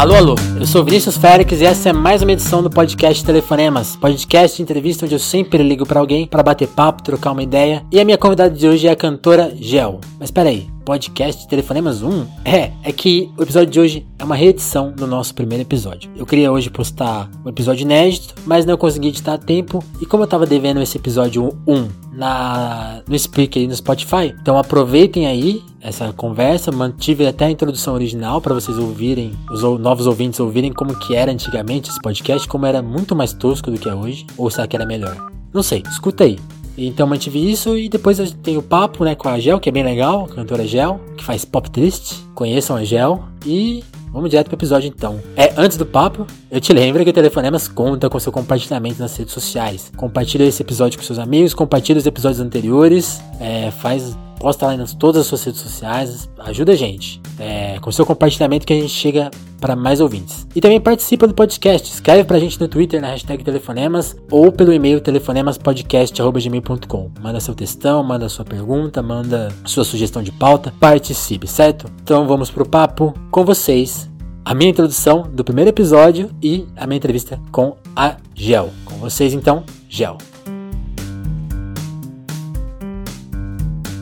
Alô, 0.00 0.14
alô, 0.14 0.34
eu 0.58 0.66
sou 0.66 0.82
Vinícius 0.82 1.18
Félix 1.18 1.60
e 1.60 1.66
essa 1.66 1.90
é 1.90 1.92
mais 1.92 2.22
uma 2.22 2.32
edição 2.32 2.62
do 2.62 2.70
podcast 2.70 3.22
Telefonemas, 3.22 3.96
podcast 3.96 4.56
de 4.56 4.62
entrevista 4.62 5.04
onde 5.04 5.14
eu 5.14 5.18
sempre 5.18 5.62
ligo 5.62 5.84
para 5.84 6.00
alguém 6.00 6.26
para 6.26 6.42
bater 6.42 6.68
papo, 6.68 7.02
trocar 7.02 7.32
uma 7.32 7.42
ideia. 7.42 7.84
E 7.92 8.00
a 8.00 8.04
minha 8.06 8.16
convidada 8.16 8.48
de 8.48 8.66
hoje 8.66 8.88
é 8.88 8.92
a 8.92 8.96
cantora 8.96 9.52
Gel. 9.60 10.00
Mas 10.18 10.30
peraí, 10.30 10.70
podcast 10.84 11.46
Telefonemas 11.48 12.02
1? 12.02 12.26
É, 12.44 12.72
é 12.82 12.92
que 12.92 13.30
o 13.36 13.42
episódio 13.42 13.70
de 13.70 13.80
hoje 13.80 14.06
é 14.18 14.24
uma 14.24 14.34
reedição 14.34 14.92
do 14.92 15.06
nosso 15.06 15.34
primeiro 15.34 15.62
episódio. 15.62 16.10
Eu 16.16 16.26
queria 16.26 16.50
hoje 16.50 16.70
postar 16.70 17.30
um 17.44 17.48
episódio 17.48 17.82
inédito, 17.82 18.34
mas 18.44 18.64
não 18.66 18.76
consegui 18.76 19.08
editar 19.08 19.34
a 19.34 19.38
tempo. 19.38 19.82
E 20.00 20.06
como 20.06 20.22
eu 20.22 20.26
tava 20.26 20.46
devendo 20.46 20.80
esse 20.80 20.96
episódio 20.96 21.56
1 21.66 21.88
na, 22.12 23.02
no 23.08 23.18
Speaker 23.18 23.62
e 23.62 23.66
no 23.66 23.74
Spotify, 23.74 24.34
então 24.40 24.58
aproveitem 24.58 25.26
aí 25.26 25.62
essa 25.80 26.12
conversa, 26.12 26.70
mantive 26.70 27.26
até 27.26 27.46
a 27.46 27.50
introdução 27.50 27.94
original 27.94 28.40
para 28.40 28.54
vocês 28.54 28.76
ouvirem, 28.76 29.32
os 29.50 29.62
novos 29.62 30.06
ouvintes 30.06 30.38
ouvirem 30.40 30.72
como 30.72 30.98
que 30.98 31.14
era 31.14 31.32
antigamente 31.32 31.90
esse 31.90 32.00
podcast, 32.00 32.46
como 32.46 32.66
era 32.66 32.82
muito 32.82 33.16
mais 33.16 33.32
tosco 33.32 33.70
do 33.70 33.78
que 33.78 33.88
é 33.88 33.94
hoje, 33.94 34.26
ou 34.36 34.50
será 34.50 34.66
que 34.66 34.76
era 34.76 34.84
melhor? 34.84 35.16
Não 35.52 35.62
sei, 35.62 35.82
escuta 35.90 36.24
aí. 36.24 36.38
Então 36.86 37.06
mantive 37.06 37.50
isso 37.50 37.76
e 37.76 37.88
depois 37.88 38.18
tem 38.42 38.56
o 38.56 38.62
papo 38.62 39.04
né, 39.04 39.14
com 39.14 39.28
a 39.28 39.38
Gel, 39.38 39.60
que 39.60 39.68
é 39.68 39.72
bem 39.72 39.82
legal, 39.82 40.24
a 40.24 40.34
cantora 40.34 40.66
Gel, 40.66 41.00
que 41.16 41.24
faz 41.24 41.44
pop 41.44 41.70
triste. 41.70 42.16
Conheçam 42.34 42.76
a 42.76 42.84
Gel 42.84 43.22
e 43.44 43.84
vamos 44.12 44.30
direto 44.30 44.46
pro 44.46 44.56
episódio 44.56 44.88
então. 44.88 45.20
É, 45.36 45.52
antes 45.56 45.76
do 45.76 45.84
papo, 45.84 46.26
eu 46.50 46.60
te 46.60 46.72
lembro 46.72 47.04
que 47.04 47.10
o 47.10 47.12
Telefonemas 47.12 47.68
conta 47.68 48.08
com 48.08 48.18
seu 48.18 48.32
compartilhamento 48.32 49.00
nas 49.00 49.16
redes 49.16 49.34
sociais. 49.34 49.92
Compartilha 49.96 50.44
esse 50.44 50.62
episódio 50.62 50.98
com 50.98 51.04
seus 51.04 51.18
amigos, 51.18 51.54
compartilha 51.54 51.98
os 51.98 52.06
episódios 52.06 52.40
anteriores, 52.40 53.20
é, 53.38 53.70
faz 53.70 54.16
posta 54.40 54.66
lá 54.66 54.74
em 54.74 54.84
todas 54.96 55.20
as 55.20 55.28
suas 55.28 55.44
redes 55.44 55.60
sociais, 55.60 56.28
ajuda 56.38 56.72
a 56.72 56.76
gente. 56.76 57.20
É, 57.38 57.78
com 57.80 57.92
seu 57.92 58.06
compartilhamento 58.06 58.66
que 58.66 58.72
a 58.72 58.80
gente 58.80 58.88
chega 58.88 59.30
para 59.60 59.76
mais 59.76 60.00
ouvintes. 60.00 60.48
E 60.56 60.60
também 60.60 60.80
participa 60.80 61.26
do 61.26 61.34
podcast, 61.34 61.92
escreve 61.92 62.24
pra 62.24 62.38
gente 62.38 62.58
no 62.58 62.66
Twitter 62.66 62.98
na 63.00 63.08
hashtag 63.08 63.44
Telefonemas 63.44 64.16
ou 64.30 64.50
pelo 64.50 64.72
e-mail 64.72 65.00
telefonemaspodcast.gmail.com. 65.00 67.10
Manda 67.20 67.38
seu 67.38 67.54
textão, 67.54 68.02
manda 68.02 68.28
sua 68.28 68.44
pergunta, 68.44 69.00
manda 69.02 69.52
sua 69.64 69.84
sugestão 69.84 70.22
de 70.22 70.32
pauta, 70.32 70.72
participe, 70.80 71.46
certo? 71.46 71.86
Então 72.02 72.26
vamos 72.26 72.50
pro 72.50 72.68
papo 72.68 73.14
com 73.30 73.44
vocês. 73.44 74.10
A 74.42 74.54
minha 74.54 74.70
introdução 74.70 75.28
do 75.30 75.44
primeiro 75.44 75.68
episódio 75.68 76.30
e 76.42 76.66
a 76.74 76.86
minha 76.86 76.96
entrevista 76.96 77.38
com 77.52 77.76
a 77.94 78.16
Gel. 78.34 78.70
Com 78.86 78.94
vocês 78.96 79.34
então, 79.34 79.62
Gel. 79.88 80.16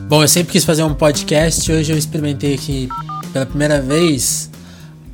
Bom, 0.09 0.23
eu 0.23 0.27
sempre 0.27 0.53
quis 0.53 0.65
fazer 0.65 0.81
um 0.81 0.95
podcast. 0.95 1.71
Hoje 1.71 1.93
eu 1.93 1.95
experimentei 1.95 2.55
aqui 2.55 2.89
pela 3.31 3.45
primeira 3.45 3.79
vez 3.79 4.49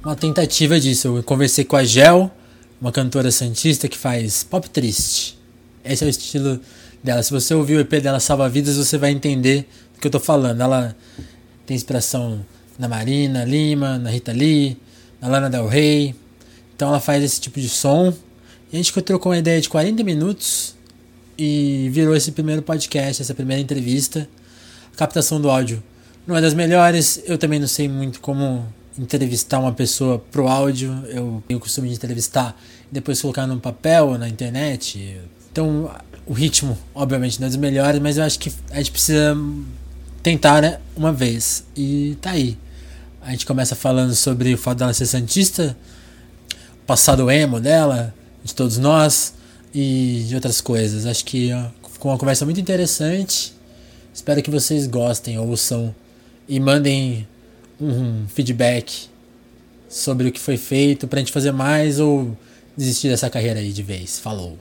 uma 0.01 0.15
tentativa 0.15 0.79
disso. 0.79 1.17
Eu 1.17 1.21
conversei 1.21 1.65
com 1.65 1.75
a 1.75 1.83
Gel, 1.83 2.31
uma 2.79 2.93
cantora 2.93 3.29
santista 3.29 3.89
que 3.89 3.97
faz 3.97 4.45
pop 4.45 4.69
triste. 4.69 5.37
Esse 5.83 6.05
é 6.05 6.07
o 6.07 6.09
estilo 6.09 6.61
dela. 7.03 7.21
Se 7.21 7.29
você 7.29 7.53
ouvir 7.53 7.75
o 7.75 7.81
EP 7.81 8.01
dela 8.01 8.21
Salva 8.21 8.47
Vidas, 8.47 8.77
você 8.77 8.97
vai 8.97 9.11
entender 9.11 9.67
do 9.93 9.99
que 9.99 10.07
eu 10.07 10.11
tô 10.11 10.17
falando. 10.17 10.61
Ela 10.61 10.95
tem 11.65 11.75
inspiração 11.75 12.45
na 12.79 12.87
Marina 12.87 13.43
Lima, 13.43 13.99
na 13.99 14.09
Rita 14.09 14.31
Lee, 14.31 14.77
na 15.19 15.27
Lana 15.27 15.49
Del 15.49 15.67
Rey. 15.67 16.15
Então 16.73 16.87
ela 16.87 17.01
faz 17.01 17.21
esse 17.21 17.41
tipo 17.41 17.59
de 17.59 17.67
som. 17.67 18.13
E 18.71 18.77
a 18.77 18.81
gente 18.81 18.93
trocou 19.01 19.33
uma 19.33 19.37
ideia 19.37 19.59
de 19.59 19.67
40 19.67 20.01
minutos 20.05 20.73
e 21.37 21.89
virou 21.91 22.15
esse 22.15 22.31
primeiro 22.31 22.61
podcast, 22.61 23.21
essa 23.21 23.33
primeira 23.33 23.61
entrevista 23.61 24.25
captação 24.95 25.39
do 25.39 25.49
áudio 25.49 25.81
não 26.25 26.35
é 26.35 26.41
das 26.41 26.53
melhores. 26.53 27.21
Eu 27.25 27.37
também 27.37 27.59
não 27.59 27.67
sei 27.67 27.87
muito 27.87 28.19
como 28.19 28.65
entrevistar 28.97 29.59
uma 29.59 29.71
pessoa 29.71 30.19
pro 30.31 30.47
áudio. 30.47 30.91
Eu 31.07 31.43
tenho 31.47 31.57
o 31.57 31.61
costume 31.61 31.89
de 31.89 31.95
entrevistar 31.95 32.59
e 32.89 32.93
depois 32.93 33.21
colocar 33.21 33.45
no 33.45 33.59
papel 33.59 34.07
ou 34.07 34.17
na 34.17 34.27
internet. 34.27 35.19
Então, 35.51 35.91
o 36.25 36.33
ritmo, 36.33 36.77
obviamente, 36.93 37.39
não 37.39 37.47
é 37.47 37.49
dos 37.49 37.57
melhores, 37.57 38.01
mas 38.01 38.17
eu 38.17 38.23
acho 38.23 38.39
que 38.39 38.51
a 38.71 38.77
gente 38.77 38.91
precisa 38.91 39.37
tentar, 40.23 40.61
né, 40.61 40.79
uma 40.95 41.13
vez. 41.13 41.63
E 41.75 42.17
tá 42.21 42.31
aí. 42.31 42.57
A 43.21 43.31
gente 43.31 43.45
começa 43.45 43.75
falando 43.75 44.13
sobre 44.15 44.53
o 44.53 44.57
fato 44.57 44.79
dela 44.79 44.93
ser 44.93 45.05
santista, 45.05 45.75
o 46.83 46.85
passado 46.85 47.29
emo 47.29 47.59
dela, 47.59 48.13
de 48.43 48.53
todos 48.53 48.77
nós 48.77 49.33
e 49.73 50.25
de 50.27 50.35
outras 50.35 50.61
coisas. 50.61 51.05
Acho 51.05 51.25
que 51.25 51.49
ficou 51.91 52.11
uma 52.11 52.17
conversa 52.17 52.45
muito 52.45 52.59
interessante 52.59 53.54
Espero 54.15 54.41
que 54.41 54.49
vocês 54.49 54.87
gostem, 54.87 55.37
ouçam 55.37 55.93
e 56.47 56.57
mandem 56.57 57.27
um 57.81 58.25
feedback 58.29 59.09
sobre 59.89 60.29
o 60.29 60.31
que 60.31 60.39
foi 60.39 60.55
feito 60.55 61.05
pra 61.05 61.19
gente 61.19 61.33
fazer 61.33 61.51
mais 61.51 61.99
ou 61.99 62.35
desistir 62.77 63.09
dessa 63.09 63.29
carreira 63.29 63.59
aí 63.59 63.73
de 63.73 63.83
vez. 63.83 64.17
Falou. 64.17 64.57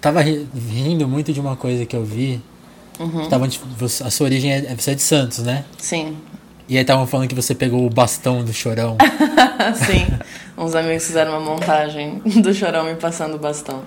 Tava 0.00 0.20
rindo 0.20 1.06
muito 1.06 1.32
de 1.32 1.38
uma 1.38 1.54
coisa 1.54 1.86
que 1.86 1.94
eu 1.94 2.04
vi. 2.04 2.42
Uhum. 2.98 3.28
Tava, 3.28 3.46
a 3.46 4.10
sua 4.10 4.24
origem 4.24 4.50
é, 4.50 4.74
você 4.74 4.90
é 4.90 4.94
de 4.96 5.02
Santos, 5.02 5.38
né? 5.44 5.64
Sim. 5.78 6.16
E 6.68 6.76
aí 6.76 6.82
estavam 6.82 7.06
falando 7.06 7.28
que 7.28 7.36
você 7.36 7.54
pegou 7.54 7.86
o 7.86 7.88
bastão 7.88 8.44
do 8.44 8.52
chorão. 8.52 8.96
Sim. 9.86 10.06
Uns 10.58 10.74
amigos 10.74 11.06
fizeram 11.06 11.38
uma 11.38 11.40
montagem 11.40 12.18
do 12.42 12.52
chorão 12.52 12.84
me 12.84 12.96
passando 12.96 13.36
o 13.36 13.38
bastão. 13.38 13.84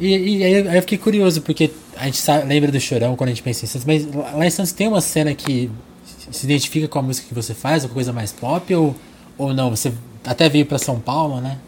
E, 0.00 0.38
e 0.38 0.44
aí, 0.44 0.68
aí, 0.68 0.76
eu 0.76 0.82
fiquei 0.82 0.96
curioso, 0.96 1.42
porque 1.42 1.70
a 1.96 2.06
gente 2.06 2.16
sabe, 2.16 2.46
lembra 2.46 2.72
do 2.72 2.80
Chorão 2.80 3.14
quando 3.14 3.28
a 3.28 3.32
gente 3.32 3.42
pensa 3.42 3.64
em 3.64 3.68
Santos, 3.68 3.86
mas 3.86 4.06
lá 4.34 4.46
em 4.46 4.50
Santos 4.50 4.72
tem 4.72 4.88
uma 4.88 5.00
cena 5.00 5.34
que 5.34 5.70
se 6.30 6.46
identifica 6.46 6.88
com 6.88 6.98
a 6.98 7.02
música 7.02 7.28
que 7.28 7.34
você 7.34 7.52
faz, 7.52 7.84
ou 7.84 7.90
coisa 7.90 8.12
mais 8.12 8.32
pop, 8.32 8.74
ou, 8.74 8.96
ou 9.36 9.52
não? 9.52 9.70
Você 9.70 9.92
até 10.24 10.48
veio 10.48 10.64
para 10.64 10.78
São 10.78 10.98
Paulo, 10.98 11.40
né? 11.40 11.58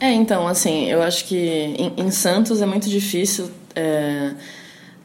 É, 0.00 0.12
então, 0.12 0.46
assim, 0.48 0.86
eu 0.86 1.02
acho 1.02 1.24
que 1.26 1.36
em, 1.36 1.92
em 1.96 2.10
Santos 2.10 2.60
é 2.60 2.66
muito 2.66 2.88
difícil. 2.88 3.50
É, 3.74 4.32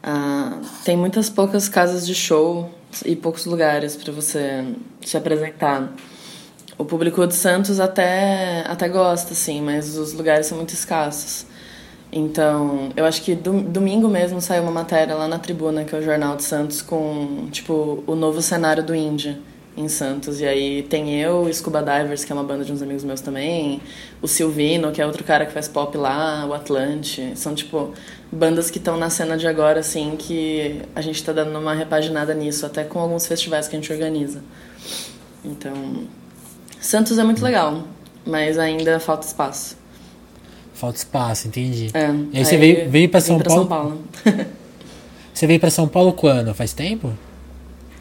a, 0.01 0.59
tem 0.83 0.97
muitas 0.97 1.29
poucas 1.29 1.69
casas 1.69 2.05
de 2.05 2.15
show 2.15 2.69
e 3.05 3.15
poucos 3.15 3.45
lugares 3.45 3.95
para 3.95 4.11
você 4.11 4.65
se 5.05 5.15
apresentar. 5.15 5.93
O 6.77 6.83
público 6.83 7.25
de 7.27 7.35
Santos 7.35 7.79
até, 7.79 8.63
até 8.67 8.89
gosta, 8.89 9.33
assim, 9.33 9.61
mas 9.61 9.97
os 9.97 10.13
lugares 10.13 10.47
são 10.47 10.57
muito 10.57 10.73
escassos. 10.73 11.45
Então, 12.11 12.89
eu 12.95 13.05
acho 13.05 13.21
que 13.21 13.33
do, 13.33 13.61
domingo 13.61 14.09
mesmo 14.09 14.41
saiu 14.41 14.63
uma 14.63 14.71
matéria 14.71 15.15
lá 15.15 15.27
na 15.27 15.39
Tribuna, 15.39 15.85
que 15.85 15.95
é 15.95 15.99
o 15.99 16.01
Jornal 16.01 16.35
de 16.35 16.43
Santos, 16.43 16.81
com, 16.81 17.47
tipo, 17.51 18.03
o 18.05 18.15
novo 18.15 18.41
cenário 18.41 18.83
do 18.83 18.93
Índia 18.93 19.39
em 19.77 19.87
Santos. 19.87 20.41
E 20.41 20.45
aí 20.45 20.83
tem 20.83 21.21
eu, 21.21 21.51
Scuba 21.53 21.79
Divers, 21.79 22.25
que 22.25 22.31
é 22.31 22.35
uma 22.35 22.43
banda 22.43 22.65
de 22.65 22.71
uns 22.73 22.81
amigos 22.81 23.05
meus 23.05 23.21
também, 23.21 23.81
o 24.21 24.27
Silvino, 24.27 24.91
que 24.91 25.01
é 25.01 25.05
outro 25.05 25.23
cara 25.23 25.45
que 25.45 25.53
faz 25.53 25.69
pop 25.69 25.97
lá, 25.97 26.45
o 26.45 26.53
Atlante. 26.53 27.31
São, 27.35 27.55
tipo, 27.55 27.93
bandas 28.29 28.69
que 28.69 28.77
estão 28.77 28.97
na 28.97 29.09
cena 29.09 29.37
de 29.37 29.47
agora, 29.47 29.79
assim, 29.79 30.15
que 30.17 30.81
a 30.93 31.01
gente 31.01 31.23
tá 31.23 31.31
dando 31.31 31.57
uma 31.57 31.73
repaginada 31.73 32.33
nisso, 32.33 32.65
até 32.65 32.83
com 32.83 32.99
alguns 32.99 33.25
festivais 33.25 33.69
que 33.69 33.75
a 33.77 33.79
gente 33.79 33.91
organiza. 33.91 34.43
Então, 35.45 35.73
Santos 36.79 37.17
é 37.17 37.23
muito 37.23 37.41
legal, 37.41 37.83
mas 38.25 38.59
ainda 38.59 38.99
falta 38.99 39.25
espaço. 39.25 39.80
Falta 40.81 40.97
espaço, 40.97 41.47
entendi. 41.47 41.91
É, 41.93 42.09
e 42.33 42.39
aí, 42.39 42.43
você 42.43 42.57
veio, 42.57 42.89
veio 42.89 43.07
para 43.07 43.21
São, 43.21 43.39
São 43.47 43.67
Paulo? 43.67 44.01
você 45.31 45.45
veio 45.45 45.59
para 45.59 45.69
São 45.69 45.87
Paulo 45.87 46.11
quando? 46.11 46.55
Faz 46.55 46.73
tempo? 46.73 47.13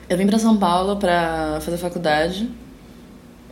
Eu 0.08 0.16
vim 0.16 0.26
para 0.26 0.38
São 0.38 0.56
Paulo 0.56 0.96
para 0.96 1.60
fazer 1.60 1.76
faculdade. 1.76 2.48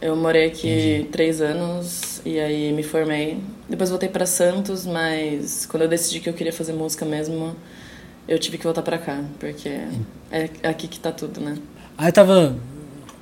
Eu 0.01 0.17
morei 0.17 0.47
aqui 0.47 0.71
entendi. 0.71 1.09
três 1.11 1.43
anos 1.43 2.23
e 2.25 2.41
aí 2.41 2.73
me 2.73 2.83
formei. 2.83 3.39
Depois 3.69 3.91
voltei 3.91 4.09
para 4.09 4.25
Santos, 4.25 4.87
mas 4.87 5.67
quando 5.67 5.83
eu 5.83 5.89
decidi 5.91 6.21
que 6.21 6.31
eu 6.31 6.33
queria 6.33 6.53
fazer 6.53 6.73
música 6.73 7.05
mesmo, 7.05 7.55
eu 8.27 8.39
tive 8.39 8.57
que 8.57 8.65
voltar 8.65 8.81
para 8.81 8.97
cá, 8.97 9.23
porque 9.39 9.69
é 10.31 10.49
aqui 10.67 10.89
que 10.89 10.99
tá 10.99 11.13
tudo, 11.13 11.39
né? 11.39 11.59
Aí 11.99 12.11
tava. 12.11 12.57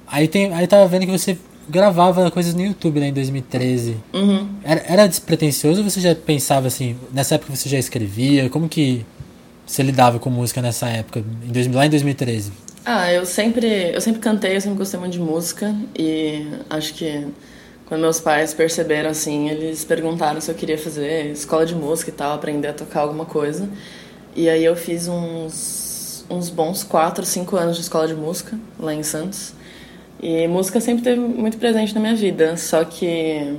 Aí, 0.07 0.29
tem, 0.29 0.55
aí 0.55 0.69
tava 0.69 0.87
vendo 0.87 1.05
que 1.05 1.11
você 1.11 1.37
gravava 1.69 2.31
coisas 2.31 2.55
no 2.55 2.65
YouTube, 2.65 3.01
né, 3.01 3.09
em 3.09 3.13
2013. 3.13 3.97
Uhum. 4.13 4.49
Era, 4.63 4.85
era 4.87 5.07
despretensioso 5.07 5.83
ou 5.83 5.91
você 5.91 6.01
já 6.01 6.15
pensava 6.15 6.67
assim, 6.67 6.97
nessa 7.13 7.35
época 7.35 7.55
você 7.55 7.69
já 7.69 7.79
escrevia? 7.79 8.49
Como 8.49 8.69
que 8.69 9.05
você 9.67 9.83
lidava 9.83 10.19
com 10.19 10.31
música 10.31 10.63
nessa 10.63 10.89
época, 10.89 11.25
em 11.45 11.53
2000, 11.53 11.77
lá 11.79 11.87
em 11.87 11.91
2013? 11.91 12.53
Ah, 12.85 13.13
eu 13.13 13.27
sempre, 13.27 13.93
eu 13.93 14.01
sempre 14.01 14.21
cantei, 14.21 14.57
eu 14.57 14.61
sempre 14.61 14.79
gostei 14.79 15.01
muito 15.01 15.15
de 15.15 15.21
música 15.21 15.75
e 15.99 16.47
acho 16.71 16.95
que 16.95 17.27
quando 17.87 18.01
meus 18.01 18.21
pais 18.21 18.55
perceberam 18.55 19.11
assim, 19.11 19.49
eles 19.49 19.85
perguntaram 19.85 20.41
se 20.41 20.51
eu 20.51 20.55
queria 20.55 20.79
fazer 20.79 21.27
escola 21.33 21.67
de 21.67 21.75
música 21.75 22.11
e 22.11 22.13
tal, 22.13 22.33
aprender 22.33 22.69
a 22.69 22.73
tocar 22.73 23.01
alguma 23.01 23.25
coisa. 23.25 23.69
E 24.37 24.49
aí 24.49 24.65
eu 24.65 24.77
fiz 24.77 25.09
uns, 25.09 26.25
uns 26.29 26.51
bons 26.51 26.85
4, 26.85 27.25
5 27.25 27.57
anos 27.57 27.77
de 27.77 27.83
escola 27.83 28.07
de 28.07 28.15
música 28.15 28.59
lá 28.79 28.95
em 28.95 29.03
Santos. 29.03 29.53
E 30.21 30.47
música 30.49 30.81
sempre 30.81 31.05
teve 31.05 31.21
muito 31.21 31.59
presente 31.59 31.95
na 31.95 32.01
minha 32.01 32.15
vida, 32.15 32.57
só 32.57 32.85
que 32.85 33.57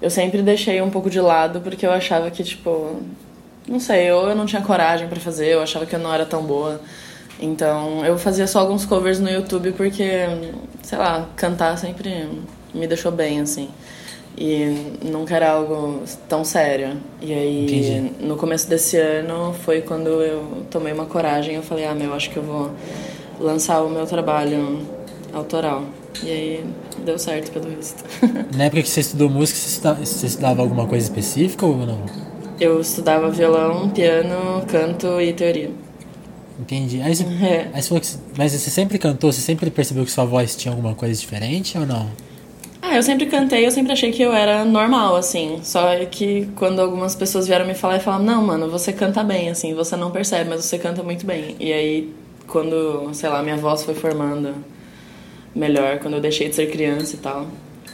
eu 0.00 0.10
sempre 0.10 0.42
deixei 0.42 0.80
um 0.80 0.90
pouco 0.90 1.10
de 1.10 1.20
lado 1.20 1.60
porque 1.60 1.84
eu 1.84 1.90
achava 1.90 2.30
que, 2.30 2.42
tipo, 2.44 3.00
não 3.66 3.80
sei, 3.80 4.10
ou 4.12 4.28
eu 4.28 4.36
não 4.36 4.46
tinha 4.46 4.62
coragem 4.62 5.08
para 5.08 5.20
fazer, 5.20 5.48
eu 5.48 5.62
achava 5.62 5.86
que 5.86 5.94
eu 5.94 5.98
não 5.98 6.12
era 6.12 6.24
tão 6.24 6.42
boa. 6.42 6.80
Então 7.40 8.04
eu 8.04 8.16
fazia 8.18 8.46
só 8.46 8.60
alguns 8.60 8.84
covers 8.84 9.18
no 9.18 9.28
YouTube 9.28 9.72
porque, 9.72 10.26
sei 10.82 10.98
lá, 10.98 11.28
cantar 11.36 11.76
sempre 11.76 12.28
me 12.72 12.86
deixou 12.86 13.10
bem, 13.10 13.40
assim. 13.40 13.68
E 14.36 14.96
nunca 15.04 15.36
era 15.36 15.50
algo 15.50 16.02
tão 16.28 16.44
sério. 16.44 16.96
E 17.20 17.32
aí, 17.32 17.64
Entendi. 17.64 18.24
no 18.24 18.36
começo 18.36 18.68
desse 18.68 18.96
ano, 18.96 19.54
foi 19.62 19.82
quando 19.82 20.08
eu 20.08 20.64
tomei 20.70 20.92
uma 20.92 21.04
coragem. 21.04 21.56
Eu 21.56 21.62
falei, 21.62 21.84
ah, 21.84 21.94
meu, 21.94 22.14
acho 22.14 22.30
que 22.30 22.38
eu 22.38 22.42
vou 22.42 22.70
lançar 23.38 23.82
o 23.82 23.90
meu 23.90 24.06
trabalho 24.06 24.80
autoral. 25.32 25.84
E 26.22 26.30
aí, 26.30 26.64
deu 27.04 27.18
certo, 27.18 27.50
pelo 27.52 27.68
visto. 27.74 28.04
Na 28.56 28.64
época 28.64 28.82
que 28.82 28.88
você 28.88 29.00
estudou 29.00 29.28
música, 29.30 29.58
você 29.58 29.68
estudava, 29.68 30.04
você 30.04 30.26
estudava 30.26 30.62
alguma 30.62 30.86
coisa 30.86 31.04
específica 31.06 31.64
ou 31.66 31.76
não? 31.86 32.00
Eu 32.60 32.80
estudava 32.80 33.30
violão, 33.30 33.88
piano, 33.90 34.62
canto 34.68 35.20
e 35.20 35.32
teoria. 35.32 35.70
Entendi. 36.60 37.00
Aí 37.02 37.14
você, 37.16 37.24
É. 37.24 37.70
aí 37.72 37.82
você 37.82 37.88
falou 37.88 38.00
que. 38.00 38.08
Mas 38.36 38.52
você 38.52 38.70
sempre 38.70 38.98
cantou, 38.98 39.32
você 39.32 39.40
sempre 39.40 39.70
percebeu 39.70 40.04
que 40.04 40.10
sua 40.10 40.24
voz 40.24 40.54
tinha 40.54 40.72
alguma 40.72 40.94
coisa 40.94 41.18
diferente 41.18 41.76
ou 41.76 41.86
não? 41.86 42.08
Ah, 42.80 42.96
eu 42.96 43.02
sempre 43.02 43.26
cantei, 43.26 43.64
eu 43.66 43.70
sempre 43.70 43.92
achei 43.92 44.12
que 44.12 44.22
eu 44.22 44.32
era 44.32 44.64
normal, 44.64 45.16
assim. 45.16 45.60
Só 45.62 45.82
que 46.10 46.48
quando 46.56 46.80
algumas 46.80 47.14
pessoas 47.14 47.46
vieram 47.46 47.64
me 47.66 47.74
falar 47.74 47.96
e 47.96 48.00
falaram, 48.00 48.24
não, 48.24 48.42
mano, 48.44 48.68
você 48.68 48.92
canta 48.92 49.22
bem, 49.24 49.48
assim, 49.48 49.72
você 49.72 49.96
não 49.96 50.10
percebe, 50.10 50.50
mas 50.50 50.64
você 50.64 50.78
canta 50.78 51.02
muito 51.02 51.24
bem. 51.24 51.56
E 51.58 51.72
aí, 51.72 52.12
quando, 52.46 53.08
sei 53.14 53.28
lá, 53.30 53.42
minha 53.42 53.56
voz 53.56 53.82
foi 53.84 53.94
formando 53.94 54.52
melhor, 55.54 55.98
quando 55.98 56.14
eu 56.14 56.20
deixei 56.20 56.48
de 56.48 56.54
ser 56.54 56.70
criança 56.70 57.14
e 57.16 57.18
tal. 57.18 57.46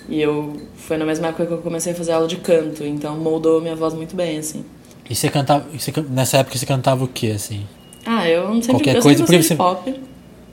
E 0.09 0.21
eu. 0.21 0.57
Foi 0.77 0.97
na 0.97 1.05
mesma 1.05 1.29
época 1.29 1.47
que 1.47 1.53
eu 1.53 1.59
comecei 1.59 1.93
a 1.93 1.97
fazer 1.97 2.13
aula 2.13 2.27
de 2.27 2.37
canto, 2.37 2.83
então 2.85 3.17
moldou 3.17 3.61
minha 3.61 3.77
voz 3.77 3.93
muito 3.95 4.17
bem, 4.17 4.39
assim. 4.39 4.65
E 5.09 5.15
você 5.15 5.29
cantava. 5.29 5.67
Você, 5.77 5.93
nessa 6.11 6.39
época 6.39 6.57
você 6.57 6.65
cantava 6.67 7.05
o 7.05 7.09
que, 7.09 7.31
assim? 7.31 7.67
Ah, 8.07 8.27
eu 8.29 8.47
sempre, 8.55 8.69
Qualquer 8.69 8.97
eu 8.97 9.03
coisa, 9.03 9.19
sempre 9.27 9.43
você- 9.43 9.55
pop. 9.57 10.01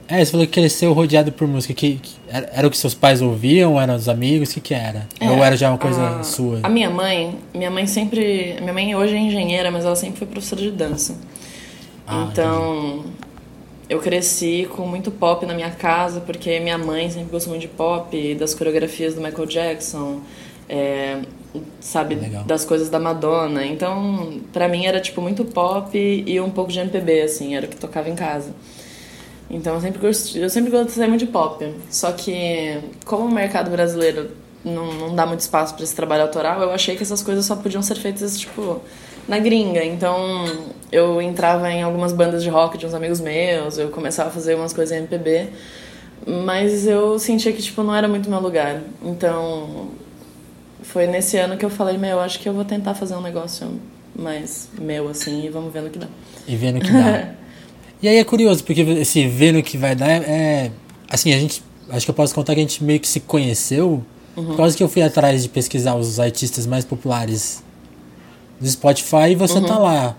É, 0.08 0.24
você 0.24 0.30
falou 0.30 0.46
que 0.46 0.52
cresceu 0.52 0.92
rodeado 0.92 1.32
por 1.32 1.48
música. 1.48 1.74
Que, 1.74 1.94
que- 1.96 2.12
era, 2.28 2.48
era 2.54 2.66
o 2.66 2.70
que 2.70 2.76
seus 2.78 2.94
pais 2.94 3.20
ouviam? 3.20 3.80
Eram 3.80 3.96
os 3.96 4.08
amigos? 4.08 4.50
O 4.50 4.54
que, 4.54 4.60
que 4.60 4.74
era? 4.74 5.08
É, 5.18 5.28
ou 5.30 5.42
era 5.42 5.56
já 5.56 5.68
uma 5.70 5.78
coisa 5.78 6.20
a, 6.20 6.22
sua? 6.22 6.60
A 6.62 6.68
minha 6.68 6.88
mãe, 6.88 7.36
minha 7.54 7.70
mãe 7.70 7.86
sempre. 7.88 8.56
Minha 8.60 8.72
mãe 8.72 8.94
hoje 8.94 9.14
é 9.14 9.18
engenheira, 9.18 9.68
mas 9.70 9.84
ela 9.84 9.96
sempre 9.96 10.18
foi 10.18 10.26
professora 10.28 10.60
de 10.62 10.70
dança. 10.70 11.16
Ah, 12.06 12.28
então, 12.30 13.04
eu 13.88 14.00
cresci 14.00 14.68
com 14.74 14.86
muito 14.86 15.10
pop 15.10 15.46
na 15.46 15.54
minha 15.54 15.70
casa, 15.70 16.20
porque 16.20 16.58
minha 16.60 16.78
mãe 16.78 17.08
sempre 17.10 17.30
gostou 17.30 17.52
muito 17.52 17.62
de 17.62 17.68
pop, 17.68 18.34
das 18.34 18.54
coreografias 18.54 19.14
do 19.14 19.20
Michael 19.20 19.46
Jackson, 19.46 20.20
é, 20.68 21.20
sabe, 21.80 22.16
Legal. 22.16 22.44
das 22.44 22.64
coisas 22.64 22.88
da 22.88 22.98
Madonna. 22.98 23.64
Então, 23.64 24.40
pra 24.52 24.68
mim 24.68 24.86
era 24.86 25.00
tipo 25.00 25.20
muito 25.20 25.44
pop 25.44 25.96
e 25.96 26.40
um 26.40 26.50
pouco 26.50 26.72
de 26.72 26.80
MPB, 26.80 27.22
assim, 27.22 27.54
era 27.54 27.66
o 27.66 27.68
que 27.68 27.76
tocava 27.76 28.08
em 28.08 28.16
casa. 28.16 28.52
Então 29.48 29.74
eu 29.74 29.80
sempre 29.80 30.00
gostei, 30.00 30.42
eu 30.42 30.50
sempre 30.50 30.70
gostei 30.70 31.06
muito 31.06 31.24
de 31.24 31.30
pop. 31.30 31.72
Só 31.88 32.10
que 32.12 32.80
como 33.04 33.26
o 33.26 33.32
mercado 33.32 33.70
brasileiro 33.70 34.30
não, 34.64 34.92
não 34.94 35.14
dá 35.14 35.24
muito 35.24 35.40
espaço 35.40 35.74
para 35.74 35.84
esse 35.84 35.94
trabalho 35.94 36.22
autoral, 36.22 36.60
eu 36.60 36.72
achei 36.72 36.96
que 36.96 37.02
essas 37.02 37.22
coisas 37.22 37.44
só 37.44 37.54
podiam 37.54 37.82
ser 37.82 37.94
feitas 37.94 38.38
tipo 38.38 38.80
na 39.28 39.38
gringa. 39.38 39.84
Então 39.84 40.44
eu 40.90 41.20
entrava 41.20 41.70
em 41.70 41.82
algumas 41.82 42.12
bandas 42.12 42.42
de 42.42 42.48
rock 42.48 42.78
de 42.78 42.86
uns 42.86 42.94
amigos 42.94 43.20
meus, 43.20 43.78
eu 43.78 43.88
começava 43.90 44.28
a 44.28 44.32
fazer 44.32 44.54
umas 44.54 44.72
coisas 44.72 44.96
em 44.96 45.00
MPB, 45.00 45.48
mas 46.44 46.86
eu 46.86 47.18
sentia 47.18 47.52
que 47.52 47.62
tipo 47.62 47.82
não 47.82 47.94
era 47.94 48.08
muito 48.08 48.30
meu 48.30 48.40
lugar. 48.40 48.80
Então 49.02 49.88
foi 50.82 51.06
nesse 51.06 51.36
ano 51.36 51.56
que 51.56 51.64
eu 51.64 51.70
falei, 51.70 51.98
meu, 51.98 52.20
acho 52.20 52.38
que 52.38 52.48
eu 52.48 52.52
vou 52.52 52.64
tentar 52.64 52.94
fazer 52.94 53.14
um 53.14 53.20
negócio 53.20 53.80
mais 54.14 54.68
meu 54.80 55.08
assim 55.08 55.44
e 55.44 55.48
vamos 55.48 55.72
ver 55.72 55.82
no 55.82 55.90
que 55.90 55.98
dá. 55.98 56.06
E 56.46 56.56
vendo 56.56 56.78
o 56.78 56.80
que 56.80 56.92
dá. 56.92 57.30
e 58.00 58.08
aí 58.08 58.16
é 58.16 58.24
curioso, 58.24 58.62
porque 58.64 58.80
esse 58.82 59.26
vendo 59.26 59.58
o 59.58 59.62
que 59.62 59.76
vai 59.76 59.94
dar 59.94 60.08
é, 60.08 60.16
é- 60.16 60.70
Assim, 61.08 61.32
a 61.32 61.38
gente. 61.38 61.62
Acho 61.88 62.04
que 62.04 62.10
eu 62.10 62.14
posso 62.14 62.34
contar 62.34 62.54
que 62.54 62.60
a 62.60 62.62
gente 62.62 62.82
meio 62.82 62.98
que 62.98 63.06
se 63.06 63.20
conheceu. 63.20 64.02
Uhum. 64.36 64.46
Por 64.46 64.56
causa 64.56 64.76
que 64.76 64.82
eu 64.82 64.88
fui 64.88 65.02
atrás 65.02 65.44
de 65.44 65.48
pesquisar 65.48 65.94
os 65.94 66.18
artistas 66.18 66.66
mais 66.66 66.84
populares 66.84 67.62
do 68.60 68.68
Spotify 68.68 69.30
e 69.30 69.34
você 69.34 69.54
Uhum. 69.58 69.64
tá 69.64 69.78
lá. 69.78 70.16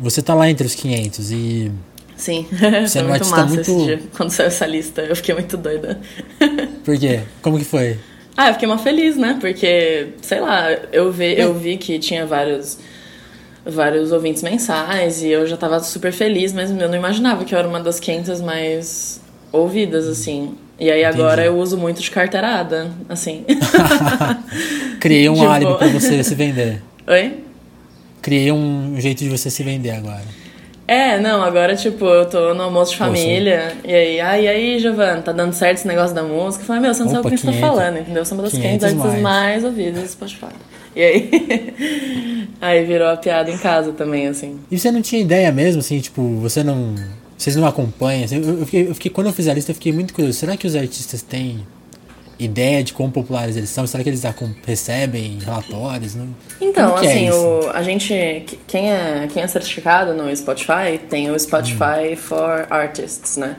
Você 0.00 0.20
tá 0.22 0.34
lá 0.34 0.50
entre 0.50 0.66
os 0.66 0.74
500 0.74 1.30
e. 1.30 1.70
Sim, 2.16 2.46
Você 2.52 2.64
é 2.64 2.86
foi 2.88 3.02
um 3.02 3.08
muito 3.08 3.12
artista 3.14 3.36
massa 3.36 3.46
muito- 3.54 3.60
esse 3.60 3.84
dia. 3.84 4.00
Quando 4.16 4.30
saiu 4.30 4.46
essa 4.46 4.66
lista, 4.66 5.02
eu 5.02 5.16
fiquei 5.16 5.34
muito 5.34 5.56
doida. 5.56 6.00
Por 6.84 6.98
quê? 6.98 7.20
Como 7.42 7.58
que 7.58 7.64
foi? 7.64 7.98
ah, 8.36 8.48
eu 8.48 8.54
fiquei 8.54 8.68
uma 8.68 8.78
feliz, 8.78 9.16
né? 9.16 9.36
Porque, 9.40 10.08
sei 10.22 10.40
lá, 10.40 10.70
eu 10.92 11.12
vi, 11.12 11.38
eu 11.38 11.54
vi 11.54 11.76
que 11.76 11.98
tinha 11.98 12.26
vários 12.26 12.78
vários 13.66 14.12
ouvintes 14.12 14.42
mensais 14.42 15.22
e 15.22 15.28
eu 15.28 15.46
já 15.46 15.56
tava 15.56 15.80
super 15.80 16.12
feliz, 16.12 16.52
mas 16.52 16.70
eu 16.70 16.76
não 16.88 16.94
imaginava 16.98 17.44
que 17.44 17.54
eu 17.54 17.58
era 17.58 17.66
uma 17.66 17.80
das 17.80 17.98
500 17.98 18.40
mais 18.42 19.20
ouvidas, 19.50 20.06
assim. 20.06 20.54
E 20.78 20.90
aí 20.90 21.02
agora 21.04 21.44
eu 21.44 21.56
uso 21.56 21.76
muito 21.78 22.02
de 22.02 22.10
carteirada, 22.10 22.90
assim. 23.08 23.44
Criei 25.00 25.28
um 25.28 25.34
Tipo- 25.34 25.46
álibi 25.46 25.74
pra 25.78 25.86
você 25.88 26.22
se 26.24 26.34
vender. 26.34 26.82
Oi? 27.06 27.43
Criei 28.24 28.50
um 28.50 28.94
jeito 28.98 29.22
de 29.22 29.28
você 29.28 29.50
se 29.50 29.62
vender 29.62 29.90
agora. 29.90 30.22
É, 30.88 31.18
não, 31.20 31.42
agora, 31.42 31.76
tipo, 31.76 32.06
eu 32.06 32.24
tô 32.24 32.54
no 32.54 32.62
almoço 32.62 32.92
de 32.92 32.96
família, 32.96 33.74
e 33.84 33.94
aí, 33.94 34.20
ah, 34.20 34.40
e 34.40 34.48
aí, 34.48 34.78
Giovana, 34.78 35.20
tá 35.20 35.30
dando 35.30 35.52
certo 35.52 35.76
esse 35.78 35.86
negócio 35.86 36.14
da 36.14 36.22
música? 36.22 36.62
Eu 36.62 36.66
falei, 36.66 36.80
meu, 36.80 36.94
você 36.94 37.02
não 37.02 37.10
sabe 37.10 37.20
Opa, 37.20 37.28
o 37.28 37.32
que 37.32 37.36
você 37.38 37.46
tá 37.46 37.52
500. 37.52 37.68
falando, 37.76 37.98
entendeu? 37.98 38.24
Você 38.24 38.32
é 38.32 38.36
uma 38.36 38.42
das 38.44 38.52
500 38.52 38.68
500 38.70 38.84
artistas 38.84 39.12
mais. 39.12 39.22
mais 39.22 39.64
ouvidas 39.64 40.02
do 40.02 40.08
Spotify. 40.08 40.46
E 40.96 41.02
aí, 41.02 41.30
aí 42.62 42.84
virou 42.84 43.08
a 43.08 43.16
piada 43.16 43.50
em 43.50 43.58
casa 43.58 43.92
também, 43.92 44.26
assim. 44.26 44.58
E 44.70 44.78
você 44.78 44.90
não 44.90 45.02
tinha 45.02 45.20
ideia 45.20 45.52
mesmo, 45.52 45.80
assim, 45.80 46.00
tipo, 46.00 46.22
você 46.36 46.62
não. 46.62 46.94
Vocês 47.36 47.56
não 47.56 47.66
acompanham? 47.66 48.24
assim, 48.24 48.36
eu, 48.36 48.60
eu 48.60 48.64
fiquei, 48.64 48.88
eu 48.88 48.94
fiquei- 48.94 49.10
quando 49.10 49.26
eu 49.26 49.32
fiz 49.34 49.48
a 49.48 49.54
lista, 49.54 49.70
eu 49.72 49.74
fiquei 49.74 49.92
muito 49.92 50.14
curioso. 50.14 50.38
Será 50.38 50.56
que 50.56 50.66
os 50.66 50.74
artistas 50.74 51.20
têm 51.20 51.60
ideia 52.38 52.82
de 52.82 52.92
quão 52.92 53.10
populares 53.10 53.56
eles 53.56 53.70
são? 53.70 53.86
Será 53.86 54.02
que 54.02 54.10
eles 54.10 54.22
recebem 54.66 55.38
relatórios? 55.44 56.14
Não? 56.14 56.28
Então, 56.60 56.98
é 56.98 57.06
assim, 57.06 57.28
isso? 57.28 57.36
o, 57.36 57.70
a 57.70 57.82
gente, 57.82 58.44
quem 58.66 58.92
é, 58.92 59.28
quem 59.32 59.42
é 59.42 59.46
certificado 59.46 60.14
no 60.14 60.34
Spotify, 60.36 60.98
tem 61.08 61.30
o 61.30 61.38
Spotify 61.38 62.16
for 62.16 62.66
Artists, 62.70 63.36
né? 63.36 63.56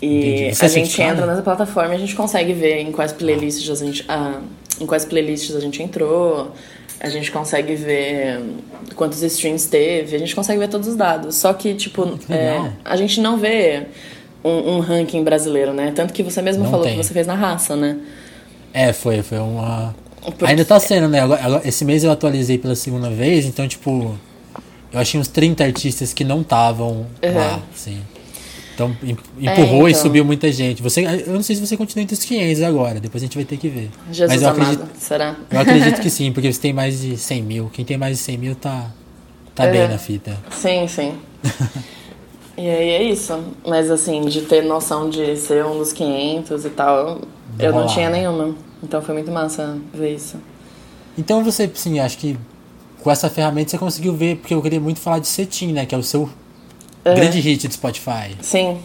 E 0.00 0.50
Hum. 0.52 0.56
A 0.60 0.66
é 0.66 0.68
gente 0.68 1.02
entra 1.02 1.26
nessa 1.26 1.42
plataforma 1.42 1.94
e 1.94 1.96
a 1.96 2.00
gente 2.00 2.14
consegue 2.14 2.52
ver 2.52 2.80
em 2.80 2.92
quais 2.92 3.12
playlists 3.12 3.70
a 3.70 3.84
gente, 3.84 4.04
ah, 4.08 4.40
em 4.80 4.86
quais 4.86 5.04
playlists 5.04 5.54
a 5.56 5.60
gente 5.60 5.82
entrou, 5.82 6.52
a 7.00 7.08
gente 7.08 7.30
consegue 7.30 7.74
ver 7.74 8.40
quantos 8.94 9.22
streams 9.22 9.68
teve, 9.68 10.16
a 10.16 10.18
gente 10.18 10.34
consegue 10.34 10.58
ver 10.58 10.68
todos 10.68 10.88
os 10.88 10.96
dados. 10.96 11.36
Só 11.36 11.52
que, 11.52 11.74
tipo, 11.74 12.18
é, 12.30 12.72
a 12.84 12.96
gente 12.96 13.20
não 13.20 13.36
vê 13.38 13.86
um, 14.46 14.76
um 14.76 14.80
ranking 14.80 15.22
brasileiro, 15.24 15.72
né? 15.72 15.92
Tanto 15.94 16.12
que 16.12 16.22
você 16.22 16.40
mesmo 16.42 16.62
Não 16.64 16.70
falou 16.70 16.84
tem. 16.86 16.96
que 16.96 17.02
você 17.04 17.12
fez 17.12 17.26
na 17.26 17.34
raça, 17.34 17.74
né? 17.76 17.96
É, 18.72 18.92
foi, 18.92 19.22
foi 19.22 19.38
uma. 19.38 19.94
Porque- 20.22 20.44
Ainda 20.46 20.64
tá 20.64 20.78
sendo, 20.80 21.08
né? 21.08 21.20
Esse 21.64 21.84
mês 21.84 22.02
eu 22.04 22.10
atualizei 22.10 22.58
pela 22.58 22.74
segunda 22.74 23.08
vez, 23.08 23.44
então, 23.46 23.66
tipo, 23.68 24.18
eu 24.92 24.98
achei 25.00 25.18
uns 25.20 25.28
30 25.28 25.64
artistas 25.64 26.12
que 26.12 26.24
não 26.24 26.40
estavam 26.40 27.06
lá, 27.22 27.54
Uhum. 27.56 27.60
assim. 27.74 27.98
Então, 28.74 28.94
em- 29.02 29.16
empurrou 29.40 29.88
e 29.88 29.92
então. 29.92 30.02
subiu 30.02 30.22
muita 30.24 30.52
gente. 30.52 30.82
Você, 30.82 31.00
eu 31.26 31.32
não 31.32 31.42
sei 31.42 31.56
se 31.56 31.66
você 31.66 31.76
continua 31.78 32.02
entre 32.02 32.12
os 32.14 32.22
500 32.22 32.62
agora, 32.62 33.00
depois 33.00 33.22
a 33.22 33.26
gente 33.26 33.34
vai 33.36 33.44
ter 33.46 33.56
que 33.56 33.68
ver. 33.70 33.88
Jesus 34.12 34.28
Mas 34.34 34.42
eu 34.42 34.48
amado, 34.50 34.70
acredito, 34.72 34.88
será? 35.00 35.34
eu 35.50 35.60
acredito 35.60 36.00
que 36.02 36.10
sim, 36.10 36.30
porque 36.32 36.52
você 36.52 36.60
tem 36.60 36.72
mais 36.74 37.00
de 37.00 37.16
100 37.16 37.42
mil. 37.42 37.70
Quem 37.72 37.84
tem 37.86 37.96
mais 37.96 38.18
de 38.18 38.22
100 38.22 38.36
mil 38.36 38.54
tá, 38.54 38.90
tá 39.54 39.64
É. 39.64 39.70
bem 39.72 39.88
na 39.88 39.96
fita. 39.96 40.36
Sim, 40.50 40.86
sim. 40.88 41.14
e 42.56 42.68
aí 42.68 42.90
é 42.90 43.02
isso. 43.02 43.38
Mas 43.66 43.90
assim, 43.90 44.22
de 44.22 44.42
ter 44.42 44.62
noção 44.62 45.08
de 45.10 45.36
ser 45.36 45.64
um 45.64 45.78
dos 45.78 45.92
500 45.92 46.64
e 46.64 46.70
tal, 46.70 47.20
eu 47.58 47.72
não 47.72 47.86
tinha 47.86 48.08
né? 48.10 48.18
nenhuma. 48.18 48.54
Então 48.82 49.00
foi 49.02 49.14
muito 49.14 49.30
massa 49.30 49.78
ver 49.92 50.14
isso. 50.14 50.36
Então 51.18 51.42
você, 51.42 51.70
sim, 51.74 51.98
acho 51.98 52.18
que 52.18 52.36
com 53.02 53.10
essa 53.10 53.30
ferramenta 53.30 53.70
você 53.70 53.78
conseguiu 53.78 54.14
ver, 54.14 54.36
porque 54.36 54.54
eu 54.54 54.60
queria 54.62 54.80
muito 54.80 55.00
falar 55.00 55.18
de 55.18 55.28
Cetim, 55.28 55.72
né? 55.72 55.86
Que 55.86 55.94
é 55.94 55.98
o 55.98 56.02
seu 56.02 56.28
Uhum. 57.06 57.14
grande 57.14 57.38
hit 57.38 57.68
do 57.68 57.72
Spotify. 57.72 58.36
Sim. 58.42 58.78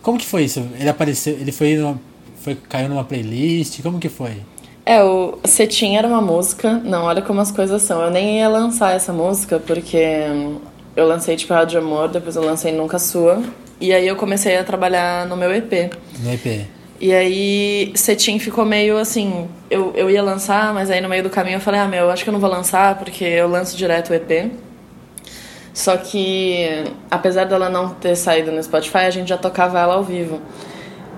Como 0.00 0.18
que 0.18 0.24
foi 0.24 0.44
isso? 0.44 0.66
Ele 0.78 0.88
apareceu, 0.88 1.34
ele 1.34 1.52
foi, 1.52 1.76
numa, 1.76 2.00
foi 2.40 2.54
caiu 2.54 2.88
numa 2.88 3.04
playlist, 3.04 3.82
como 3.82 3.98
que 3.98 4.08
foi? 4.08 4.38
É, 4.86 5.02
o 5.02 5.38
Cetim 5.44 5.94
era 5.96 6.08
uma 6.08 6.20
música. 6.22 6.80
Não, 6.84 7.04
olha 7.04 7.22
como 7.22 7.40
as 7.40 7.50
coisas 7.50 7.82
são. 7.82 8.00
Eu 8.02 8.10
nem 8.10 8.38
ia 8.38 8.48
lançar 8.48 8.94
essa 8.94 9.12
música 9.12 9.58
porque 9.58 10.04
eu 10.96 11.06
lancei 11.06 11.36
tipo 11.36 11.52
Rádio 11.52 11.80
Amor, 11.80 12.08
depois 12.08 12.36
eu 12.36 12.44
lancei 12.44 12.72
Nunca 12.72 12.98
Sua. 12.98 13.42
E 13.80 13.92
aí 13.92 14.06
eu 14.06 14.16
comecei 14.16 14.56
a 14.56 14.64
trabalhar 14.64 15.26
no 15.26 15.36
meu 15.36 15.52
EP. 15.52 15.92
No 16.20 16.32
EP. 16.32 16.66
E 17.00 17.12
aí, 17.12 17.92
Cetim 17.96 18.38
ficou 18.38 18.64
meio 18.64 18.96
assim. 18.96 19.48
Eu, 19.68 19.92
eu 19.96 20.08
ia 20.08 20.22
lançar, 20.22 20.72
mas 20.72 20.90
aí 20.90 21.00
no 21.00 21.08
meio 21.08 21.22
do 21.22 21.30
caminho 21.30 21.56
eu 21.56 21.60
falei: 21.60 21.80
ah, 21.80 21.88
meu, 21.88 22.10
acho 22.10 22.22
que 22.22 22.30
eu 22.30 22.32
não 22.32 22.40
vou 22.40 22.48
lançar 22.48 22.96
porque 22.98 23.24
eu 23.24 23.48
lanço 23.48 23.76
direto 23.76 24.10
o 24.10 24.14
EP. 24.14 24.52
Só 25.72 25.96
que, 25.96 26.84
apesar 27.10 27.44
dela 27.46 27.68
não 27.68 27.90
ter 27.90 28.14
saído 28.14 28.52
no 28.52 28.62
Spotify, 28.62 28.98
a 28.98 29.10
gente 29.10 29.28
já 29.28 29.36
tocava 29.36 29.80
ela 29.80 29.94
ao 29.94 30.04
vivo. 30.04 30.40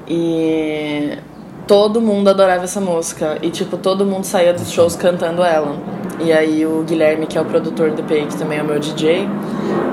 E 0.08 1.18
todo 1.66 2.00
mundo 2.00 2.28
adorava 2.28 2.64
essa 2.64 2.80
música. 2.80 3.38
E, 3.42 3.50
tipo, 3.50 3.76
todo 3.76 4.04
mundo 4.04 4.24
saía 4.24 4.52
dos 4.52 4.70
shows 4.70 4.96
cantando 4.96 5.42
ela. 5.42 5.76
E 6.20 6.32
aí, 6.32 6.64
o 6.64 6.82
Guilherme, 6.82 7.26
que 7.26 7.36
é 7.36 7.40
o 7.40 7.44
produtor 7.44 7.90
do 7.90 8.00
EP, 8.00 8.28
que 8.28 8.36
também 8.36 8.58
é 8.58 8.62
o 8.62 8.64
meu 8.64 8.78
DJ, 8.78 9.28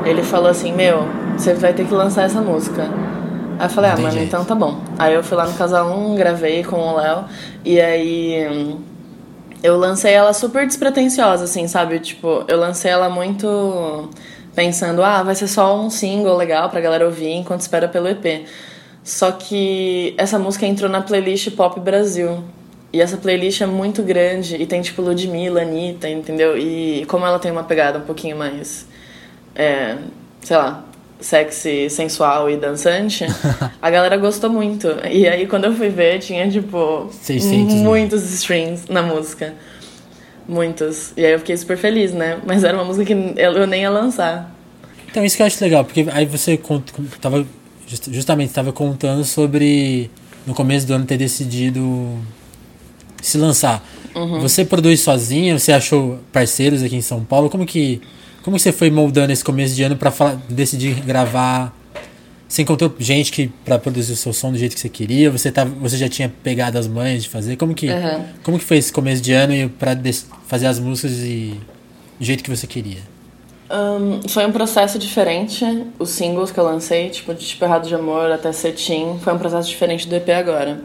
ele 0.05 0.23
falou 0.23 0.49
assim: 0.49 0.71
Meu, 0.71 1.05
você 1.37 1.53
vai 1.53 1.73
ter 1.73 1.85
que 1.85 1.93
lançar 1.93 2.23
essa 2.23 2.41
música. 2.41 2.89
Aí 3.59 3.65
eu 3.65 3.69
falei, 3.69 3.91
ah, 3.91 3.97
mano, 3.97 4.19
então 4.19 4.43
tá 4.43 4.55
bom. 4.55 4.81
Aí 4.97 5.13
eu 5.13 5.23
fui 5.23 5.37
lá 5.37 5.45
no 5.45 5.53
Casa 5.53 5.83
1, 5.83 6.15
gravei 6.15 6.63
com 6.63 6.75
o 6.75 6.95
Léo, 6.97 7.25
e 7.63 7.79
aí 7.79 8.47
hum, 8.49 8.79
eu 9.61 9.77
lancei 9.77 10.13
ela 10.13 10.33
super 10.33 10.65
despretensiosa, 10.65 11.43
assim, 11.45 11.67
sabe? 11.67 11.99
Tipo, 11.99 12.43
eu 12.47 12.59
lancei 12.59 12.91
ela 12.91 13.09
muito 13.09 14.09
pensando, 14.55 15.03
ah, 15.03 15.23
vai 15.23 15.35
ser 15.35 15.47
só 15.47 15.79
um 15.79 15.89
single 15.89 16.35
legal 16.35 16.69
pra 16.69 16.81
galera 16.81 17.05
ouvir 17.05 17.31
enquanto 17.31 17.61
espera 17.61 17.87
pelo 17.87 18.07
EP. 18.07 18.45
Só 19.03 19.31
que 19.31 20.13
essa 20.17 20.39
música 20.39 20.65
entrou 20.65 20.89
na 20.89 21.01
playlist 21.01 21.51
Pop 21.51 21.79
Brasil. 21.79 22.43
E 22.91 23.01
essa 23.01 23.17
playlist 23.17 23.61
é 23.61 23.65
muito 23.65 24.03
grande 24.03 24.55
e 24.55 24.65
tem 24.65 24.81
tipo 24.81 25.01
Ludmilla, 25.01 25.63
Anitta, 25.63 26.07
entendeu? 26.07 26.57
E 26.57 27.05
como 27.07 27.25
ela 27.25 27.39
tem 27.39 27.51
uma 27.51 27.63
pegada 27.63 27.97
um 27.97 28.03
pouquinho 28.03 28.37
mais, 28.37 28.85
é, 29.55 29.97
sei 30.41 30.55
lá, 30.55 30.85
sexy, 31.19 31.89
sensual 31.89 32.49
e 32.51 32.55
dançante, 32.55 33.25
a 33.81 33.89
galera 33.89 34.15
gostou 34.15 34.49
muito. 34.49 34.87
E 35.09 35.27
aí 35.27 35.47
quando 35.47 35.65
eu 35.65 35.73
fui 35.73 35.89
ver, 35.89 36.19
tinha 36.19 36.47
tipo 36.49 37.09
600, 37.11 37.75
muitos 37.77 38.21
né? 38.21 38.29
streams 38.35 38.85
na 38.87 39.01
música. 39.01 39.55
Muitos. 40.47 41.13
E 41.17 41.25
aí 41.25 41.31
eu 41.31 41.39
fiquei 41.39 41.57
super 41.57 41.77
feliz, 41.77 42.13
né? 42.13 42.39
Mas 42.45 42.63
era 42.63 42.77
uma 42.77 42.83
música 42.83 43.05
que 43.05 43.33
eu 43.37 43.65
nem 43.65 43.81
ia 43.81 43.89
lançar. 43.89 44.53
Então 45.09 45.25
isso 45.25 45.35
que 45.35 45.41
eu 45.41 45.47
acho 45.47 45.63
legal, 45.63 45.83
porque 45.83 46.05
aí 46.11 46.25
você 46.25 46.59
tava, 47.21 47.45
justamente 48.11 48.49
estava 48.49 48.71
contando 48.71 49.23
sobre 49.23 50.09
no 50.45 50.53
começo 50.53 50.85
do 50.85 50.93
ano 50.93 51.05
ter 51.05 51.17
decidido 51.17 52.17
se 53.21 53.37
lançar. 53.37 53.83
Uhum. 54.15 54.39
Você 54.41 54.65
produz 54.65 55.01
sozinha? 55.01 55.57
Você 55.57 55.71
achou 55.71 56.19
parceiros 56.31 56.83
aqui 56.83 56.95
em 56.95 57.01
São 57.01 57.23
Paulo? 57.23 57.49
Como 57.49 57.65
que 57.65 58.01
como 58.43 58.59
você 58.59 58.73
foi 58.73 58.91
moldando 58.91 59.31
esse 59.31 59.43
começo 59.43 59.73
de 59.73 59.83
ano 59.83 59.95
para 59.95 60.11
decidir 60.49 60.99
gravar? 61.01 61.73
Você 62.47 62.61
encontrou 62.61 62.93
gente 62.99 63.31
que 63.31 63.49
para 63.65 63.79
produzir 63.79 64.11
o 64.11 64.15
seu 64.15 64.33
som 64.33 64.51
do 64.51 64.57
jeito 64.57 64.75
que 64.75 64.81
você 64.81 64.89
queria? 64.89 65.31
Você 65.31 65.51
tava, 65.51 65.73
você 65.75 65.97
já 65.97 66.09
tinha 66.09 66.31
pegado 66.43 66.77
as 66.77 66.85
mães 66.85 67.23
de 67.23 67.29
fazer? 67.29 67.55
Como 67.55 67.73
que 67.73 67.89
uhum. 67.89 68.25
como 68.43 68.59
que 68.59 68.65
foi 68.65 68.77
esse 68.77 68.91
começo 68.91 69.21
de 69.21 69.31
ano 69.31 69.69
para 69.69 69.97
fazer 70.45 70.67
as 70.67 70.77
músicas 70.77 71.13
e 71.19 71.57
do 72.19 72.25
jeito 72.25 72.43
que 72.43 72.49
você 72.49 72.67
queria? 72.67 73.12
Um, 73.73 74.29
foi 74.29 74.45
um 74.45 74.51
processo 74.51 74.99
diferente. 74.99 75.65
Os 75.97 76.11
singles 76.11 76.51
que 76.51 76.59
eu 76.59 76.63
lancei, 76.63 77.09
tipo 77.09 77.33
de 77.33 77.43
Tipo 77.43 77.65
Errado 77.65 77.87
de 77.87 77.95
Amor 77.95 78.31
até 78.31 78.51
Cetim, 78.51 79.17
foi 79.19 79.33
um 79.33 79.39
processo 79.39 79.67
diferente 79.67 80.07
do 80.07 80.15
EP 80.15 80.29
agora. 80.29 80.79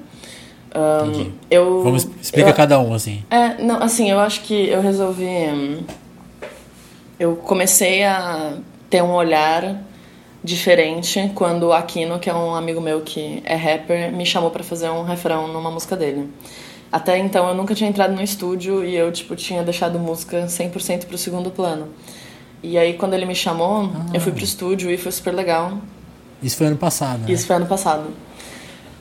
Um, 0.75 1.33
eu, 1.51 1.83
Vamos 1.83 2.09
explica 2.21 2.51
eu, 2.51 2.55
cada 2.55 2.79
um 2.79 2.95
assim. 2.95 3.23
É, 3.31 3.63
não, 3.63 3.83
assim, 3.83 4.11
eu 4.11 4.19
acho 4.19 4.43
que 4.43 4.69
eu 4.69 4.81
resolvi 4.81 5.25
hum, 5.25 5.81
eu 7.19 7.37
comecei 7.37 8.05
a 8.05 8.55
ter 8.89 9.03
um 9.03 9.13
olhar 9.13 9.83
diferente 10.43 11.31
quando 11.35 11.65
o 11.65 11.73
Aquino, 11.73 12.19
que 12.19 12.31
é 12.31 12.35
um 12.35 12.55
amigo 12.55 12.81
meu 12.81 13.01
que 13.01 13.43
é 13.45 13.57
rapper, 13.57 14.13
me 14.13 14.25
chamou 14.25 14.51
para 14.51 14.63
fazer 14.63 14.89
um 14.89 15.03
refrão 15.03 15.49
numa 15.49 15.71
música 15.71 15.97
dele. 15.97 16.31
Até 16.93 17.19
então 17.19 17.49
eu 17.49 17.55
nunca 17.55 17.75
tinha 17.75 17.91
entrado 17.91 18.15
no 18.15 18.23
estúdio 18.23 18.85
e 18.85 18.97
eu 18.97 19.11
tipo 19.13 19.35
tinha 19.37 19.63
deixado 19.63 19.99
música 19.99 20.47
100% 20.47 21.07
pro 21.07 21.19
segundo 21.19 21.51
plano. 21.51 21.89
E 22.63 22.77
aí 22.77 22.95
quando 22.95 23.15
ele 23.15 23.27
me 23.27 23.35
chamou, 23.35 23.91
ah. 23.95 24.07
eu 24.13 24.21
fui 24.21 24.33
pro 24.33 24.43
estúdio 24.43 24.91
e 24.91 24.99
foi 24.99 25.13
super 25.13 25.35
legal. 25.35 25.79
Isso 26.43 26.57
foi 26.57 26.67
ano 26.67 26.77
passado, 26.77 27.21
né? 27.21 27.33
Isso 27.33 27.47
foi 27.47 27.57
ano 27.57 27.67
passado. 27.67 28.07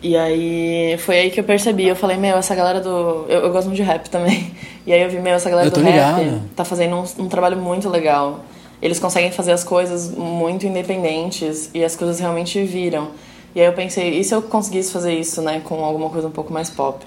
E 0.02 0.16
aí 0.16 0.98
foi 1.00 1.18
aí 1.20 1.32
que 1.32 1.40
eu 1.40 1.44
percebi, 1.44 1.88
eu 1.88 1.96
falei, 1.96 2.18
meu, 2.18 2.38
essa 2.38 2.54
galera 2.54 2.80
do. 2.80 3.26
Eu, 3.28 3.42
eu 3.42 3.52
gosto 3.52 3.68
muito 3.68 3.78
de 3.78 3.84
rap 3.84 4.10
também. 4.10 4.52
E 4.88 4.94
aí 4.94 5.02
eu 5.02 5.10
vi, 5.10 5.20
meu, 5.20 5.34
essa 5.34 5.50
galera 5.50 5.70
do 5.70 5.82
ligado. 5.82 6.22
rap 6.22 6.42
tá 6.56 6.64
fazendo 6.64 6.96
um, 6.96 7.26
um 7.26 7.28
trabalho 7.28 7.58
muito 7.58 7.90
legal. 7.90 8.46
Eles 8.82 9.00
conseguem 9.00 9.34
fazer 9.34 9.52
as 9.52 9.62
coisas 9.62 10.10
muito 10.12 10.66
independentes 10.66 11.70
e 11.74 11.84
as 11.84 11.94
coisas 11.94 12.22
realmente 12.22 12.64
viram. 12.64 13.10
E 13.54 13.60
aí 13.60 13.66
eu 13.66 13.74
pensei, 13.74 14.18
e 14.18 14.24
se 14.24 14.34
eu 14.34 14.42
conseguisse 14.42 14.94
fazer 14.94 15.14
isso, 15.14 15.42
né, 15.42 15.62
com 15.62 15.84
alguma 15.84 16.10
coisa 16.10 16.30
um 16.30 16.32
pouco 16.32 16.54
mais 16.54 16.70
pop? 16.70 17.06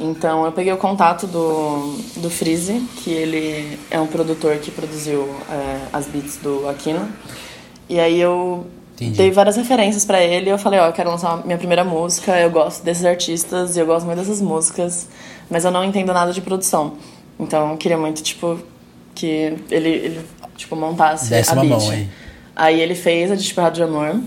Então 0.00 0.44
eu 0.44 0.52
peguei 0.52 0.72
o 0.72 0.76
contato 0.76 1.26
do, 1.26 1.96
do 2.16 2.30
Freeze, 2.30 2.80
que 2.96 3.10
ele 3.10 3.78
é 3.90 4.00
um 4.00 4.06
produtor 4.06 4.56
que 4.58 4.70
produziu 4.70 5.28
é, 5.50 5.80
as 5.92 6.06
beats 6.06 6.38
do 6.38 6.68
Aquino. 6.68 7.08
E 7.88 8.00
aí 8.00 8.20
eu 8.20 8.66
Entendi. 8.94 9.16
Dei 9.16 9.30
várias 9.30 9.56
referências 9.56 10.04
para 10.04 10.22
ele 10.22 10.48
e 10.48 10.52
eu 10.52 10.58
falei, 10.58 10.78
ó, 10.78 10.86
eu 10.86 10.92
quero 10.92 11.10
lançar 11.10 11.44
minha 11.44 11.58
primeira 11.58 11.82
música, 11.82 12.38
eu 12.38 12.50
gosto 12.50 12.84
desses 12.84 13.04
artistas 13.04 13.76
e 13.76 13.80
eu 13.80 13.86
gosto 13.86 14.04
muito 14.06 14.18
dessas 14.18 14.40
músicas, 14.40 15.08
mas 15.50 15.64
eu 15.64 15.70
não 15.70 15.82
entendo 15.82 16.12
nada 16.12 16.32
de 16.32 16.40
produção. 16.40 16.94
Então 17.38 17.72
eu 17.72 17.76
queria 17.76 17.96
muito, 17.96 18.22
tipo, 18.22 18.60
que 19.14 19.56
ele, 19.70 19.88
ele 19.88 20.20
tipo, 20.56 20.76
montasse 20.76 21.30
Desce 21.30 21.50
a 21.50 21.54
beat. 21.54 21.68
Mão, 21.68 21.90
aí. 21.90 22.08
aí 22.54 22.80
ele 22.80 22.94
fez 22.94 23.30
a 23.30 23.34
de 23.34 23.42
Desperrado 23.42 23.74
de 23.74 23.82
Amor 23.82 24.20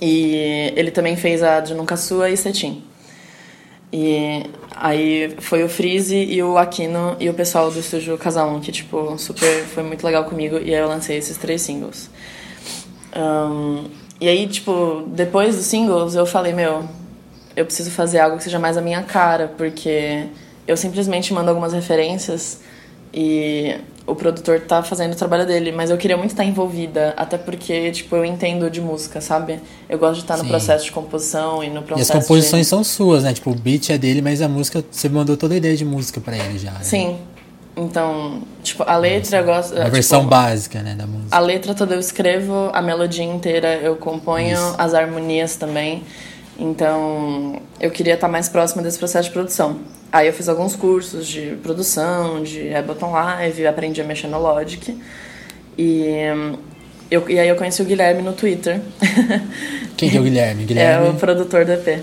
e 0.00 0.72
ele 0.74 0.90
também 0.90 1.14
fez 1.14 1.42
a 1.42 1.60
de 1.60 1.74
Nunca 1.74 1.96
Sua 1.96 2.30
e 2.30 2.36
Cetim. 2.36 2.82
E 3.92 4.44
aí 4.74 5.34
foi 5.38 5.62
o 5.62 5.68
Freeze 5.68 6.16
e 6.16 6.42
o 6.42 6.58
Aquino 6.58 7.16
e 7.20 7.28
o 7.28 7.34
pessoal 7.34 7.70
do 7.70 7.78
estúdio 7.78 8.16
Casal 8.18 8.50
1, 8.54 8.60
que, 8.60 8.72
tipo, 8.72 9.16
super, 9.18 9.64
foi 9.64 9.82
muito 9.82 10.04
legal 10.04 10.24
comigo. 10.24 10.56
E 10.56 10.74
aí 10.74 10.80
eu 10.80 10.88
lancei 10.88 11.16
esses 11.16 11.36
três 11.36 11.62
singles. 11.62 12.10
Um, 13.16 13.84
e 14.20 14.28
aí, 14.28 14.46
tipo, 14.46 15.04
depois 15.08 15.56
dos 15.56 15.66
singles, 15.66 16.14
eu 16.14 16.26
falei, 16.26 16.52
meu, 16.52 16.88
eu 17.56 17.64
preciso 17.64 17.90
fazer 17.90 18.18
algo 18.18 18.36
que 18.36 18.44
seja 18.44 18.58
mais 18.58 18.76
a 18.76 18.80
minha 18.80 19.02
cara, 19.02 19.52
porque 19.56 20.26
eu 20.66 20.76
simplesmente 20.76 21.32
mando 21.32 21.50
algumas 21.50 21.72
referências 21.72 22.60
e 23.12 23.76
o 24.06 24.14
produtor 24.14 24.60
tá 24.60 24.82
fazendo 24.82 25.12
o 25.12 25.16
trabalho 25.16 25.46
dele, 25.46 25.72
mas 25.72 25.90
eu 25.90 25.96
queria 25.96 26.16
muito 26.16 26.32
estar 26.32 26.44
envolvida, 26.44 27.14
até 27.16 27.38
porque, 27.38 27.90
tipo, 27.90 28.14
eu 28.14 28.24
entendo 28.24 28.68
de 28.70 28.80
música, 28.80 29.20
sabe? 29.20 29.60
Eu 29.88 29.98
gosto 29.98 30.16
de 30.16 30.20
estar 30.20 30.36
Sim. 30.36 30.42
no 30.42 30.48
processo 30.48 30.84
de 30.84 30.92
composição 30.92 31.64
e 31.64 31.70
no 31.70 31.82
processo 31.82 32.12
E 32.12 32.16
as 32.16 32.22
composições 32.22 32.66
de... 32.66 32.70
são 32.70 32.84
suas, 32.84 33.22
né? 33.22 33.32
Tipo, 33.32 33.50
o 33.50 33.54
beat 33.54 33.90
é 33.90 33.98
dele, 33.98 34.20
mas 34.20 34.42
a 34.42 34.48
música, 34.48 34.84
você 34.90 35.08
mandou 35.08 35.36
toda 35.36 35.54
a 35.54 35.56
ideia 35.56 35.76
de 35.76 35.84
música 35.84 36.20
para 36.20 36.36
ele 36.36 36.58
já. 36.58 36.72
Né? 36.72 36.82
Sim, 36.82 37.18
então, 37.76 38.42
tipo, 38.62 38.82
a 38.86 38.96
letra 38.96 39.38
eu 39.38 39.44
gosto. 39.44 39.72
A 39.72 39.80
tipo, 39.80 39.90
versão 39.90 40.26
básica, 40.26 40.82
né, 40.82 40.94
da 40.94 41.06
música. 41.06 41.34
A 41.34 41.40
letra 41.40 41.74
toda 41.74 41.94
eu 41.94 42.00
escrevo, 42.00 42.70
a 42.72 42.82
melodia 42.82 43.24
inteira 43.24 43.74
eu 43.76 43.96
componho, 43.96 44.52
Isso. 44.52 44.74
as 44.76 44.92
harmonias 44.92 45.56
também. 45.56 46.02
Então, 46.58 47.60
eu 47.80 47.90
queria 47.90 48.14
estar 48.14 48.28
mais 48.28 48.48
próxima 48.48 48.82
desse 48.82 48.98
processo 48.98 49.28
de 49.28 49.32
produção. 49.32 49.80
Aí 50.12 50.28
eu 50.28 50.32
fiz 50.32 50.48
alguns 50.48 50.76
cursos 50.76 51.26
de 51.26 51.56
produção, 51.62 52.42
de 52.42 52.72
Ableton 52.72 53.10
Live, 53.10 53.66
aprendi 53.66 54.00
a 54.00 54.04
mexer 54.04 54.28
no 54.28 54.38
Logic. 54.38 54.96
E, 55.76 56.14
eu, 57.10 57.28
e 57.28 57.38
aí 57.38 57.48
eu 57.48 57.56
conheci 57.56 57.82
o 57.82 57.84
Guilherme 57.84 58.22
no 58.22 58.32
Twitter. 58.32 58.80
Quem 59.96 60.08
que 60.08 60.16
é 60.16 60.20
o 60.20 60.22
Guilherme? 60.22 60.64
Guilherme? 60.64 61.08
É 61.08 61.10
o 61.10 61.14
produtor 61.14 61.64
do 61.64 61.72
EP. 61.72 62.00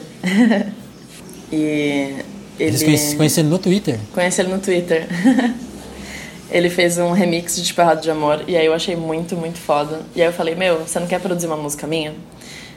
e 1.51 1.55
ele... 2.59 2.83
Eles 2.83 3.13
conheceram 3.13 3.49
no 3.49 3.57
Twitter? 3.57 3.97
Conheci 4.13 4.41
ele 4.41 4.49
no 4.49 4.59
Twitter. 4.59 5.07
ele 6.51 6.69
fez 6.69 6.97
um 6.97 7.11
remix 7.11 7.55
de 7.55 7.63
Tipo 7.63 7.95
de 7.95 8.11
Amor 8.11 8.43
e 8.45 8.57
aí 8.57 8.65
eu 8.65 8.73
achei 8.73 8.95
muito, 8.97 9.37
muito 9.37 9.57
foda. 9.57 10.01
E 10.13 10.21
aí 10.21 10.27
eu 10.27 10.33
falei, 10.33 10.53
meu, 10.53 10.79
você 10.79 10.99
não 10.99 11.07
quer 11.07 11.21
produzir 11.21 11.47
uma 11.47 11.55
música 11.55 11.87
minha? 11.87 12.13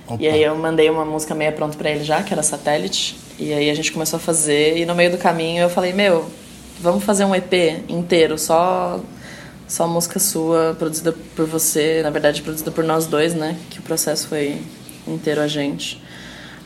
Opa. 0.06 0.22
E 0.22 0.28
aí 0.28 0.42
eu 0.42 0.54
mandei 0.56 0.90
uma 0.90 1.04
música 1.04 1.34
meia 1.34 1.52
pronta 1.52 1.76
para 1.76 1.90
ele 1.90 2.04
já, 2.04 2.22
que 2.22 2.32
era 2.32 2.42
Satélite. 2.42 3.16
E 3.38 3.52
aí 3.52 3.70
a 3.70 3.74
gente 3.74 3.90
começou 3.90 4.18
a 4.18 4.20
fazer 4.20 4.76
e 4.76 4.86
no 4.86 4.94
meio 4.94 5.10
do 5.10 5.18
caminho 5.18 5.62
eu 5.62 5.70
falei, 5.70 5.92
meu, 5.92 6.28
vamos 6.80 7.04
fazer 7.04 7.24
um 7.24 7.34
EP 7.34 7.52
inteiro, 7.88 8.38
só 8.38 9.00
só 9.66 9.88
música 9.88 10.20
sua, 10.20 10.76
produzida 10.78 11.14
por 11.34 11.46
você, 11.46 12.02
na 12.02 12.10
verdade 12.10 12.42
produzida 12.42 12.70
por 12.70 12.84
nós 12.84 13.06
dois, 13.06 13.34
né? 13.34 13.56
Que 13.70 13.78
o 13.78 13.82
processo 13.82 14.28
foi 14.28 14.60
inteiro 15.06 15.40
a 15.40 15.48
gente. 15.48 16.02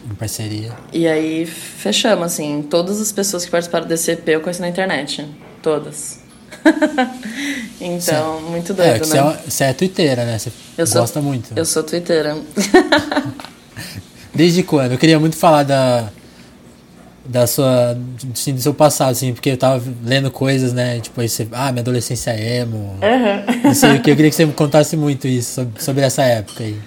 Em 0.04 0.14
parceria. 0.14 0.72
E 0.92 1.06
aí 1.06 1.46
fechamos, 1.46 2.24
assim. 2.26 2.62
Todas 2.62 3.00
as 3.00 3.12
pessoas 3.12 3.44
que 3.44 3.50
participaram 3.50 3.86
desse 3.86 4.10
EP 4.12 4.28
eu 4.28 4.40
conheci 4.40 4.60
na 4.60 4.68
internet. 4.68 5.26
Todas. 5.62 6.20
então, 7.80 8.40
muito 8.42 8.74
doido, 8.74 8.88
é, 8.88 8.92
né? 8.92 8.98
Você 8.98 9.18
é, 9.18 9.38
você 9.46 9.64
é 9.64 9.72
twitteira, 9.72 10.24
né? 10.24 10.38
Você 10.38 10.52
eu 10.76 10.86
gosta 10.86 11.06
sou, 11.06 11.22
muito. 11.22 11.52
Eu 11.54 11.64
sou 11.64 11.82
twitteira. 11.82 12.36
Desde 14.34 14.62
quando? 14.62 14.92
Eu 14.92 14.98
queria 14.98 15.18
muito 15.18 15.36
falar 15.36 15.62
da 15.62 16.08
da 17.28 17.46
sua 17.46 17.96
assim, 18.32 18.54
do 18.54 18.60
seu 18.60 18.72
passado 18.72 19.10
assim 19.10 19.34
porque 19.34 19.50
eu 19.50 19.56
tava 19.58 19.82
lendo 20.02 20.30
coisas 20.30 20.72
né 20.72 20.98
tipo 20.98 21.20
aí 21.20 21.28
você, 21.28 21.46
ah 21.52 21.70
minha 21.70 21.82
adolescência 21.82 22.30
é 22.30 22.60
emo 22.60 22.78
uhum. 22.78 23.62
não 23.64 23.74
sei 23.74 23.96
o 23.96 24.02
que 24.02 24.10
eu 24.10 24.16
queria 24.16 24.30
que 24.30 24.36
você 24.36 24.46
me 24.46 24.54
contasse 24.54 24.96
muito 24.96 25.28
isso 25.28 25.56
sobre, 25.56 25.82
sobre 25.82 26.04
essa 26.04 26.22
época 26.22 26.64
aí 26.64 26.78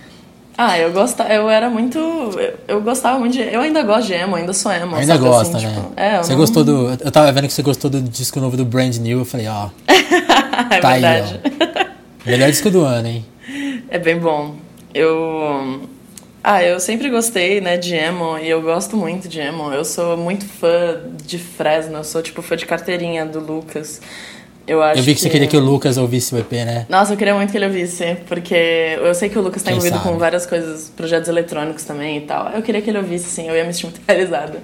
ah, 0.64 0.78
eu 0.78 0.92
gostava, 0.92 1.34
eu 1.34 1.50
era 1.50 1.72
muito. 1.72 1.98
Eu, 1.98 2.54
eu, 2.68 2.82
gostava 2.82 3.18
muito 3.18 3.34
de. 3.34 3.42
Eu 3.42 3.62
ainda 3.62 3.82
gosto 3.82 4.06
de 4.06 4.14
emo, 4.14 4.36
ainda 4.36 4.54
sou 4.54 4.72
emo. 4.72 4.96
Ainda 4.96 5.14
sabe, 5.14 5.26
gosta, 5.26 5.58
assim, 5.58 5.66
né? 5.66 5.74
Tipo, 5.74 5.94
é, 5.96 6.18
você 6.20 6.32
não... 6.34 6.38
gostou 6.40 6.64
do. 6.64 6.98
Eu 7.04 7.12
tava 7.12 7.32
vendo 7.32 7.48
que 7.48 7.54
você 7.54 7.64
gostou 7.64 7.90
do 7.90 8.00
disco 8.00 8.40
novo 8.40 8.56
do 8.56 8.64
Brand 8.64 8.96
New, 8.98 9.18
eu 9.18 9.26
falei, 9.26 9.48
ó. 9.48 9.70
é 9.90 10.80
tá 10.80 10.92
verdade. 10.92 11.42
aí, 11.44 11.52
ó. 12.24 12.30
Melhor 12.30 12.52
disco 12.52 12.70
do 12.70 12.82
ano, 12.82 13.08
hein? 13.08 13.26
É 13.90 13.98
bem 13.98 14.20
bom. 14.20 14.56
Eu. 14.94 15.82
Ah, 16.44 16.64
eu 16.64 16.80
sempre 16.80 17.10
gostei, 17.10 17.60
né, 17.60 17.78
de 17.78 17.96
emo 17.96 18.38
e 18.38 18.48
eu 18.48 18.62
gosto 18.62 18.96
muito 18.96 19.28
de 19.28 19.40
emo. 19.40 19.74
Eu 19.74 19.84
sou 19.84 20.16
muito 20.16 20.46
fã 20.46 21.02
de 21.26 21.40
Fresno, 21.40 21.98
eu 21.98 22.04
sou 22.04 22.22
tipo 22.22 22.44
fã 22.44 22.56
de 22.56 22.68
carteirinha 22.68 23.26
do 23.26 23.40
Lucas. 23.40 24.00
Eu, 24.68 24.82
acho 24.82 25.00
eu 25.00 25.04
vi 25.04 25.12
que, 25.12 25.16
que, 25.16 25.22
você 25.22 25.30
queria 25.30 25.48
que 25.48 25.58
o 25.58 25.60
Lucas 25.60 25.98
ouvisse 25.98 26.34
o 26.36 26.38
EP, 26.38 26.52
né? 26.52 26.86
Nossa, 26.88 27.14
eu 27.14 27.18
queria 27.18 27.34
muito 27.34 27.52
que 27.52 27.58
ele 27.58 27.66
ouvisse, 27.66 28.18
porque 28.28 28.98
eu 29.02 29.14
sei 29.16 29.28
que 29.28 29.38
o 29.38 29.42
Lucas 29.42 29.64
tá 29.64 29.72
Quem 29.72 29.78
envolvido 29.78 29.98
sabe? 29.98 30.10
com 30.10 30.18
várias 30.18 30.46
coisas, 30.46 30.92
projetos 30.96 31.28
eletrônicos 31.28 31.84
também 31.84 32.18
e 32.18 32.22
tal. 32.22 32.50
Eu 32.50 32.62
queria 32.62 32.82
que 32.82 32.90
ele 32.90 33.00
ouvisse, 33.00 33.26
sim, 33.26 33.48
eu 33.48 33.56
ia 33.56 33.64
me 33.64 33.74
sentir 33.74 33.88
muito 33.88 34.02
realizada. 34.08 34.60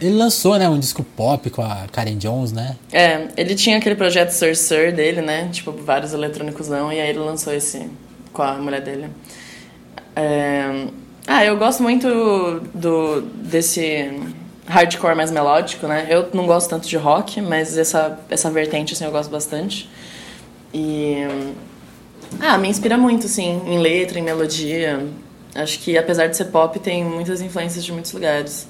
Ele 0.00 0.14
lançou, 0.14 0.58
né, 0.58 0.68
um 0.68 0.78
disco 0.78 1.02
pop 1.02 1.48
com 1.50 1.62
a 1.62 1.86
Karen 1.90 2.16
Jones, 2.16 2.52
né? 2.52 2.76
É, 2.92 3.28
ele 3.36 3.54
tinha 3.54 3.78
aquele 3.78 3.94
projeto 3.94 4.30
Sir 4.30 4.54
Sir 4.54 4.92
dele, 4.92 5.22
né? 5.22 5.48
Tipo, 5.50 5.72
vários 5.72 6.12
eletrônicos 6.12 6.68
não, 6.68 6.92
e 6.92 7.00
aí 7.00 7.08
ele 7.08 7.20
lançou 7.20 7.54
esse 7.54 7.88
com 8.32 8.42
a 8.42 8.54
mulher 8.54 8.82
dele. 8.82 9.06
É... 10.14 10.86
Ah, 11.26 11.44
eu 11.44 11.56
gosto 11.56 11.82
muito 11.82 12.60
do 12.74 13.20
desse 13.20 14.10
hardcore 14.72 15.14
mais 15.14 15.30
melódico, 15.30 15.86
né? 15.86 16.06
Eu 16.08 16.30
não 16.32 16.46
gosto 16.46 16.70
tanto 16.70 16.88
de 16.88 16.96
rock, 16.96 17.40
mas 17.42 17.76
essa, 17.76 18.18
essa 18.30 18.50
vertente, 18.50 18.94
assim, 18.94 19.04
eu 19.04 19.10
gosto 19.10 19.30
bastante. 19.30 19.88
E... 20.72 21.16
Ah, 22.40 22.56
me 22.56 22.68
inspira 22.68 22.96
muito, 22.96 23.26
assim, 23.26 23.60
em 23.66 23.78
letra, 23.78 24.18
em 24.18 24.22
melodia. 24.22 25.06
Acho 25.54 25.78
que, 25.80 25.98
apesar 25.98 26.28
de 26.28 26.36
ser 26.36 26.46
pop, 26.46 26.78
tem 26.78 27.04
muitas 27.04 27.42
influências 27.42 27.84
de 27.84 27.92
muitos 27.92 28.12
lugares. 28.12 28.66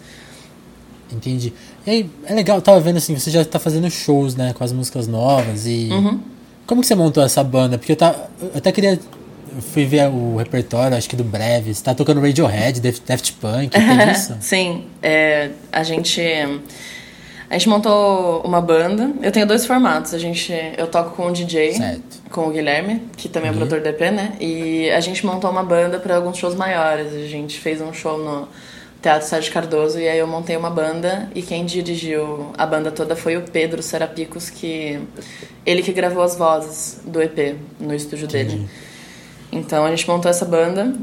Entendi. 1.12 1.52
E 1.86 1.90
aí, 1.90 2.10
é 2.26 2.34
legal, 2.34 2.56
eu 2.56 2.62
tava 2.62 2.80
vendo 2.80 2.96
assim, 2.96 3.16
você 3.16 3.30
já 3.30 3.44
tá 3.44 3.60
fazendo 3.60 3.88
shows, 3.88 4.34
né, 4.34 4.52
com 4.52 4.64
as 4.64 4.72
músicas 4.72 5.06
novas 5.06 5.66
e... 5.66 5.88
Uhum. 5.92 6.20
Como 6.66 6.80
que 6.80 6.86
você 6.86 6.94
montou 6.94 7.22
essa 7.22 7.44
banda? 7.44 7.76
Porque 7.76 7.92
eu, 7.92 7.96
tá, 7.96 8.14
eu 8.40 8.52
até 8.54 8.72
queria 8.72 8.98
eu 9.54 9.62
fui 9.62 9.84
ver 9.84 10.08
o 10.08 10.36
repertório, 10.36 10.96
acho 10.96 11.08
que 11.08 11.16
do 11.16 11.24
Breve. 11.24 11.74
Você 11.74 11.82
tá 11.82 11.94
tocando 11.94 12.20
Radiohead, 12.20 12.80
Daft, 12.80 13.32
Punk, 13.34 13.70
tem 13.70 14.10
isso? 14.10 14.36
Sim, 14.40 14.86
é, 15.02 15.50
a 15.70 15.82
gente. 15.82 16.20
A 17.48 17.54
gente 17.58 17.68
montou 17.68 18.40
uma 18.46 18.62
banda. 18.62 19.10
Eu 19.20 19.30
tenho 19.30 19.46
dois 19.46 19.66
formatos. 19.66 20.14
A 20.14 20.18
gente, 20.18 20.52
eu 20.78 20.86
toco 20.86 21.14
com 21.14 21.26
o 21.26 21.32
DJ, 21.32 21.74
certo. 21.74 22.22
com 22.30 22.48
o 22.48 22.50
Guilherme, 22.50 23.02
que 23.14 23.28
também 23.28 23.50
é 23.50 23.52
uhum. 23.52 23.58
produtor 23.58 23.82
do 23.82 23.88
EP, 23.88 24.00
né? 24.10 24.32
E 24.40 24.88
a 24.90 25.00
gente 25.00 25.26
montou 25.26 25.50
uma 25.50 25.62
banda 25.62 25.98
para 25.98 26.16
alguns 26.16 26.38
shows 26.38 26.54
maiores. 26.54 27.12
A 27.12 27.26
gente 27.26 27.60
fez 27.60 27.82
um 27.82 27.92
show 27.92 28.16
no 28.16 28.48
Teatro 29.02 29.28
Sérgio 29.28 29.52
Cardoso 29.52 29.98
e 29.98 30.08
aí 30.08 30.18
eu 30.18 30.26
montei 30.26 30.56
uma 30.56 30.70
banda 30.70 31.28
e 31.34 31.42
quem 31.42 31.66
dirigiu 31.66 32.52
a 32.56 32.64
banda 32.64 32.90
toda 32.90 33.14
foi 33.16 33.36
o 33.36 33.42
Pedro 33.42 33.82
Serapicos, 33.82 34.48
que 34.48 34.98
ele 35.66 35.82
que 35.82 35.92
gravou 35.92 36.22
as 36.22 36.36
vozes 36.36 37.00
do 37.04 37.20
EP 37.20 37.56
no 37.78 37.94
estúdio 37.94 38.26
Entendi. 38.26 38.56
dele. 38.56 38.68
Então 39.52 39.84
a 39.84 39.90
gente 39.90 40.08
montou 40.08 40.30
essa 40.30 40.46
banda 40.46 40.94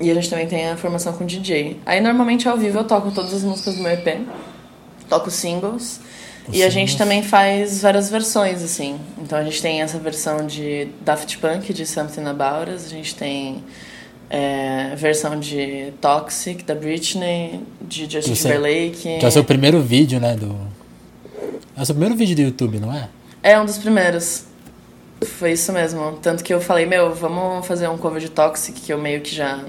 e 0.00 0.10
a 0.10 0.14
gente 0.14 0.28
também 0.28 0.48
tem 0.48 0.68
a 0.68 0.76
formação 0.76 1.12
com 1.12 1.24
DJ. 1.24 1.78
Aí 1.86 2.00
normalmente 2.00 2.48
ao 2.48 2.58
vivo 2.58 2.78
eu 2.78 2.84
toco 2.84 3.12
todas 3.12 3.32
as 3.32 3.44
músicas 3.44 3.76
do 3.76 3.82
meu 3.82 3.92
EP, 3.92 4.20
toco 5.08 5.30
singles. 5.30 6.00
e 6.52 6.62
a 6.62 6.68
gente 6.68 6.98
também 6.98 7.22
faz 7.22 7.80
várias 7.80 8.10
versões, 8.10 8.62
assim. 8.62 8.98
Então 9.18 9.38
a 9.38 9.44
gente 9.44 9.62
tem 9.62 9.80
essa 9.80 9.98
versão 9.98 10.44
de 10.44 10.88
Daft 11.02 11.38
Punk, 11.38 11.72
de 11.72 11.86
Something 11.86 12.26
About 12.26 12.70
Us. 12.70 12.86
A 12.86 12.88
gente 12.88 13.14
tem 13.14 13.62
é, 14.28 14.94
versão 14.96 15.38
de 15.38 15.92
Toxic, 16.00 16.64
da 16.64 16.74
Britney, 16.74 17.60
de 17.80 18.10
Justin 18.10 18.34
Timberlake. 18.34 19.18
Que 19.18 19.24
é 19.24 19.28
o 19.28 19.30
seu 19.30 19.44
primeiro 19.44 19.80
vídeo, 19.80 20.18
né? 20.18 20.34
Do... 20.34 20.56
É 21.76 21.82
o 21.82 21.86
seu 21.86 21.94
primeiro 21.94 22.16
vídeo 22.16 22.34
do 22.36 22.42
YouTube, 22.42 22.80
não 22.80 22.92
é? 22.92 23.08
É 23.42 23.60
um 23.60 23.64
dos 23.64 23.78
primeiros. 23.78 24.44
Foi 25.22 25.52
isso 25.52 25.72
mesmo. 25.72 26.18
Tanto 26.22 26.42
que 26.42 26.52
eu 26.52 26.60
falei, 26.60 26.86
meu, 26.86 27.14
vamos 27.14 27.66
fazer 27.66 27.88
um 27.88 27.96
cover 27.96 28.20
de 28.20 28.28
Toxic, 28.28 28.80
que 28.80 28.92
eu 28.92 28.98
meio 28.98 29.20
que 29.20 29.34
já. 29.34 29.60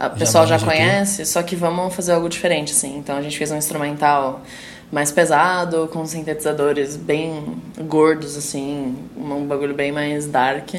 O 0.00 0.18
pessoal 0.18 0.46
já, 0.46 0.56
já 0.56 0.64
conhece, 0.66 1.26
só 1.26 1.42
que 1.42 1.54
vamos 1.54 1.94
fazer 1.94 2.12
algo 2.12 2.28
diferente, 2.28 2.72
assim. 2.72 2.96
Então 2.96 3.16
a 3.16 3.22
gente 3.22 3.36
fez 3.36 3.50
um 3.50 3.56
instrumental 3.56 4.40
mais 4.90 5.12
pesado, 5.12 5.88
com 5.92 6.04
sintetizadores 6.04 6.96
bem 6.96 7.62
gordos, 7.86 8.36
assim, 8.36 8.96
um 9.16 9.46
bagulho 9.46 9.74
bem 9.74 9.92
mais 9.92 10.26
dark. 10.26 10.74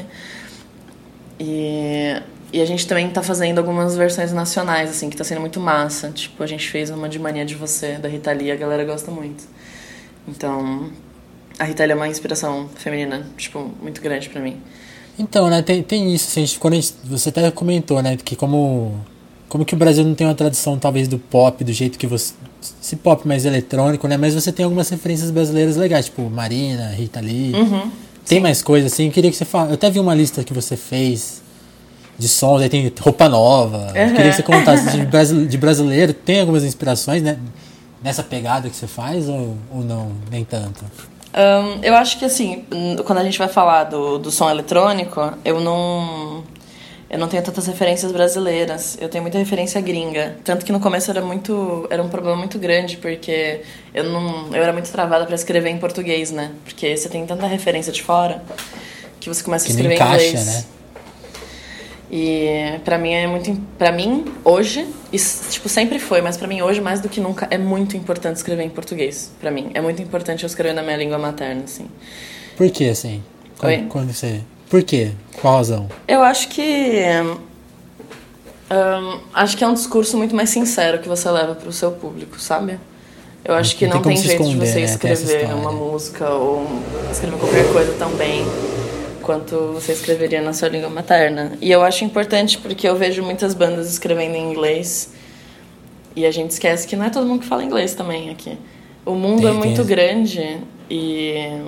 E, 1.40 2.22
e 2.52 2.60
a 2.60 2.66
gente 2.66 2.86
também 2.86 3.08
tá 3.08 3.22
fazendo 3.22 3.58
algumas 3.58 3.96
versões 3.96 4.32
nacionais, 4.32 4.90
assim, 4.90 5.08
que 5.08 5.16
tá 5.16 5.24
sendo 5.24 5.40
muito 5.40 5.58
massa. 5.58 6.10
Tipo, 6.10 6.42
a 6.42 6.46
gente 6.46 6.68
fez 6.68 6.90
uma 6.90 7.08
de 7.08 7.18
Mania 7.18 7.44
de 7.44 7.54
Você, 7.54 7.92
da 7.92 8.08
Rita 8.08 8.32
Lee, 8.32 8.50
a 8.50 8.56
galera 8.56 8.84
gosta 8.84 9.10
muito. 9.10 9.44
Então, 10.28 10.90
a 11.58 11.64
Rita 11.64 11.84
é 11.84 11.94
uma 11.94 12.08
inspiração 12.08 12.68
feminina, 12.74 13.26
tipo, 13.36 13.70
muito 13.82 14.00
grande 14.00 14.28
para 14.28 14.40
mim. 14.40 14.56
Então, 15.18 15.50
né, 15.50 15.62
tem, 15.62 15.82
tem 15.82 16.14
isso, 16.14 16.28
assim, 16.28 16.58
quando 16.58 16.74
gente, 16.74 16.94
você 17.04 17.28
até 17.28 17.50
comentou, 17.50 18.02
né, 18.02 18.16
que 18.16 18.34
como, 18.34 18.94
como 19.48 19.64
que 19.64 19.74
o 19.74 19.76
Brasil 19.76 20.04
não 20.04 20.14
tem 20.14 20.26
uma 20.26 20.34
tradição, 20.34 20.78
talvez, 20.78 21.06
do 21.06 21.18
pop, 21.18 21.62
do 21.62 21.72
jeito 21.72 21.98
que 21.98 22.06
você... 22.06 22.34
Esse 22.80 22.96
pop 22.96 23.26
mais 23.26 23.44
eletrônico, 23.44 24.06
né, 24.08 24.16
mas 24.16 24.34
você 24.34 24.52
tem 24.52 24.64
algumas 24.64 24.88
referências 24.88 25.30
brasileiras 25.30 25.76
legais, 25.76 26.06
tipo 26.06 26.22
Marina, 26.30 26.88
Rita 26.88 27.20
Lee. 27.20 27.52
Uhum, 27.54 27.90
tem 28.26 28.38
sim. 28.38 28.40
mais 28.40 28.62
coisas, 28.62 28.92
assim, 28.92 29.06
eu 29.06 29.12
queria 29.12 29.30
que 29.30 29.36
você 29.36 29.44
falasse... 29.44 29.72
Eu 29.72 29.74
até 29.74 29.90
vi 29.90 30.00
uma 30.00 30.14
lista 30.14 30.42
que 30.44 30.54
você 30.54 30.76
fez 30.76 31.42
de 32.18 32.28
sons, 32.28 32.62
aí 32.62 32.68
tem 32.68 32.92
roupa 33.00 33.28
nova. 33.28 33.78
Uhum. 33.78 33.96
Eu 33.96 34.14
queria 34.14 34.30
que 34.30 34.36
você 34.36 34.42
contasse 34.42 34.96
de, 34.96 35.46
de 35.46 35.58
brasileiro, 35.58 36.14
tem 36.14 36.40
algumas 36.40 36.64
inspirações, 36.64 37.22
né, 37.22 37.36
nessa 38.02 38.22
pegada 38.22 38.70
que 38.70 38.76
você 38.76 38.86
faz 38.86 39.28
ou, 39.28 39.56
ou 39.70 39.82
não, 39.82 40.12
nem 40.30 40.44
tanto? 40.44 40.84
Um, 41.34 41.82
eu 41.82 41.94
acho 41.94 42.18
que 42.18 42.24
assim, 42.24 42.64
quando 43.06 43.18
a 43.18 43.24
gente 43.24 43.38
vai 43.38 43.48
falar 43.48 43.84
do, 43.84 44.18
do 44.18 44.30
som 44.30 44.50
eletrônico, 44.50 45.32
eu 45.44 45.60
não. 45.60 46.44
Eu 47.08 47.18
não 47.18 47.28
tenho 47.28 47.42
tantas 47.42 47.66
referências 47.66 48.10
brasileiras, 48.10 48.96
eu 48.98 49.06
tenho 49.06 49.20
muita 49.20 49.36
referência 49.36 49.78
gringa. 49.82 50.36
Tanto 50.42 50.64
que 50.64 50.72
no 50.72 50.80
começo 50.80 51.10
era 51.10 51.20
muito. 51.20 51.86
Era 51.90 52.02
um 52.02 52.08
problema 52.08 52.36
muito 52.36 52.58
grande, 52.58 52.96
porque 52.96 53.60
eu 53.92 54.04
não. 54.04 54.48
Eu 54.54 54.62
era 54.62 54.72
muito 54.72 54.90
travada 54.90 55.26
para 55.26 55.34
escrever 55.34 55.68
em 55.70 55.78
português, 55.78 56.30
né? 56.30 56.52
Porque 56.64 56.96
você 56.96 57.08
tem 57.10 57.26
tanta 57.26 57.46
referência 57.46 57.92
de 57.92 58.02
fora 58.02 58.42
que 59.20 59.28
você 59.28 59.42
começa 59.42 59.66
que 59.66 59.72
a 59.72 59.74
escrever 59.74 60.00
em 60.00 60.02
inglês. 60.02 60.46
Né? 60.46 60.64
E 62.14 62.78
para 62.84 62.98
mim 62.98 63.10
é 63.14 63.26
muito 63.26 63.58
para 63.78 63.90
mim 63.90 64.26
hoje, 64.44 64.86
isso, 65.10 65.50
tipo 65.50 65.66
sempre 65.66 65.98
foi, 65.98 66.20
mas 66.20 66.36
para 66.36 66.46
mim 66.46 66.60
hoje 66.60 66.78
mais 66.78 67.00
do 67.00 67.08
que 67.08 67.18
nunca 67.18 67.48
é 67.50 67.56
muito 67.56 67.96
importante 67.96 68.36
escrever 68.36 68.64
em 68.64 68.68
português, 68.68 69.32
para 69.40 69.50
mim. 69.50 69.70
É 69.72 69.80
muito 69.80 70.02
importante 70.02 70.42
eu 70.42 70.46
escrever 70.46 70.74
na 70.74 70.82
minha 70.82 70.98
língua 70.98 71.16
materna, 71.16 71.62
assim. 71.64 71.88
Por 72.54 72.70
que 72.70 72.90
assim? 72.90 73.22
Quando, 73.58 73.88
quando 73.88 74.12
você 74.12 74.42
Por 74.68 74.82
quê? 74.82 75.12
Qual 75.40 75.56
razão? 75.56 75.88
Eu 76.06 76.22
acho 76.22 76.48
que 76.48 77.02
um, 78.70 79.20
acho 79.32 79.56
que 79.56 79.64
é 79.64 79.66
um 79.66 79.72
discurso 79.72 80.18
muito 80.18 80.36
mais 80.36 80.50
sincero 80.50 80.98
que 80.98 81.08
você 81.08 81.30
leva 81.30 81.54
para 81.54 81.68
o 81.68 81.72
seu 81.72 81.92
público, 81.92 82.38
sabe? 82.38 82.78
Eu 83.42 83.54
acho 83.54 83.74
que 83.74 83.86
não, 83.86 83.96
não 83.96 84.02
tem, 84.02 84.14
tem 84.14 84.22
jeito 84.22 84.42
esconder, 84.42 84.66
de 84.66 84.70
você 84.70 84.78
né? 84.80 84.84
escrever 84.84 85.54
uma 85.54 85.72
música 85.72 86.28
ou 86.28 86.66
escrever 87.10 87.38
qualquer 87.38 87.72
coisa 87.72 87.94
tão 87.98 88.10
bem 88.16 88.44
quanto 89.22 89.72
você 89.72 89.92
escreveria 89.92 90.42
na 90.42 90.52
sua 90.52 90.68
língua 90.68 90.90
materna. 90.90 91.56
E 91.60 91.70
eu 91.70 91.82
acho 91.82 92.04
importante 92.04 92.58
porque 92.58 92.86
eu 92.86 92.96
vejo 92.96 93.22
muitas 93.22 93.54
bandas 93.54 93.90
escrevendo 93.90 94.34
em 94.34 94.50
inglês 94.50 95.12
e 96.14 96.26
a 96.26 96.30
gente 96.30 96.50
esquece 96.50 96.86
que 96.86 96.94
não 96.94 97.06
é 97.06 97.10
todo 97.10 97.26
mundo 97.26 97.40
que 97.40 97.46
fala 97.46 97.64
inglês 97.64 97.94
também 97.94 98.30
aqui. 98.30 98.58
O 99.04 99.14
mundo 99.14 99.42
tem, 99.42 99.50
é 99.50 99.52
muito 99.52 99.78
tem. 99.78 99.86
grande 99.86 100.58
e 100.90 101.60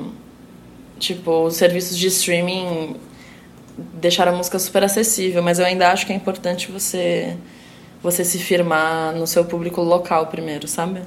tipo, 0.99 1.45
os 1.45 1.57
serviços 1.57 1.97
de 1.97 2.09
streaming 2.09 2.97
deixaram 3.95 4.33
a 4.33 4.37
música 4.37 4.59
super 4.59 4.85
acessível, 4.85 5.43
mas 5.43 5.59
eu 5.59 5.65
ainda 5.65 5.91
acho 5.91 6.07
que 6.07 6.13
é 6.13 6.17
importante 6.17 6.71
você 6.71 7.37
você 8.03 8.23
se 8.23 8.39
firmar 8.39 9.15
no 9.15 9.27
seu 9.27 9.47
público 9.47 9.81
local 9.81 10.27
primeiro, 10.27 10.69
sabe? 10.69 11.01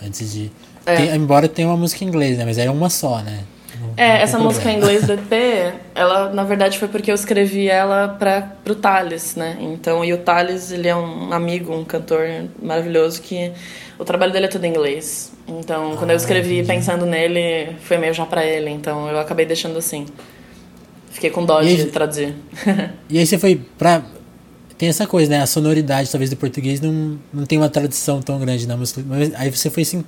Antes 0.00 0.32
de 0.32 0.52
é. 0.86 0.96
tem, 0.96 1.16
embora 1.16 1.48
tenha 1.48 1.66
uma 1.66 1.76
música 1.76 2.04
em 2.04 2.06
inglês, 2.06 2.38
né? 2.38 2.44
Mas 2.44 2.58
é 2.58 2.70
uma 2.70 2.88
só, 2.88 3.20
né? 3.20 3.42
É, 3.98 4.22
essa 4.22 4.38
música 4.38 4.70
em 4.70 4.76
inglês 4.76 5.04
do 5.04 5.14
EP, 5.14 5.74
ela 5.92 6.32
na 6.32 6.44
verdade 6.44 6.78
foi 6.78 6.86
porque 6.86 7.10
eu 7.10 7.16
escrevi 7.16 7.68
ela 7.68 8.08
para 8.08 8.42
pro 8.62 8.76
Thales, 8.76 9.34
né? 9.34 9.58
Então, 9.60 10.04
e 10.04 10.12
o 10.12 10.18
Thales, 10.18 10.70
ele 10.70 10.86
é 10.86 10.94
um 10.94 11.32
amigo, 11.32 11.74
um 11.74 11.84
cantor 11.84 12.28
maravilhoso 12.62 13.20
que 13.20 13.50
o 13.98 14.04
trabalho 14.04 14.32
dele 14.32 14.46
é 14.46 14.48
tudo 14.48 14.64
em 14.64 14.70
inglês. 14.70 15.32
Então, 15.48 15.96
quando 15.96 16.10
ah, 16.10 16.12
eu 16.12 16.16
escrevi 16.16 16.58
entendi. 16.60 16.68
pensando 16.68 17.04
nele, 17.04 17.74
foi 17.80 17.98
meio 17.98 18.14
já 18.14 18.24
para 18.24 18.46
ele, 18.46 18.70
então 18.70 19.08
eu 19.08 19.18
acabei 19.18 19.44
deixando 19.44 19.76
assim. 19.76 20.06
Fiquei 21.10 21.30
com 21.30 21.44
dó 21.44 21.60
de 21.60 21.86
traduzir. 21.86 22.36
e 23.10 23.18
aí 23.18 23.26
você 23.26 23.36
foi 23.36 23.60
pra 23.76 24.04
tem 24.78 24.88
essa 24.88 25.08
coisa, 25.08 25.28
né? 25.28 25.42
A 25.42 25.46
sonoridade, 25.46 26.08
talvez, 26.08 26.30
do 26.30 26.36
português 26.36 26.80
não, 26.80 27.18
não 27.34 27.44
tem 27.44 27.58
uma 27.58 27.68
tradição 27.68 28.22
tão 28.22 28.38
grande 28.38 28.64
na 28.68 28.76
música. 28.76 29.02
Mas 29.04 29.34
aí 29.34 29.50
você 29.50 29.68
foi 29.68 29.84
se. 29.84 30.04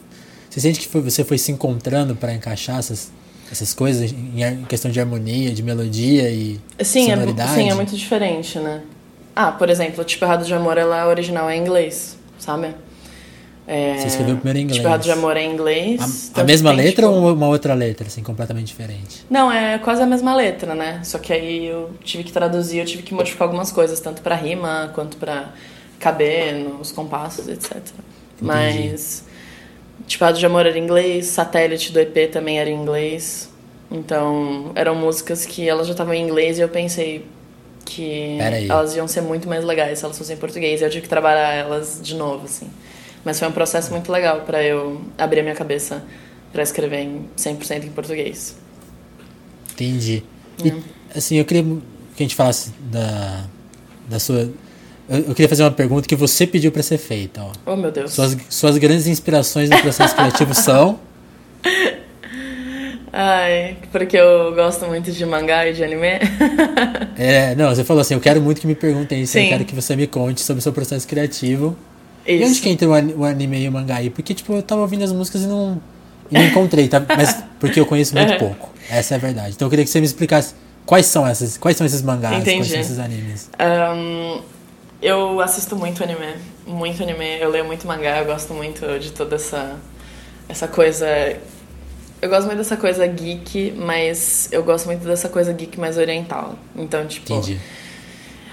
Você 0.49 0.61
sente 0.61 0.79
que 0.79 0.87
foi, 0.87 1.01
você 1.01 1.25
foi 1.25 1.39
se 1.39 1.51
encontrando 1.51 2.15
para 2.15 2.33
encaixar 2.33 2.79
essas, 2.79 3.11
essas 3.51 3.75
coisas 3.75 4.13
em 4.13 4.65
questão 4.65 4.91
de 4.91 5.01
harmonia, 5.01 5.51
de 5.51 5.63
melodia 5.63 6.31
e 6.31 6.61
sim, 6.83 7.11
é 7.11 7.15
sonoridade? 7.15 7.51
É, 7.51 7.55
sim, 7.55 7.71
é 7.71 7.75
muito 7.75 7.97
diferente, 7.97 8.59
né? 8.59 8.83
Ah, 9.35 9.53
por 9.53 9.69
exemplo, 9.69 10.05
Tipo 10.05 10.25
Errado 10.25 10.45
de 10.45 10.55
Amor, 10.55 10.79
ela 10.79 11.07
original 11.09 11.49
é 11.49 11.57
em 11.57 11.61
inglês, 11.61 12.17
sabe? 12.39 12.75
É, 13.67 13.99
Você 13.99 14.09
escreveu 14.09 14.37
primeiro 14.37 14.59
em 14.59 14.63
inglês. 14.63 14.77
Tipo 14.77 14.89
Errado 14.89 15.03
de 15.03 15.11
Amor 15.11 15.37
é 15.37 15.43
em 15.43 15.53
inglês. 15.53 16.33
A, 16.35 16.41
a 16.41 16.45
mesma 16.45 16.71
tem, 16.71 16.85
letra 16.85 17.07
tipo... 17.07 17.19
ou 17.19 17.33
uma 17.33 17.47
outra 17.49 17.75
letra, 17.75 18.07
assim, 18.07 18.23
completamente 18.23 18.67
diferente? 18.67 19.25
Não, 19.31 19.51
é 19.51 19.79
quase 19.79 20.03
a 20.03 20.07
mesma 20.07 20.35
letra, 20.35 20.75
né? 20.75 21.01
Só 21.05 21.19
que 21.19 21.33
aí 21.33 21.67
eu 21.67 21.91
tive 22.05 22.25
que 22.25 22.33
traduzir, 22.33 22.79
eu 22.79 22.87
tive 22.87 23.03
que 23.03 23.15
modificar 23.15 23.47
algumas 23.47 23.71
coisas, 23.71 24.01
tanto 24.01 24.23
pra 24.23 24.35
rima 24.35 24.91
quanto 24.95 25.17
pra 25.17 25.53
caber 25.99 26.55
nos 26.55 26.91
compassos, 26.93 27.47
etc. 27.49 27.77
Entendi. 27.77 27.93
Mas 28.41 29.25
Tipo, 30.07 30.25
a 30.25 30.33
de 30.33 30.45
amor 30.45 30.67
era 30.67 30.79
em 30.79 30.83
inglês, 30.83 31.27
satélite 31.27 31.93
do 31.93 32.01
EP 32.01 32.31
também 32.31 32.59
era 32.59 32.69
em 32.69 32.75
inglês. 32.75 33.51
Então, 33.91 34.73
eram 34.75 34.95
músicas 34.95 35.45
que 35.45 35.69
elas 35.69 35.87
já 35.87 35.93
estavam 35.93 36.15
em 36.15 36.23
inglês 36.23 36.59
e 36.59 36.61
eu 36.63 36.69
pensei 36.69 37.27
que 37.85 38.39
elas 38.69 38.95
iam 38.95 39.09
ser 39.09 39.21
muito 39.21 39.49
mais 39.49 39.65
legais 39.65 39.99
se 39.99 40.05
elas 40.05 40.17
fossem 40.17 40.37
em 40.37 40.39
português. 40.39 40.81
Eu 40.81 40.89
tive 40.89 41.03
que 41.03 41.09
trabalhar 41.09 41.53
elas 41.53 42.01
de 42.03 42.15
novo, 42.15 42.45
assim. 42.45 42.71
Mas 43.25 43.39
foi 43.39 43.49
um 43.49 43.53
processo 43.53 43.91
muito 43.91 44.11
legal 44.11 44.43
para 44.43 44.63
eu 44.63 45.03
abrir 45.19 45.41
a 45.41 45.43
minha 45.43 45.55
cabeça 45.55 46.05
para 46.53 46.63
escrever 46.63 47.01
em 47.01 47.29
100% 47.37 47.85
em 47.85 47.91
português. 47.91 48.57
Entendi. 49.73 50.23
E, 50.65 50.73
assim, 51.17 51.37
eu 51.37 51.45
queria 51.45 51.63
que 51.63 51.79
a 52.19 52.23
gente 52.23 52.35
falasse 52.35 52.73
da, 52.91 53.45
da 54.09 54.19
sua. 54.19 54.51
Eu, 55.11 55.19
eu 55.19 55.35
queria 55.35 55.49
fazer 55.49 55.65
uma 55.65 55.71
pergunta 55.73 56.07
que 56.09 56.15
você 56.15 56.47
pediu 56.47 56.71
para 56.71 56.83
ser 56.85 56.97
feita. 56.99 57.43
Ó. 57.43 57.73
Oh, 57.73 57.77
meu 57.77 57.91
Deus. 57.91 58.13
Suas, 58.13 58.37
suas 58.49 58.79
grandes 58.79 59.07
inspirações 59.09 59.69
no 59.69 59.77
processo 59.79 60.15
criativo 60.15 60.55
são. 60.55 60.99
Ai, 63.13 63.77
porque 63.91 64.17
eu 64.17 64.55
gosto 64.55 64.87
muito 64.87 65.11
de 65.11 65.27
mangá 65.27 65.67
e 65.67 65.73
de 65.75 65.83
anime. 65.83 66.21
É, 67.19 67.55
não, 67.55 67.69
você 67.69 67.85
falou 67.85 68.01
assim, 68.01 68.15
eu 68.15 68.21
quero 68.21 68.41
muito 68.41 68.63
que 68.63 68.67
me 68.67 68.75
perguntem 68.75 69.21
isso, 69.21 69.37
eu 69.37 69.43
Sim. 69.43 69.49
quero 69.51 69.65
que 69.67 69.75
você 69.75 69.95
me 69.95 70.07
conte 70.07 70.41
sobre 70.41 70.61
o 70.61 70.63
seu 70.63 70.73
processo 70.73 71.07
criativo. 71.07 71.77
E 72.27 72.35
Isso. 72.37 72.47
onde 72.49 72.61
que 72.63 72.69
entra 72.71 72.89
o 72.89 72.95
an- 72.95 73.13
o 73.15 73.25
anime 73.25 73.63
e 73.63 73.69
o 73.69 73.73
mangá 73.73 73.97
aí? 73.97 74.09
Porque, 74.09 74.33
tipo, 74.33 74.55
eu 74.55 74.63
tava 74.63 74.81
ouvindo 74.81 75.05
as 75.05 75.13
músicas 75.13 75.43
e 75.43 75.47
não, 75.47 75.79
e 76.31 76.35
não 76.35 76.43
encontrei, 76.45 76.89
tá? 76.89 77.03
Mas 77.15 77.37
porque 77.59 77.79
eu 77.79 77.85
conheço 77.85 78.15
muito 78.17 78.33
Uhum. 78.33 78.39
pouco. 78.39 78.71
Essa 78.89 79.15
é 79.15 79.17
a 79.17 79.19
verdade. 79.21 79.53
Então 79.55 79.67
eu 79.67 79.71
queria 79.71 79.85
que 79.85 79.91
você 79.91 80.01
me 80.01 80.07
explicasse 80.07 80.55
quais 80.87 81.05
são 81.07 81.27
essas, 81.27 81.59
quais 81.59 81.77
são 81.77 81.87
esses 81.87 82.01
mangás, 82.01 82.37
quais 82.43 82.49
Entendi. 82.49 82.71
são 82.71 82.81
esses 82.81 82.99
animes. 82.99 83.51
Ahn, 83.59 84.41
eu 85.03 85.41
assisto 85.41 85.77
muito 85.77 86.03
anime, 86.03 86.35
muito 86.67 87.03
anime. 87.03 87.39
Eu 87.41 87.51
leio 87.51 87.65
muito 87.65 87.87
mangá, 87.87 88.19
eu 88.19 88.27
gosto 88.27 88.53
muito 88.53 88.99
de 88.99 89.13
toda 89.13 89.37
essa, 89.37 89.77
essa 90.49 90.69
coisa. 90.69 91.07
Eu 92.21 92.29
gosto 92.29 92.47
muito 92.47 92.59
dessa 92.59 92.77
coisa 92.77 93.07
geek, 93.07 93.73
mas 93.77 94.49
eu 94.53 94.63
gosto 94.63 94.87
muito 94.87 95.07
dessa 95.07 95.29
coisa 95.29 95.53
geek 95.53 95.81
mais 95.81 95.97
oriental. 95.97 96.55
Então, 96.77 97.07
tipo. 97.07 97.33
Entendi. 97.33 97.59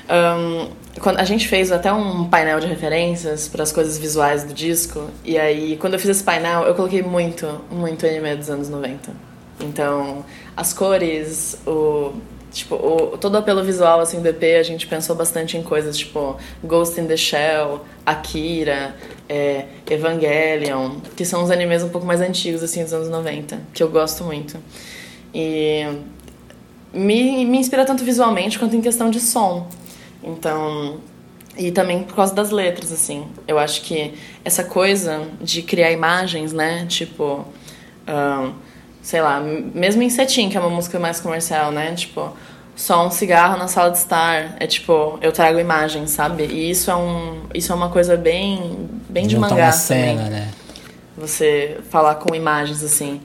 Ahn, 0.10 0.70
quando 1.02 1.20
a 1.20 1.26
gente 1.26 1.48
fez 1.50 1.70
até 1.72 1.92
um 1.92 2.30
painel 2.30 2.62
de 2.62 2.68
referências 2.68 3.50
para 3.50 3.64
as 3.64 3.74
coisas 3.74 3.98
visuais 3.98 4.44
do 4.44 4.54
disco, 4.54 5.10
e 5.24 5.38
aí 5.38 5.76
quando 5.78 5.94
eu 5.94 6.00
fiz 6.00 6.10
esse 6.10 6.24
painel, 6.24 6.64
eu 6.64 6.74
coloquei 6.74 7.04
muito, 7.04 7.46
muito 7.70 8.06
anime 8.06 8.36
dos 8.36 8.50
anos 8.50 8.70
90. 8.70 9.12
Então, 9.60 10.24
as 10.56 10.74
cores, 10.74 11.58
o 11.66 12.14
tipo, 12.58 12.76
o, 12.76 13.18
todo 13.18 13.36
o 13.36 13.38
apelo 13.38 13.64
visual 13.64 14.00
assim 14.00 14.22
do 14.22 14.28
EP, 14.28 14.44
a 14.60 14.64
gente 14.64 14.88
pensou 14.88 15.16
bastante 15.16 15.58
em 15.58 15.64
coisas 15.64 15.98
tipo 15.98 16.38
Ghost 16.64 17.00
in 17.00 17.08
the 17.08 17.18
Shell, 17.18 17.86
Akira, 18.06 18.96
é, 19.30 19.66
Evangelion, 19.90 21.00
que 21.16 21.26
são 21.26 21.44
os 21.44 21.52
animes 21.52 21.84
um 21.84 21.90
pouco 21.90 22.06
mais 22.06 22.22
antigos 22.22 22.64
assim 22.64 22.84
dos 22.84 22.94
anos 22.94 23.10
90, 23.10 23.60
que 23.74 23.82
eu 23.82 23.90
gosto 23.90 24.24
muito. 24.24 24.58
E 25.34 25.86
me, 26.94 27.46
me 27.46 27.58
inspira 27.58 27.86
tanto 27.86 28.04
visualmente 28.04 28.58
quanto 28.58 28.76
em 28.76 28.82
questão 28.82 29.10
de 29.10 29.20
som. 29.20 29.68
Então, 30.24 31.00
e 31.58 31.72
também 31.72 32.04
por 32.04 32.16
causa 32.16 32.34
das 32.34 32.52
letras, 32.52 32.92
assim. 32.92 33.28
Eu 33.48 33.58
acho 33.58 33.82
que 33.82 34.14
essa 34.44 34.64
coisa 34.64 35.28
de 35.42 35.62
criar 35.62 35.92
imagens, 35.92 36.54
né? 36.54 36.86
Tipo, 36.88 37.46
ahn, 38.06 38.54
sei 39.08 39.22
lá, 39.22 39.40
mesmo 39.40 40.04
em 40.04 40.10
Cetim, 40.10 40.50
que 40.50 40.58
é 40.58 40.60
uma 40.60 40.70
música 40.70 41.00
mais 41.00 41.22
comercial, 41.22 41.72
né? 41.72 41.94
Tipo, 41.96 42.36
só 42.76 43.08
um 43.08 43.10
cigarro 43.10 43.58
na 43.58 43.70
sala 43.70 43.90
de 43.90 44.00
estar. 44.00 44.58
É 44.60 44.68
tipo, 44.68 45.18
eu 45.22 45.32
trago 45.32 45.58
imagens, 45.58 46.10
sabe? 46.10 46.44
E 46.44 46.70
isso 46.70 46.92
é, 46.92 46.96
um, 46.98 47.40
isso 47.54 47.72
é 47.72 47.76
uma 47.76 47.88
coisa 47.90 48.18
bem, 48.18 48.90
bem 49.08 49.26
de 49.26 49.38
Montar 49.38 49.52
mangá 49.52 49.66
uma 49.68 49.72
também 49.72 50.18
cena, 50.18 50.30
né? 50.30 50.50
você 51.18 51.78
falar 51.90 52.16
com 52.16 52.36
imagens 52.36 52.84
assim. 52.84 53.22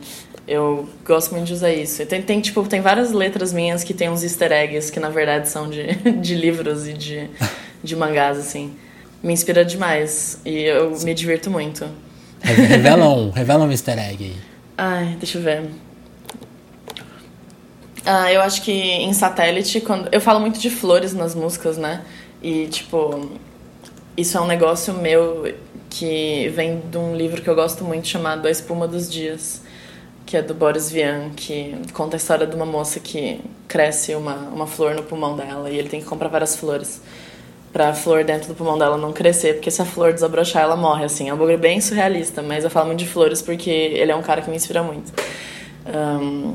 Eu 0.47 0.89
gosto 1.05 1.33
muito 1.33 1.49
de 1.49 1.53
usar 1.53 1.73
isso. 1.73 2.01
E 2.01 2.07
Tem, 2.07 2.23
tem, 2.23 2.41
tipo, 2.41 2.63
tem 2.69 2.81
várias 2.81 3.11
letras 3.11 3.53
minhas 3.53 3.83
que 3.83 3.93
tem 3.93 4.09
uns 4.09 4.23
easter 4.23 4.53
eggs 4.53 4.89
que 4.93 5.01
na 5.01 5.09
verdade 5.09 5.49
são 5.49 5.69
de, 5.69 5.95
de 6.23 6.35
livros 6.37 6.87
e 6.87 6.93
de, 6.93 7.29
de 7.83 7.97
mangás, 7.97 8.39
assim. 8.39 8.73
Me 9.21 9.33
inspira 9.33 9.65
demais. 9.65 10.41
E 10.45 10.63
eu 10.63 10.97
me 11.01 11.13
divirto 11.13 11.51
muito. 11.51 11.85
Re- 12.41 12.55
Revela 12.55 13.09
um, 13.09 13.31
revela 13.31 13.65
um 13.65 13.71
easter 13.73 13.99
egg 13.99 14.25
aí. 14.27 14.52
Ai, 14.77 15.17
deixa 15.19 15.39
eu 15.39 15.43
ver. 15.43 15.71
Ah, 18.05 18.33
eu 18.33 18.41
acho 18.41 18.63
que 18.63 18.73
em 18.73 19.13
satélite, 19.13 19.81
quando. 19.81 20.09
Eu 20.13 20.21
falo 20.21 20.41
muito 20.41 20.59
de 20.59 20.71
flores 20.71 21.13
nas 21.15 21.35
músicas, 21.35 21.77
né? 21.77 22.05
E, 22.43 22.67
tipo, 22.67 23.31
isso 24.17 24.37
é 24.37 24.41
um 24.41 24.47
negócio 24.47 24.95
meu 24.95 25.55
que 25.89 26.49
vem 26.49 26.81
de 26.81 26.99
um 26.99 27.15
livro 27.15 27.43
que 27.43 27.49
eu 27.49 27.55
gosto 27.55 27.85
muito 27.85 28.09
chamado 28.09 28.49
A 28.49 28.51
Espuma 28.51 28.89
dos 28.89 29.11
Dias, 29.11 29.63
que 30.27 30.37
é 30.37 30.43
do 30.43 30.55
Boris 30.55 30.91
Vian, 30.91 31.31
que 31.37 31.77
conta 31.93 32.17
a 32.17 32.19
história 32.19 32.47
de 32.47 32.57
uma 32.57 32.67
moça 32.67 32.99
que 32.99 33.41
cresce 33.69 34.15
uma, 34.15 34.35
uma 34.35 34.67
flor 34.67 34.95
no 34.95 35.03
pulmão 35.03 35.37
dela 35.37 35.71
e 35.71 35.79
ele 35.79 35.89
tem 35.89 36.01
que 36.01 36.07
comprar 36.07 36.29
várias 36.29 36.57
flores 36.57 37.01
pra 37.73 37.93
flor 37.95 38.23
dentro 38.25 38.49
do 38.49 38.55
pulmão 38.55 38.77
dela 38.77 38.97
não 38.99 39.13
crescer, 39.13 39.55
porque 39.55 39.71
se 39.71 39.81
a 39.81 39.85
flor 39.85 40.13
desabrochar, 40.13 40.63
ela 40.63 40.77
morre, 40.77 41.05
assim. 41.05 41.29
É 41.29 41.35
um 41.35 41.37
bagulho 41.39 41.59
bem 41.59 41.81
surrealista, 41.81 42.43
mas 42.43 42.65
eu 42.65 42.71
falo 42.71 42.87
muito 42.87 42.99
de 42.99 43.07
flores 43.09 43.41
porque 43.41 43.71
ele 43.71 44.13
é 44.13 44.17
um 44.17 44.23
cara 44.23 44.43
que 44.43 44.51
me 44.51 44.57
inspira 44.57 44.83
muito. 44.83 45.13
Ahn, 45.87 46.55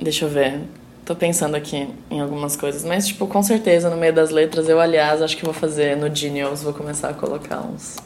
deixa 0.00 0.24
eu 0.24 0.28
ver. 0.28 0.60
Tô 1.04 1.14
pensando 1.14 1.54
aqui 1.54 1.88
em 2.10 2.20
algumas 2.20 2.54
coisas, 2.56 2.84
mas, 2.84 3.06
tipo, 3.06 3.26
com 3.26 3.42
certeza, 3.42 3.88
no 3.88 3.96
meio 3.96 4.12
das 4.12 4.30
letras, 4.30 4.68
eu, 4.68 4.78
aliás, 4.78 5.22
acho 5.22 5.36
que 5.36 5.44
vou 5.44 5.54
fazer 5.54 5.96
no 5.96 6.14
Genius, 6.14 6.62
vou 6.62 6.72
começar 6.74 7.08
a 7.10 7.14
colocar 7.14 7.60
uns... 7.60 7.96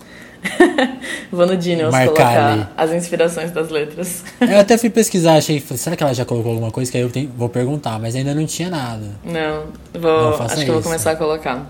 vou 1.30 1.46
no 1.46 1.60
Genius 1.60 1.90
Marcar 1.92 2.06
colocar 2.14 2.52
ali. 2.52 2.66
as 2.76 2.92
inspirações 2.92 3.50
das 3.52 3.70
letras. 3.70 4.24
Eu 4.40 4.58
até 4.58 4.76
fui 4.76 4.90
pesquisar, 4.90 5.34
achei, 5.36 5.60
será 5.60 5.94
que 5.96 6.02
ela 6.02 6.12
já 6.14 6.24
colocou 6.24 6.50
alguma 6.52 6.70
coisa? 6.72 6.90
Que 6.90 6.96
aí 6.96 7.02
eu 7.04 7.10
tenho- 7.10 7.30
vou 7.36 7.48
perguntar, 7.48 7.98
mas 8.00 8.14
ainda 8.16 8.34
não 8.34 8.44
tinha 8.46 8.68
nada. 8.68 9.04
Não, 9.24 9.64
vou, 10.00 10.10
Não 10.38 10.42
acho 10.42 10.54
que 10.56 10.62
eu 10.62 10.66
vou 10.66 10.78
isso. 10.80 10.82
começar 10.82 11.12
a 11.12 11.16
colocar. 11.16 11.66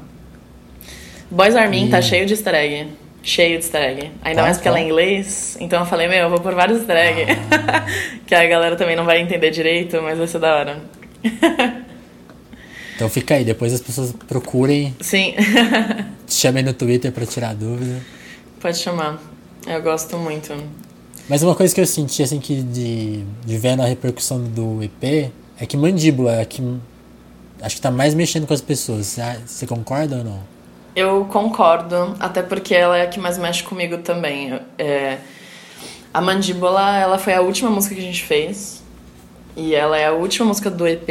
Boys 1.34 1.54
Me 1.70 1.88
tá 1.88 1.98
E- 1.98 2.02
cheio 2.02 2.26
de 2.26 2.34
easter 2.34 2.54
egg. 2.54 2.88
Cheio 3.22 3.58
de 3.58 3.64
easter 3.64 3.80
egg. 3.82 4.10
Ainda 4.22 4.40
Qual, 4.40 4.44
mais 4.46 4.56
porque 4.58 4.68
ela 4.68 4.78
é 4.78 4.82
em 4.82 4.86
inglês. 4.86 5.56
Então 5.60 5.80
eu 5.80 5.86
falei, 5.86 6.06
meu, 6.08 6.18
eu 6.18 6.28
vou 6.30 6.40
por 6.40 6.54
vários 6.54 6.78
easter 6.78 6.96
egg. 6.96 7.26
Ah. 7.50 7.86
que 8.26 8.34
a 8.34 8.46
galera 8.46 8.76
também 8.76 8.94
não 8.96 9.04
vai 9.04 9.20
entender 9.20 9.50
direito, 9.50 10.00
mas 10.02 10.18
vai 10.18 10.26
ser 10.26 10.38
da 10.38 10.54
hora. 10.56 10.80
Então 12.94 13.08
fica 13.08 13.34
aí, 13.34 13.44
depois 13.44 13.72
as 13.72 13.80
pessoas 13.80 14.12
procurem, 14.28 14.94
Sim, 15.00 15.34
te 16.26 16.34
chamem 16.34 16.62
no 16.62 16.72
Twitter 16.72 17.10
pra 17.10 17.26
tirar 17.26 17.52
dúvida. 17.54 18.00
pode 18.60 18.78
chamar. 18.78 19.20
Eu 19.66 19.82
gosto 19.82 20.16
muito. 20.18 20.52
Mas 21.28 21.42
uma 21.42 21.54
coisa 21.54 21.74
que 21.74 21.80
eu 21.80 21.86
senti, 21.86 22.22
assim, 22.22 22.38
que 22.38 22.62
de, 22.62 23.24
de 23.44 23.56
vendo 23.56 23.82
a 23.82 23.86
repercussão 23.86 24.44
do 24.44 24.80
EP, 24.84 25.32
é 25.58 25.66
que 25.66 25.76
Mandíbula 25.76 26.40
é 26.40 26.44
que 26.44 26.62
acho 27.62 27.76
que 27.76 27.80
tá 27.80 27.90
mais 27.90 28.14
mexendo 28.14 28.46
com 28.46 28.54
as 28.54 28.60
pessoas. 28.60 29.18
Você 29.46 29.66
concorda 29.66 30.18
ou 30.18 30.24
não? 30.24 30.40
Eu 30.94 31.26
concordo, 31.30 32.14
até 32.20 32.42
porque 32.42 32.74
ela 32.74 32.98
é 32.98 33.02
a 33.02 33.06
que 33.06 33.18
mais 33.18 33.38
mexe 33.38 33.62
comigo 33.62 33.98
também. 33.98 34.60
É, 34.78 35.18
a 36.12 36.20
Mandíbula, 36.20 36.98
ela 36.98 37.18
foi 37.18 37.32
a 37.32 37.40
última 37.40 37.70
música 37.70 37.94
que 37.94 38.00
a 38.00 38.04
gente 38.04 38.22
fez. 38.22 38.82
E 39.56 39.74
ela 39.74 39.98
é 39.98 40.06
a 40.06 40.12
última 40.12 40.46
música 40.46 40.70
do 40.70 40.86
EP. 40.86 41.08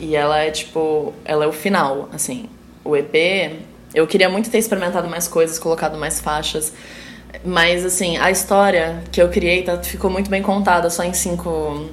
E 0.00 0.16
ela 0.16 0.38
é 0.38 0.50
tipo. 0.50 1.12
Ela 1.24 1.44
é 1.44 1.46
o 1.46 1.52
final, 1.52 2.08
assim. 2.12 2.48
O 2.84 2.96
EP. 2.96 3.54
Eu 3.94 4.06
queria 4.06 4.28
muito 4.28 4.50
ter 4.50 4.58
experimentado 4.58 5.08
mais 5.08 5.28
coisas, 5.28 5.58
colocado 5.58 5.96
mais 5.96 6.20
faixas. 6.20 6.72
Mas, 7.44 7.84
assim, 7.84 8.16
a 8.16 8.30
história 8.30 9.02
que 9.12 9.20
eu 9.22 9.28
criei 9.28 9.62
tá, 9.62 9.78
ficou 9.78 10.10
muito 10.10 10.30
bem 10.30 10.42
contada, 10.42 10.88
só 10.90 11.02
em 11.04 11.12
cinco, 11.12 11.86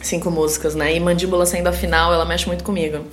cinco 0.00 0.30
músicas, 0.30 0.74
né? 0.74 0.94
E 0.94 1.00
Mandíbula 1.00 1.46
sendo 1.46 1.68
a 1.68 1.72
final, 1.72 2.12
ela 2.12 2.24
mexe 2.24 2.46
muito 2.46 2.64
comigo. 2.64 3.04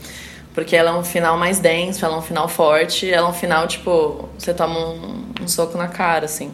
Porque 0.53 0.75
ela 0.75 0.91
é 0.91 0.93
um 0.93 1.03
final 1.03 1.37
mais 1.37 1.59
denso, 1.59 2.05
ela 2.05 2.15
é 2.15 2.17
um 2.17 2.21
final 2.21 2.47
forte, 2.47 3.11
ela 3.11 3.27
é 3.27 3.29
um 3.29 3.33
final, 3.33 3.67
tipo, 3.67 4.29
você 4.37 4.53
toma 4.53 4.79
um, 4.79 5.25
um 5.41 5.47
soco 5.47 5.77
na 5.77 5.87
cara, 5.87 6.25
assim. 6.25 6.51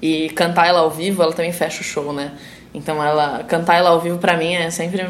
E 0.00 0.30
cantar 0.30 0.68
ela 0.68 0.80
ao 0.80 0.90
vivo, 0.90 1.22
ela 1.22 1.32
também 1.32 1.52
fecha 1.52 1.80
o 1.80 1.84
show, 1.84 2.12
né? 2.12 2.32
Então 2.72 3.02
ela. 3.02 3.44
Cantar 3.44 3.76
ela 3.76 3.90
ao 3.90 4.00
vivo 4.00 4.18
pra 4.18 4.36
mim 4.36 4.54
é 4.54 4.70
sempre. 4.70 5.06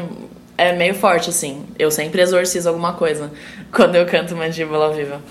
É 0.57 0.73
meio 0.73 0.93
forte, 0.93 1.29
assim. 1.29 1.65
Eu 1.77 1.89
sempre 1.89 2.21
exorcizo 2.21 2.67
alguma 2.69 2.93
coisa 2.93 3.31
quando 3.71 3.95
eu 3.95 4.05
canto 4.05 4.35
Mandíbula 4.35 4.85
ao 4.85 4.93
vivo. 4.93 5.21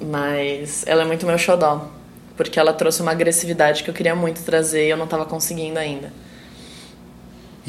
Mas 0.00 0.84
ela 0.86 1.02
é 1.02 1.04
muito 1.04 1.26
meu 1.26 1.38
xodó. 1.38 1.88
Porque 2.36 2.58
ela 2.58 2.72
trouxe 2.72 3.02
uma 3.02 3.10
agressividade 3.10 3.82
que 3.82 3.90
eu 3.90 3.94
queria 3.94 4.14
muito 4.14 4.42
trazer 4.42 4.86
e 4.86 4.90
eu 4.90 4.96
não 4.96 5.08
tava 5.08 5.24
conseguindo 5.26 5.78
ainda. 5.78 6.12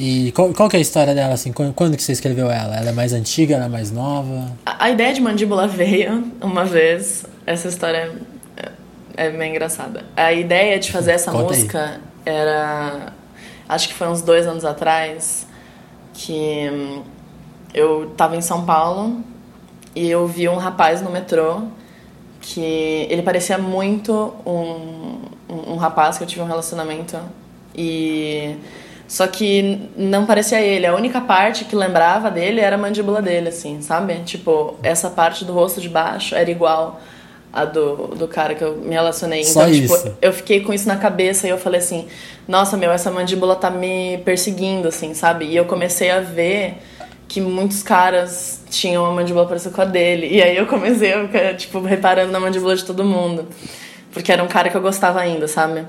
E 0.01 0.31
qual, 0.31 0.53
qual 0.53 0.69
que 0.69 0.77
é 0.77 0.79
a 0.79 0.81
história 0.81 1.13
dela, 1.13 1.33
assim? 1.33 1.51
Quando, 1.51 1.73
quando 1.73 1.97
que 1.97 2.01
você 2.01 2.13
escreveu 2.13 2.49
ela? 2.49 2.77
Ela 2.77 2.91
é 2.91 2.93
mais 2.93 3.11
antiga, 3.11 3.55
ela 3.55 3.65
é 3.65 3.67
mais 3.67 3.91
nova? 3.91 4.49
A, 4.65 4.85
a 4.85 4.89
ideia 4.89 5.13
de 5.13 5.19
Mandíbula 5.19 5.67
veio 5.67 6.31
uma 6.39 6.63
vez. 6.63 7.25
Essa 7.45 7.67
história 7.67 8.15
é, 8.55 8.71
é 9.25 9.29
bem 9.29 9.51
engraçada. 9.51 10.05
A 10.15 10.31
ideia 10.31 10.79
de 10.79 10.89
fazer 10.89 11.11
essa 11.11 11.29
Conta 11.31 11.53
aí. 11.53 11.59
música 11.59 11.99
era. 12.25 13.11
Acho 13.67 13.89
que 13.89 13.93
foi 13.93 14.07
uns 14.07 14.21
dois 14.21 14.47
anos 14.47 14.63
atrás. 14.63 15.45
Que 16.13 16.69
hum, 16.71 17.03
eu 17.73 18.11
tava 18.15 18.37
em 18.37 18.41
São 18.41 18.63
Paulo 18.63 19.21
e 19.93 20.09
eu 20.09 20.25
vi 20.25 20.47
um 20.47 20.55
rapaz 20.55 21.01
no 21.01 21.11
metrô 21.11 21.63
que 22.39 23.05
ele 23.09 23.21
parecia 23.21 23.57
muito 23.57 24.33
um, 24.45 25.19
um, 25.49 25.73
um 25.73 25.75
rapaz 25.75 26.17
que 26.17 26.23
eu 26.23 26.27
tive 26.27 26.41
um 26.41 26.47
relacionamento 26.47 27.19
e 27.75 28.55
Só 29.09 29.25
que 29.25 29.89
não 29.97 30.27
parecia 30.27 30.61
ele. 30.61 30.85
A 30.85 30.95
única 30.95 31.19
parte 31.19 31.65
que 31.65 31.75
lembrava 31.75 32.29
dele 32.29 32.61
era 32.61 32.75
a 32.75 32.79
mandíbula 32.79 33.23
dele, 33.23 33.49
assim, 33.49 33.81
sabe? 33.81 34.13
Tipo, 34.23 34.75
essa 34.83 35.09
parte 35.09 35.43
do 35.43 35.51
rosto 35.51 35.81
de 35.81 35.89
baixo 35.89 36.35
era 36.35 36.49
igual 36.51 37.01
a 37.51 37.65
do, 37.65 38.09
do 38.09 38.27
cara 38.27 38.53
que 38.53 38.63
eu 38.63 38.77
me 38.77 38.91
relacionei. 38.91 39.43
Só 39.43 39.63
então, 39.63 39.73
tipo, 39.73 39.95
isso. 39.95 40.17
eu 40.21 40.31
fiquei 40.31 40.61
com 40.61 40.71
isso 40.71 40.87
na 40.87 40.95
cabeça 40.95 41.47
e 41.47 41.49
eu 41.49 41.57
falei 41.57 41.79
assim, 41.79 42.07
nossa, 42.47 42.77
meu, 42.77 42.91
essa 42.91 43.09
mandíbula 43.09 43.55
tá 43.55 43.71
me 43.71 44.19
perseguindo, 44.23 44.87
assim, 44.87 45.15
sabe? 45.15 45.45
E 45.45 45.55
eu 45.55 45.65
comecei 45.65 46.11
a 46.11 46.19
ver 46.19 46.77
que 47.27 47.41
muitos 47.41 47.81
caras 47.81 48.63
tinham 48.69 49.03
uma 49.03 49.13
mandíbula 49.13 49.47
parecida 49.47 49.73
com 49.73 49.81
a 49.81 49.85
dele. 49.85 50.27
E 50.29 50.39
aí 50.39 50.55
eu 50.55 50.67
comecei 50.67 51.13
a 51.13 51.25
ficar, 51.25 51.55
tipo, 51.55 51.81
reparando 51.81 52.31
na 52.31 52.39
mandíbula 52.39 52.75
de 52.75 52.85
todo 52.85 53.03
mundo. 53.03 53.47
Porque 54.13 54.31
era 54.31 54.43
um 54.43 54.47
cara 54.47 54.69
que 54.69 54.77
eu 54.77 54.81
gostava 54.81 55.19
ainda, 55.19 55.47
sabe? 55.47 55.87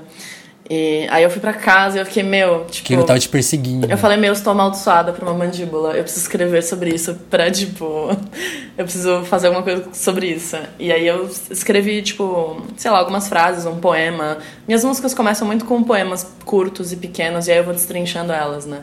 E 0.73 1.05
aí 1.09 1.21
eu 1.21 1.29
fui 1.29 1.41
pra 1.41 1.51
casa 1.51 1.97
e 1.97 1.99
eu 1.99 2.05
fiquei, 2.05 2.23
meu, 2.23 2.63
tipo. 2.71 2.87
Que 2.87 2.93
ele 2.93 3.03
tava 3.03 3.19
te 3.19 3.27
perseguindo. 3.27 3.91
Eu 3.91 3.97
falei, 3.97 4.15
meu, 4.15 4.29
eu 4.29 4.33
estou 4.33 4.51
amaldiçoada 4.51 5.11
por 5.11 5.21
uma 5.27 5.33
mandíbula. 5.33 5.97
Eu 5.97 6.03
preciso 6.03 6.21
escrever 6.21 6.63
sobre 6.63 6.95
isso 6.95 7.13
pra, 7.29 7.51
tipo. 7.51 8.09
Eu 8.77 8.85
preciso 8.85 9.21
fazer 9.25 9.47
alguma 9.47 9.63
coisa 9.63 9.83
sobre 9.93 10.27
isso. 10.27 10.55
E 10.79 10.91
aí 10.93 11.05
eu 11.05 11.29
escrevi, 11.51 12.01
tipo, 12.01 12.61
sei 12.77 12.89
lá, 12.89 12.99
algumas 12.99 13.27
frases, 13.27 13.65
um 13.65 13.75
poema. 13.75 14.37
Minhas 14.65 14.83
músicas 14.83 15.13
começam 15.13 15.45
muito 15.45 15.65
com 15.65 15.83
poemas 15.83 16.25
curtos 16.45 16.91
e 16.93 16.95
pequenos, 16.95 17.47
e 17.47 17.51
aí 17.51 17.57
eu 17.57 17.63
vou 17.65 17.73
destrinchando 17.73 18.31
elas, 18.31 18.65
né? 18.65 18.81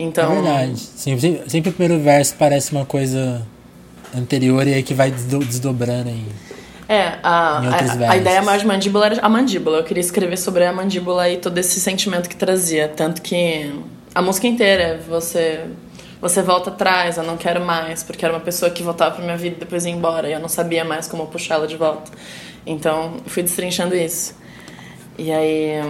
Então. 0.00 0.32
É 0.32 0.34
verdade. 0.34 0.80
Sempre, 0.80 1.42
sempre 1.46 1.70
o 1.70 1.72
primeiro 1.72 2.02
verso 2.02 2.34
parece 2.36 2.72
uma 2.72 2.84
coisa 2.84 3.40
anterior 4.14 4.66
e 4.66 4.74
aí 4.74 4.82
que 4.82 4.92
vai 4.92 5.10
desdo- 5.12 5.38
desdobrando 5.44 6.10
em. 6.10 6.26
É, 6.90 7.20
a, 7.22 7.58
a, 7.60 8.10
a 8.10 8.16
ideia 8.16 8.42
maior 8.42 8.58
de 8.58 8.66
mandíbula 8.66 9.06
era 9.06 9.20
a 9.20 9.28
mandíbula. 9.28 9.78
Eu 9.78 9.84
queria 9.84 10.00
escrever 10.00 10.36
sobre 10.36 10.64
a 10.64 10.72
mandíbula 10.72 11.30
e 11.30 11.36
todo 11.36 11.56
esse 11.56 11.78
sentimento 11.78 12.28
que 12.28 12.34
trazia. 12.34 12.88
Tanto 12.88 13.22
que 13.22 13.72
a 14.12 14.20
música 14.20 14.48
inteira, 14.48 14.82
é 14.82 14.96
você 14.96 15.66
você 16.20 16.42
volta 16.42 16.70
atrás, 16.70 17.16
eu 17.16 17.22
não 17.22 17.36
quero 17.36 17.64
mais, 17.64 18.02
porque 18.02 18.24
era 18.24 18.34
uma 18.34 18.40
pessoa 18.40 18.72
que 18.72 18.82
voltava 18.82 19.14
pra 19.14 19.24
minha 19.24 19.36
vida 19.36 19.54
e 19.56 19.60
depois 19.60 19.86
ia 19.86 19.92
embora, 19.92 20.28
e 20.28 20.32
eu 20.32 20.40
não 20.40 20.48
sabia 20.48 20.84
mais 20.84 21.06
como 21.06 21.28
puxar 21.28 21.54
ela 21.54 21.66
de 21.66 21.76
volta. 21.76 22.10
Então, 22.66 23.18
fui 23.24 23.44
destrinchando 23.44 23.94
isso. 23.94 24.34
E 25.16 25.30
aí, 25.30 25.80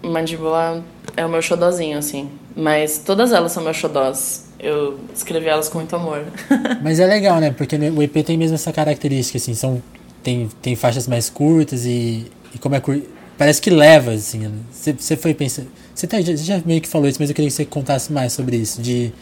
mandíbula 0.00 0.82
é 1.16 1.26
o 1.26 1.28
meu 1.28 1.42
xodozinho, 1.42 1.98
assim. 1.98 2.30
Mas 2.54 2.98
todas 2.98 3.32
elas 3.32 3.50
são 3.50 3.64
meus 3.64 3.76
xodós. 3.76 4.46
Eu 4.60 4.98
escrevi 5.12 5.48
elas 5.48 5.68
com 5.68 5.78
muito 5.78 5.94
amor. 5.96 6.24
Mas 6.80 7.00
é 7.00 7.06
legal, 7.06 7.40
né? 7.40 7.50
Porque 7.50 7.76
o 7.76 8.02
EP 8.02 8.24
tem 8.24 8.38
mesmo 8.38 8.54
essa 8.54 8.72
característica, 8.72 9.36
assim, 9.36 9.52
são, 9.52 9.82
tem, 10.26 10.48
tem 10.60 10.74
faixas 10.74 11.06
mais 11.06 11.30
curtas 11.30 11.86
e, 11.86 12.26
e 12.52 12.58
como 12.58 12.74
é 12.74 12.80
curto. 12.80 13.06
Parece 13.38 13.62
que 13.62 13.70
leva, 13.70 14.10
assim. 14.10 14.40
né? 14.40 14.50
Você, 14.72 15.16
foi 15.16 15.32
pensando. 15.32 15.68
Você 15.94 16.04
tá- 16.08 16.20
já, 16.20 16.60
meio 16.66 16.80
que 16.80 16.88
falou 16.88 17.06
isso, 17.06 17.18
mas 17.20 17.30
eu 17.30 17.34
queria 17.36 17.48
que 17.48 17.54
você 17.54 17.64
contasse 17.64 18.12
mais 18.12 18.32
sobre 18.32 18.56
isso. 18.56 18.82
De, 18.82 19.12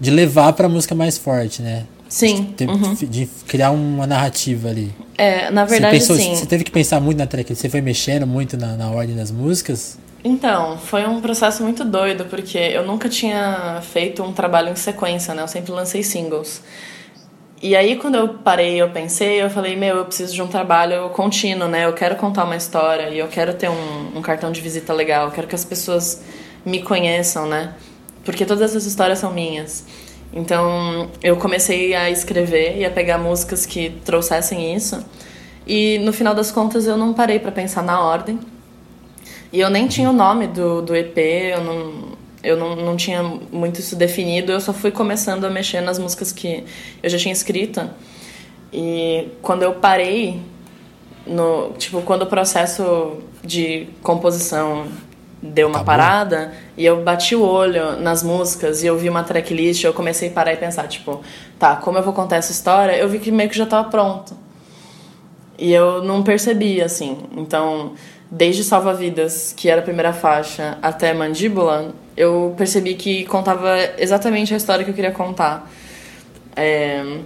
de 0.00 0.10
levar 0.10 0.54
pra 0.54 0.70
música 0.70 0.94
mais 0.94 1.18
forte, 1.18 1.60
né? 1.60 1.84
Sim. 2.08 2.54
De, 2.56 2.64
uhum. 2.64 2.94
de 2.94 3.28
criar 3.46 3.72
uma 3.72 4.06
narrativa 4.06 4.70
ali. 4.70 4.90
É, 5.18 5.50
na 5.50 5.66
verdade, 5.66 6.00
você, 6.00 6.14
pensou, 6.14 6.16
sim. 6.16 6.34
você 6.34 6.46
teve 6.46 6.64
que 6.64 6.70
pensar 6.70 6.98
muito 6.98 7.18
na 7.18 7.26
track, 7.26 7.54
você 7.54 7.68
foi 7.68 7.82
mexendo 7.82 8.26
muito 8.26 8.56
na, 8.56 8.74
na 8.76 8.90
ordem 8.90 9.14
das 9.14 9.30
músicas. 9.30 9.98
Então, 10.24 10.78
foi 10.78 11.06
um 11.06 11.20
processo 11.20 11.62
muito 11.62 11.84
doido, 11.84 12.24
porque 12.26 12.56
eu 12.56 12.86
nunca 12.86 13.08
tinha 13.08 13.82
feito 13.82 14.22
um 14.22 14.32
trabalho 14.32 14.70
em 14.70 14.76
sequência, 14.76 15.34
né? 15.34 15.42
Eu 15.42 15.48
sempre 15.48 15.72
lancei 15.72 16.02
singles. 16.02 16.62
E 17.62 17.76
aí, 17.76 17.94
quando 17.94 18.16
eu 18.16 18.28
parei 18.28 18.82
eu 18.82 18.90
pensei, 18.90 19.40
eu 19.40 19.48
falei, 19.48 19.76
meu, 19.76 19.98
eu 19.98 20.04
preciso 20.04 20.34
de 20.34 20.42
um 20.42 20.48
trabalho 20.48 21.08
contínuo, 21.10 21.68
né? 21.68 21.86
Eu 21.86 21.92
quero 21.92 22.16
contar 22.16 22.42
uma 22.42 22.56
história 22.56 23.08
e 23.10 23.20
eu 23.20 23.28
quero 23.28 23.54
ter 23.54 23.70
um, 23.70 24.18
um 24.18 24.20
cartão 24.20 24.50
de 24.50 24.60
visita 24.60 24.92
legal, 24.92 25.26
eu 25.26 25.30
quero 25.30 25.46
que 25.46 25.54
as 25.54 25.64
pessoas 25.64 26.24
me 26.66 26.82
conheçam, 26.82 27.46
né? 27.46 27.74
Porque 28.24 28.44
todas 28.44 28.70
essas 28.70 28.84
histórias 28.84 29.20
são 29.20 29.32
minhas. 29.32 29.86
Então, 30.32 31.08
eu 31.22 31.36
comecei 31.36 31.94
a 31.94 32.10
escrever 32.10 32.78
e 32.78 32.84
a 32.84 32.90
pegar 32.90 33.16
músicas 33.18 33.64
que 33.64 33.90
trouxessem 34.04 34.74
isso. 34.74 35.04
E 35.64 35.98
no 36.00 36.12
final 36.12 36.34
das 36.34 36.50
contas, 36.50 36.88
eu 36.88 36.96
não 36.96 37.14
parei 37.14 37.38
para 37.38 37.52
pensar 37.52 37.84
na 37.84 38.00
ordem. 38.00 38.40
E 39.52 39.60
eu 39.60 39.70
nem 39.70 39.86
tinha 39.86 40.10
o 40.10 40.12
nome 40.12 40.48
do, 40.48 40.82
do 40.82 40.96
EP, 40.96 41.16
eu 41.16 41.62
não, 41.62 41.92
eu 42.42 42.56
não, 42.56 42.74
não 42.74 42.96
tinha 42.96 43.22
muito 43.22 43.80
isso 43.80 43.94
definido, 43.94 44.52
eu 44.52 44.60
só 44.60 44.72
fui 44.72 44.90
começando 44.90 45.44
a 45.44 45.50
mexer 45.50 45.80
nas 45.80 45.98
músicas 45.98 46.32
que 46.32 46.64
eu 47.02 47.08
já 47.08 47.18
tinha 47.18 47.32
escrito. 47.32 47.88
E 48.72 49.28
quando 49.42 49.62
eu 49.62 49.74
parei, 49.74 50.40
no, 51.26 51.72
tipo, 51.78 52.02
quando 52.02 52.22
o 52.22 52.26
processo 52.26 53.18
de 53.44 53.88
composição 54.02 54.86
deu 55.42 55.66
uma 55.66 55.80
Acabou. 55.80 55.86
parada 55.86 56.52
e 56.76 56.84
eu 56.84 57.02
bati 57.02 57.34
o 57.34 57.42
olho 57.42 57.96
nas 57.98 58.22
músicas 58.22 58.82
e 58.82 58.86
eu 58.86 58.96
vi 58.96 59.08
uma 59.08 59.24
tracklist, 59.24 59.82
eu 59.82 59.92
comecei 59.92 60.28
a 60.28 60.32
parar 60.32 60.52
e 60.52 60.56
pensar, 60.56 60.86
tipo, 60.86 61.20
tá, 61.58 61.76
como 61.76 61.98
eu 61.98 62.02
vou 62.02 62.12
contar 62.12 62.36
essa 62.36 62.52
história? 62.52 62.96
Eu 62.96 63.08
vi 63.08 63.18
que 63.18 63.30
meio 63.30 63.50
que 63.50 63.56
já 63.56 63.64
estava 63.64 63.88
pronto. 63.88 64.34
E 65.58 65.72
eu 65.72 66.02
não 66.02 66.22
percebi, 66.22 66.80
assim. 66.80 67.18
Então, 67.36 67.92
desde 68.30 68.64
Salva 68.64 68.94
Vidas, 68.94 69.52
que 69.56 69.68
era 69.68 69.80
a 69.80 69.84
primeira 69.84 70.12
faixa, 70.12 70.78
até 70.80 71.12
Mandíbula, 71.12 71.94
eu 72.16 72.54
percebi 72.56 72.94
que 72.94 73.24
contava 73.24 73.76
exatamente 73.98 74.52
a 74.52 74.56
história 74.56 74.84
que 74.84 74.90
eu 74.90 74.94
queria 74.94 75.12
contar. 75.12 75.70
É, 76.54 77.18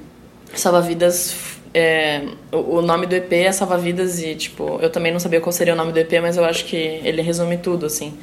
Salva 0.54 0.80
Vidas. 0.80 1.36
É, 1.74 2.22
o 2.52 2.76
o 2.76 2.82
nome 2.82 3.06
do 3.06 3.14
EP 3.14 3.32
é 3.32 3.52
Salva 3.52 3.76
Vidas 3.76 4.22
e, 4.22 4.34
tipo, 4.34 4.78
eu 4.80 4.88
também 4.88 5.12
não 5.12 5.20
sabia 5.20 5.40
qual 5.40 5.52
seria 5.52 5.74
o 5.74 5.76
nome 5.76 5.92
do 5.92 5.98
EP, 5.98 6.12
mas 6.22 6.36
eu 6.36 6.44
acho 6.44 6.64
que 6.64 6.76
ele 6.76 7.20
resume 7.20 7.58
tudo, 7.58 7.86
assim. 7.86 8.16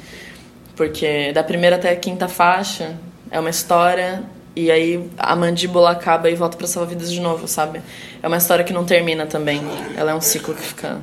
Porque 0.74 1.32
da 1.32 1.44
primeira 1.44 1.76
até 1.76 1.90
a 1.90 1.96
quinta 1.96 2.26
faixa 2.26 2.96
é 3.30 3.38
uma 3.38 3.50
história 3.50 4.22
e 4.56 4.70
aí 4.70 5.08
a 5.18 5.36
mandíbula 5.36 5.90
acaba 5.90 6.30
e 6.30 6.34
volta 6.34 6.56
pra 6.56 6.66
Salva 6.66 6.88
Vidas 6.88 7.12
de 7.12 7.20
novo, 7.20 7.46
sabe? 7.46 7.80
É 8.22 8.26
uma 8.26 8.36
história 8.36 8.64
que 8.64 8.72
não 8.72 8.84
termina 8.84 9.26
também. 9.26 9.60
Ela 9.96 10.12
é 10.12 10.14
um 10.14 10.20
ciclo 10.20 10.54
que 10.54 10.62
fica 10.62 11.00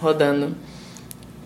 rodando. 0.00 0.54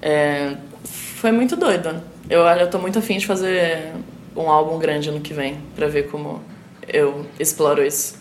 É, 0.02 0.56
foi 0.84 1.32
muito 1.32 1.56
doido. 1.56 2.13
Eu, 2.28 2.40
eu 2.40 2.70
tô 2.70 2.78
muito 2.78 2.98
afim 2.98 3.18
de 3.18 3.26
fazer 3.26 3.92
um 4.36 4.48
álbum 4.48 4.78
grande 4.78 5.08
ano 5.08 5.20
que 5.20 5.34
vem, 5.34 5.58
pra 5.76 5.86
ver 5.86 6.08
como 6.08 6.40
eu 6.88 7.26
exploro 7.38 7.84
isso. 7.84 8.16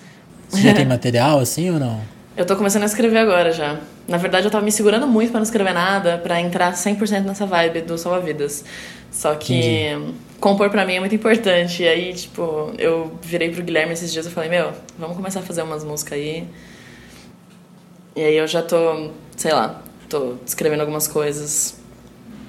Você 0.49 0.61
já 0.61 0.73
tem 0.73 0.85
material 0.87 1.39
assim 1.39 1.69
ou 1.71 1.79
não? 1.79 2.01
Eu 2.35 2.45
tô 2.45 2.55
começando 2.55 2.83
a 2.83 2.87
escrever 2.87 3.17
agora 3.17 3.51
já. 3.51 3.79
Na 4.07 4.17
verdade, 4.17 4.47
eu 4.47 4.51
tava 4.51 4.65
me 4.65 4.71
segurando 4.71 5.07
muito 5.07 5.29
pra 5.29 5.39
não 5.39 5.43
escrever 5.43 5.73
nada, 5.73 6.17
pra 6.17 6.41
entrar 6.41 6.73
100% 6.73 7.23
nessa 7.23 7.45
vibe 7.45 7.81
do 7.81 7.97
Salva 7.97 8.19
Vidas. 8.19 8.65
Só 9.11 9.35
que 9.35 9.89
compor 10.39 10.69
pra 10.71 10.85
mim 10.85 10.95
é 10.95 10.99
muito 10.99 11.13
importante. 11.13 11.83
E 11.83 11.87
aí, 11.87 12.13
tipo, 12.13 12.73
eu 12.77 13.17
virei 13.21 13.51
pro 13.51 13.63
Guilherme 13.63 13.93
esses 13.93 14.11
dias 14.11 14.25
e 14.25 14.29
falei: 14.31 14.49
Meu, 14.49 14.71
vamos 14.97 15.15
começar 15.15 15.41
a 15.41 15.43
fazer 15.43 15.61
umas 15.61 15.83
músicas 15.83 16.13
aí. 16.17 16.47
E 18.15 18.23
aí 18.23 18.35
eu 18.35 18.47
já 18.47 18.61
tô, 18.61 19.09
sei 19.37 19.53
lá, 19.53 19.81
tô 20.09 20.35
escrevendo 20.45 20.81
algumas 20.81 21.07
coisas. 21.07 21.79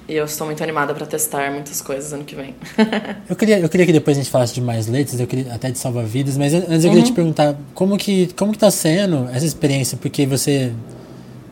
E 0.07 0.13
eu 0.15 0.25
estou 0.25 0.45
muito 0.45 0.61
animada 0.61 0.93
pra 0.93 1.05
testar 1.05 1.51
muitas 1.51 1.81
coisas 1.81 2.13
ano 2.13 2.23
que 2.23 2.35
vem. 2.35 2.53
Eu 3.27 3.35
queria, 3.35 3.59
eu 3.59 3.67
queria 3.67 3.87
que 3.87 3.91
depois 3.91 4.15
a 4.15 4.21
gente 4.21 4.29
falasse 4.29 4.53
de 4.53 4.61
mais 4.61 4.85
letras, 4.85 5.19
eu 5.19 5.25
queria 5.25 5.51
até 5.51 5.71
de 5.71 5.79
salvar 5.79 6.05
vidas, 6.05 6.37
mas 6.37 6.53
antes 6.53 6.69
eu 6.85 6.91
queria 6.91 6.99
Uhum. 6.99 7.03
te 7.03 7.11
perguntar 7.11 7.55
como 7.73 7.97
que, 7.97 8.27
como 8.37 8.51
que 8.51 8.57
tá 8.59 8.69
sendo 8.69 9.27
essa 9.33 9.45
experiência, 9.45 9.97
porque 9.99 10.25
você. 10.27 10.71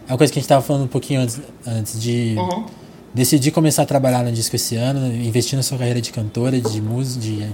É 0.08 0.12
uma 0.12 0.18
coisa 0.18 0.32
que 0.32 0.38
a 0.38 0.42
gente 0.42 0.50
tava 0.50 0.62
falando 0.62 0.84
um 0.84 0.88
pouquinho 0.88 1.22
antes, 1.22 1.40
antes 1.66 2.00
de 2.00 2.36
Uhum. 2.38 2.66
decidir 3.12 3.50
começar 3.52 3.82
a 3.84 3.86
trabalhar 3.88 4.24
no 4.24 4.32
disco 4.32 4.56
esse 4.56 4.76
ano, 4.76 5.08
investir 5.16 5.58
na 5.58 5.64
sua 5.64 5.78
carreira 5.80 6.00
de 6.00 6.12
cantora, 6.12 6.62
de 6.62 6.80
música, 6.82 7.22
de. 7.22 7.48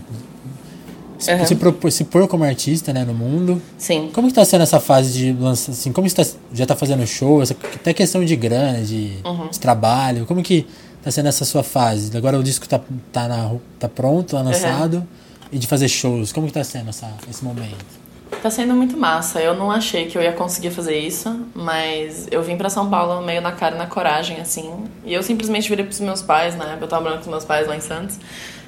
Se, 1.17 1.33
Uhum. 1.33 1.45
se, 1.45 1.55
propor- 1.55 1.91
se 1.91 2.03
pôr 2.05 2.27
como 2.27 2.43
artista 2.43 2.91
né, 2.93 3.03
no 3.05 3.13
mundo. 3.13 3.61
Sim. 3.77 4.09
Como 4.13 4.27
que 4.29 4.33
tá 4.33 4.43
sendo 4.43 4.63
essa 4.63 4.79
fase 4.81 5.11
de 5.13 5.31
lançar, 5.33 5.71
assim, 5.73 5.91
como 5.93 6.09
você 6.09 6.15
tá, 6.15 6.25
já 6.53 6.65
tá 6.65 6.75
fazendo 6.77 7.05
show, 7.07 7.41
essa, 7.41 7.53
até 7.75 7.93
questão 7.93 8.23
de 8.23 8.35
grana, 8.37 8.81
de, 8.81 9.13
Uhum. 9.25 9.47
de 9.49 9.59
trabalho, 9.59 10.25
como 10.25 10.41
que 10.41 10.65
tá 11.09 11.11
sendo 11.11 11.27
essa 11.27 11.43
sua 11.43 11.63
fase? 11.63 12.15
Agora 12.15 12.37
o 12.37 12.43
disco 12.43 12.67
tá, 12.67 12.79
tá, 13.11 13.27
na, 13.27 13.51
tá 13.79 13.89
pronto, 13.89 14.35
tá 14.35 14.41
lançado, 14.41 15.05
e 15.51 15.57
de 15.57 15.67
fazer 15.67 15.87
shows, 15.87 16.31
como 16.31 16.47
que 16.47 16.53
tá 16.53 16.63
sendo 16.63 16.89
essa, 16.89 17.11
esse 17.29 17.43
momento? 17.43 17.99
Tá 18.43 18.49
sendo 18.49 18.73
muito 18.73 18.95
massa. 18.95 19.41
Eu 19.41 19.55
não 19.55 19.71
achei 19.71 20.05
que 20.05 20.17
eu 20.17 20.21
ia 20.21 20.31
conseguir 20.31 20.69
fazer 20.69 20.97
isso, 20.97 21.45
mas 21.53 22.27
eu 22.31 22.41
vim 22.43 22.55
pra 22.55 22.69
São 22.69 22.89
Paulo 22.89 23.25
meio 23.25 23.41
na 23.41 23.51
cara 23.51 23.75
e 23.75 23.77
na 23.77 23.87
coragem, 23.87 24.39
assim. 24.39 24.71
E 25.03 25.13
eu 25.13 25.23
simplesmente 25.23 25.67
virei 25.67 25.83
pros 25.83 25.99
meus 25.99 26.21
pais, 26.21 26.55
né? 26.55 26.77
Eu 26.79 26.87
tava 26.87 27.01
morando 27.01 27.17
com 27.17 27.25
os 27.25 27.27
meus 27.27 27.43
pais 27.43 27.67
lá 27.67 27.75
em 27.75 27.81
Santos. 27.81 28.17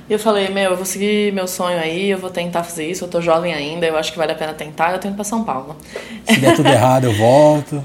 E 0.10 0.14
eu 0.14 0.20
falei, 0.20 0.50
meu, 0.50 0.72
eu 0.72 0.76
vou 0.76 0.86
seguir 0.86 1.32
meu 1.32 1.48
sonho 1.48 1.80
aí, 1.80 2.10
eu 2.10 2.18
vou 2.18 2.30
tentar 2.30 2.64
fazer 2.64 2.90
isso, 2.90 3.06
eu 3.06 3.08
tô 3.08 3.22
jovem 3.22 3.54
ainda, 3.54 3.86
eu 3.86 3.96
acho 3.96 4.12
que 4.12 4.18
vale 4.18 4.32
a 4.32 4.36
pena 4.36 4.52
tentar, 4.52 4.92
eu 4.92 5.00
tô 5.00 5.08
indo 5.08 5.16
pra 5.16 5.24
São 5.24 5.44
Paulo. 5.44 5.78
Se 6.26 6.40
der 6.40 6.56
tudo 6.56 6.68
errado, 6.68 7.06
eu 7.06 7.14
volto. 7.14 7.82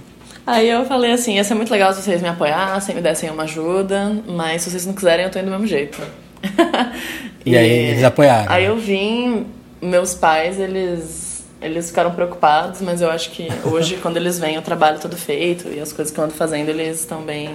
Aí 0.47 0.69
eu 0.69 0.85
falei 0.85 1.13
assim, 1.13 1.35
ia 1.35 1.45
ser 1.45 1.55
muito 1.55 1.71
legal 1.71 1.93
se 1.93 2.03
vocês 2.03 2.23
me 2.23 2.29
apoiassem, 2.29 2.95
me 2.95 3.01
dessem 3.01 3.29
uma 3.31 3.43
ajuda, 3.43 4.17
mas 4.29 4.63
se 4.63 4.71
vocês 4.71 4.87
não 4.87 4.95
quiserem, 4.95 5.25
eu 5.25 5.31
tô 5.31 5.39
indo 5.39 5.47
do 5.47 5.51
mesmo 5.51 5.67
jeito. 5.67 6.01
E 7.45 7.57
aí, 7.57 7.71
eles 7.71 8.03
apoiaram? 8.03 8.53
Aí 8.53 8.65
eu 8.65 8.77
vim, 8.77 9.47
meus 9.81 10.15
pais, 10.15 10.59
eles 10.59 11.27
eles 11.61 11.89
ficaram 11.89 12.13
preocupados, 12.13 12.81
mas 12.81 13.01
eu 13.01 13.11
acho 13.11 13.31
que 13.31 13.49
hoje, 13.65 13.97
quando 14.03 14.17
eles 14.17 14.39
veem 14.39 14.59
o 14.59 14.63
trabalho 14.63 14.99
todo 14.99 15.17
feito 15.17 15.69
e 15.69 15.81
as 15.81 15.93
coisas 15.93 16.13
que 16.13 16.19
eu 16.19 16.25
ando 16.25 16.35
fazendo, 16.35 16.69
eles 16.69 17.01
estão 17.01 17.23
bem, 17.23 17.51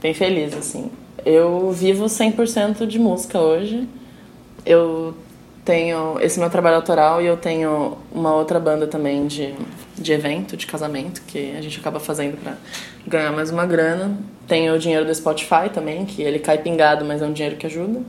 bem 0.00 0.14
felizes, 0.14 0.58
assim. 0.58 0.90
Eu 1.24 1.72
vivo 1.72 2.04
100% 2.04 2.86
de 2.86 2.98
música 2.98 3.38
hoje, 3.38 3.88
eu 4.64 5.14
tenho 5.64 6.18
esse 6.20 6.38
meu 6.38 6.50
trabalho 6.50 6.76
autoral 6.76 7.22
e 7.22 7.26
eu 7.26 7.36
tenho 7.36 7.96
uma 8.12 8.34
outra 8.34 8.60
banda 8.60 8.86
também 8.86 9.26
de, 9.26 9.54
de 9.96 10.12
evento, 10.12 10.56
de 10.56 10.66
casamento, 10.66 11.22
que 11.26 11.54
a 11.56 11.60
gente 11.60 11.78
acaba 11.78 12.00
fazendo 12.00 12.36
para 12.36 12.54
ganhar 13.06 13.32
mais 13.32 13.50
uma 13.50 13.66
grana. 13.66 14.18
Tenho 14.46 14.74
o 14.74 14.78
dinheiro 14.78 15.04
do 15.04 15.14
Spotify 15.14 15.70
também, 15.72 16.04
que 16.04 16.22
ele 16.22 16.38
cai 16.38 16.58
pingado, 16.58 17.04
mas 17.04 17.22
é 17.22 17.26
um 17.26 17.32
dinheiro 17.32 17.56
que 17.56 17.66
ajuda. 17.66 18.00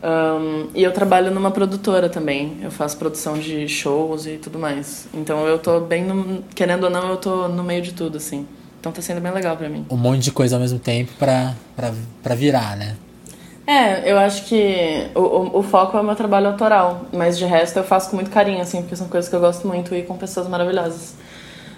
Um, 0.00 0.68
e 0.74 0.82
eu 0.82 0.92
trabalho 0.92 1.30
numa 1.30 1.50
produtora 1.50 2.08
também. 2.08 2.58
Eu 2.62 2.70
faço 2.70 2.96
produção 2.96 3.38
de 3.38 3.68
shows 3.68 4.26
e 4.26 4.36
tudo 4.36 4.58
mais. 4.58 5.08
Então 5.12 5.46
eu 5.46 5.58
tô 5.58 5.80
bem 5.80 6.04
no, 6.04 6.42
querendo 6.54 6.84
ou 6.84 6.90
não, 6.90 7.10
eu 7.10 7.16
tô 7.16 7.48
no 7.48 7.64
meio 7.64 7.82
de 7.82 7.92
tudo 7.92 8.16
assim. 8.16 8.46
Então 8.78 8.92
tá 8.92 9.02
sendo 9.02 9.20
bem 9.20 9.32
legal 9.32 9.56
para 9.56 9.68
mim. 9.68 9.84
Um 9.90 9.96
monte 9.96 10.22
de 10.22 10.30
coisa 10.30 10.54
ao 10.56 10.60
mesmo 10.60 10.78
tempo 10.78 11.12
pra 11.18 11.54
virar, 12.36 12.76
né? 12.76 12.96
É, 13.68 14.10
eu 14.10 14.16
acho 14.18 14.46
que 14.46 15.08
o, 15.14 15.20
o, 15.20 15.58
o, 15.58 15.62
foco 15.62 15.94
é 15.94 16.00
o 16.00 16.02
meu 16.02 16.16
trabalho 16.16 16.46
autoral, 16.46 17.04
mas 17.12 17.36
de 17.36 17.44
resto 17.44 17.78
eu 17.78 17.84
faço 17.84 18.08
com 18.08 18.16
muito 18.16 18.30
carinho, 18.30 18.62
assim, 18.62 18.80
porque 18.80 18.96
são 18.96 19.06
coisas 19.08 19.28
que 19.28 19.36
eu 19.36 19.40
gosto 19.40 19.68
muito 19.68 19.94
e 19.94 20.02
com 20.02 20.16
pessoas 20.16 20.48
maravilhosas. 20.48 21.14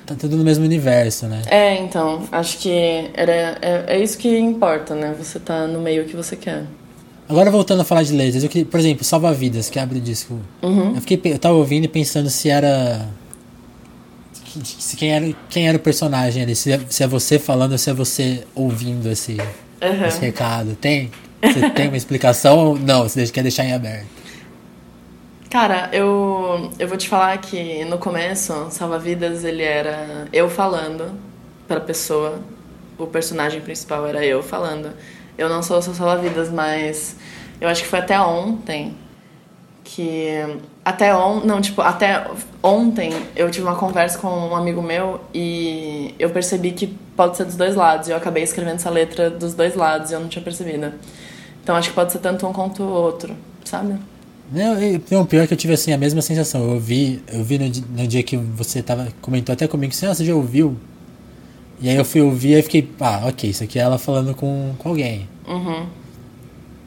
Tá 0.07 0.14
tudo 0.14 0.37
no 0.37 0.44
mesmo 0.44 0.64
universo, 0.64 1.26
né? 1.26 1.42
É, 1.50 1.74
então, 1.79 2.22
acho 2.31 2.59
que 2.59 3.11
era, 3.12 3.33
é, 3.61 3.85
é 3.88 3.98
isso 3.98 4.16
que 4.16 4.38
importa, 4.38 4.94
né? 4.94 5.16
Você 5.18 5.40
tá 5.40 5.66
no 5.66 5.81
meio 5.81 6.05
que 6.05 6.14
você 6.14 6.37
quer. 6.37 6.62
Agora 7.29 7.50
voltando 7.50 7.81
a 7.81 7.85
falar 7.85 8.05
de 8.05 8.12
letras, 8.12 8.44
eu 8.44 8.48
queria, 8.48 8.66
por 8.66 8.79
exemplo, 8.79 9.03
Salva 9.03 9.33
Vidas, 9.33 9.68
que 9.68 9.81
abre 9.81 9.98
o 9.98 10.00
disco. 10.00 10.38
Uhum. 10.62 10.94
Eu, 10.94 11.00
fiquei, 11.00 11.33
eu 11.33 11.40
tava 11.40 11.57
ouvindo 11.57 11.87
e 11.87 11.88
pensando 11.88 12.31
se 12.31 12.48
era. 12.48 13.05
Se 14.62 14.96
quem 14.96 15.11
era, 15.11 15.35
quem 15.48 15.66
era 15.68 15.76
o 15.76 15.81
personagem 15.81 16.44
ali, 16.44 16.55
se 16.55 16.70
é, 16.70 16.81
se 16.88 17.03
é 17.03 17.09
você 17.09 17.37
falando 17.37 17.72
ou 17.72 17.79
se 17.79 17.90
é 17.90 17.92
você 17.92 18.44
ouvindo 18.55 19.09
esse, 19.11 19.33
uhum. 19.83 20.07
esse 20.07 20.20
recado. 20.20 20.76
Tem? 20.76 21.11
Você 21.42 21.70
tem 21.70 21.88
uma 21.88 21.96
explicação 21.96 22.59
ou 22.59 22.79
não? 22.79 23.03
Você 23.03 23.26
quer 23.26 23.42
deixar 23.42 23.64
em 23.64 23.72
aberto? 23.72 24.07
Cara, 25.48 25.88
eu, 25.92 26.70
eu 26.79 26.87
vou 26.87 26.96
te 26.96 27.09
falar 27.09 27.37
que 27.38 27.85
no 27.87 27.98
começo, 27.98 28.68
Salva 28.70 28.98
Vidas, 28.98 29.44
ele 29.44 29.62
era 29.62 30.29
eu 30.33 30.48
falando 30.48 31.18
pra 31.66 31.81
pessoa. 31.81 32.40
O 32.96 33.07
personagem 33.07 33.61
principal 33.61 34.07
era 34.07 34.24
eu 34.24 34.42
falando. 34.42 34.92
Eu 35.40 35.48
não 35.48 35.62
sou 35.62 35.81
seu 35.81 35.94
salva-vidas, 35.94 36.50
mas 36.50 37.16
eu 37.61 37.68
acho 37.68 37.83
que 37.83 37.88
foi 37.88 38.00
até 38.00 38.20
ontem 38.20 38.94
que 39.83 40.29
até 40.85 41.16
on, 41.16 41.40
não, 41.40 41.61
tipo, 41.61 41.81
até 41.81 42.26
ontem 42.62 43.11
eu 43.35 43.50
tive 43.50 43.66
uma 43.66 43.74
conversa 43.74 44.18
com 44.18 44.29
um 44.29 44.55
amigo 44.55 44.83
meu 44.83 45.20
e 45.33 46.14
eu 46.18 46.31
percebi 46.31 46.72
que 46.72 46.87
pode 47.16 47.37
ser 47.37 47.44
dos 47.44 47.57
dois 47.57 47.74
lados. 47.74 48.09
Eu 48.09 48.16
acabei 48.16 48.42
escrevendo 48.42 48.76
essa 48.76 48.90
letra 48.90 49.31
dos 49.31 49.55
dois 49.55 49.74
lados 49.74 50.11
e 50.11 50.14
eu 50.14 50.20
não 50.20 50.29
tinha 50.29 50.44
percebido. 50.44 50.92
Então 51.71 51.79
acho 51.79 51.91
que 51.91 51.95
pode 51.95 52.11
ser 52.11 52.19
tanto 52.19 52.45
um 52.49 52.53
quanto 52.53 52.83
o 52.83 52.89
outro, 52.89 53.33
sabe? 53.65 53.95
Não, 54.53 54.75
não, 55.09 55.25
pior 55.25 55.47
que 55.47 55.55
eu 55.55 55.57
tive 55.57 55.73
assim 55.73 55.93
a 55.93 55.97
mesma 55.97 56.21
sensação. 56.21 56.69
Eu 56.69 56.81
vi, 56.81 57.23
eu 57.33 57.45
vi 57.45 57.61
no, 57.61 57.67
no 57.97 58.09
dia 58.09 58.25
que 58.25 58.37
você 58.37 58.83
tava 58.83 59.07
comentou 59.21 59.53
até 59.53 59.69
comigo 59.69 59.93
assim, 59.93 60.07
ah, 60.07 60.13
você 60.13 60.25
já 60.25 60.35
ouviu? 60.35 60.77
E 61.81 61.89
aí 61.89 61.95
eu 61.95 62.05
fui 62.05 62.23
ouvir 62.23 62.59
e 62.59 62.63
fiquei, 62.63 62.91
ah, 62.99 63.23
ok, 63.29 63.51
isso 63.51 63.63
aqui 63.63 63.79
é 63.79 63.83
ela 63.83 63.99
falando 63.99 64.35
com, 64.35 64.75
com 64.79 64.89
alguém. 64.89 65.29
Uhum. 65.47 65.87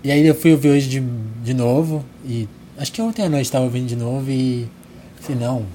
E 0.03 0.11
aí 0.11 0.27
eu 0.27 0.35
fui 0.35 0.51
ouvir 0.51 0.71
hoje 0.71 0.89
de, 0.89 0.99
de 0.99 1.53
novo 1.53 2.03
e 2.25 2.49
acho 2.77 2.91
que 2.91 3.01
ontem 3.01 3.23
à 3.23 3.29
noite 3.29 3.45
estava 3.45 3.63
ouvindo 3.63 3.87
de 3.87 3.95
novo 3.95 4.29
e 4.29 4.67
falei, 5.21 5.41
não, 5.41 5.65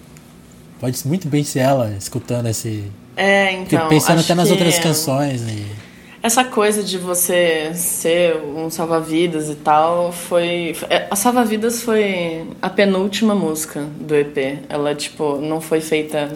pode 0.78 1.00
muito 1.08 1.28
bem 1.28 1.42
ser 1.44 1.60
ela 1.60 1.94
escutando 1.98 2.46
esse. 2.46 2.84
É, 3.16 3.52
então. 3.54 3.88
pensando 3.88 4.20
até 4.20 4.34
nas 4.34 4.50
outras 4.50 4.78
canções. 4.78 5.40
E... 5.48 5.87
Essa 6.28 6.44
coisa 6.44 6.82
de 6.82 6.98
você 6.98 7.72
ser 7.74 8.36
um 8.36 8.68
salva-vidas 8.68 9.48
e 9.48 9.54
tal 9.54 10.12
foi. 10.12 10.76
É, 10.90 11.06
a 11.10 11.16
Salva-Vidas 11.16 11.82
foi 11.82 12.46
a 12.60 12.68
penúltima 12.68 13.34
música 13.34 13.88
do 13.98 14.14
EP. 14.14 14.58
Ela, 14.68 14.94
tipo, 14.94 15.38
não 15.38 15.58
foi 15.58 15.80
feita. 15.80 16.30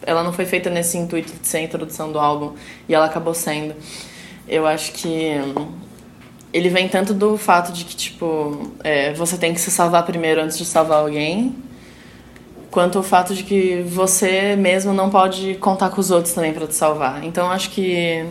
Ela 0.00 0.24
não 0.24 0.32
foi 0.32 0.46
feita 0.46 0.70
nesse 0.70 0.96
intuito 0.96 1.30
de 1.38 1.46
ser 1.46 1.58
a 1.58 1.60
introdução 1.60 2.10
do 2.10 2.18
álbum 2.18 2.54
e 2.88 2.94
ela 2.94 3.04
acabou 3.04 3.34
sendo. 3.34 3.74
Eu 4.48 4.66
acho 4.66 4.92
que 4.92 5.38
ele 6.50 6.70
vem 6.70 6.88
tanto 6.88 7.12
do 7.12 7.36
fato 7.36 7.70
de 7.70 7.84
que, 7.84 7.94
tipo, 7.94 8.72
é, 8.82 9.12
você 9.12 9.36
tem 9.36 9.52
que 9.52 9.60
se 9.60 9.70
salvar 9.70 10.06
primeiro 10.06 10.40
antes 10.40 10.56
de 10.56 10.64
salvar 10.64 11.00
alguém, 11.00 11.54
quanto 12.70 12.98
o 12.98 13.02
fato 13.02 13.34
de 13.34 13.42
que 13.42 13.82
você 13.82 14.56
mesmo 14.56 14.94
não 14.94 15.10
pode 15.10 15.56
contar 15.56 15.90
com 15.90 16.00
os 16.00 16.10
outros 16.10 16.32
também 16.32 16.54
para 16.54 16.66
te 16.66 16.74
salvar. 16.74 17.22
Então 17.22 17.50
acho 17.50 17.68
que 17.72 18.26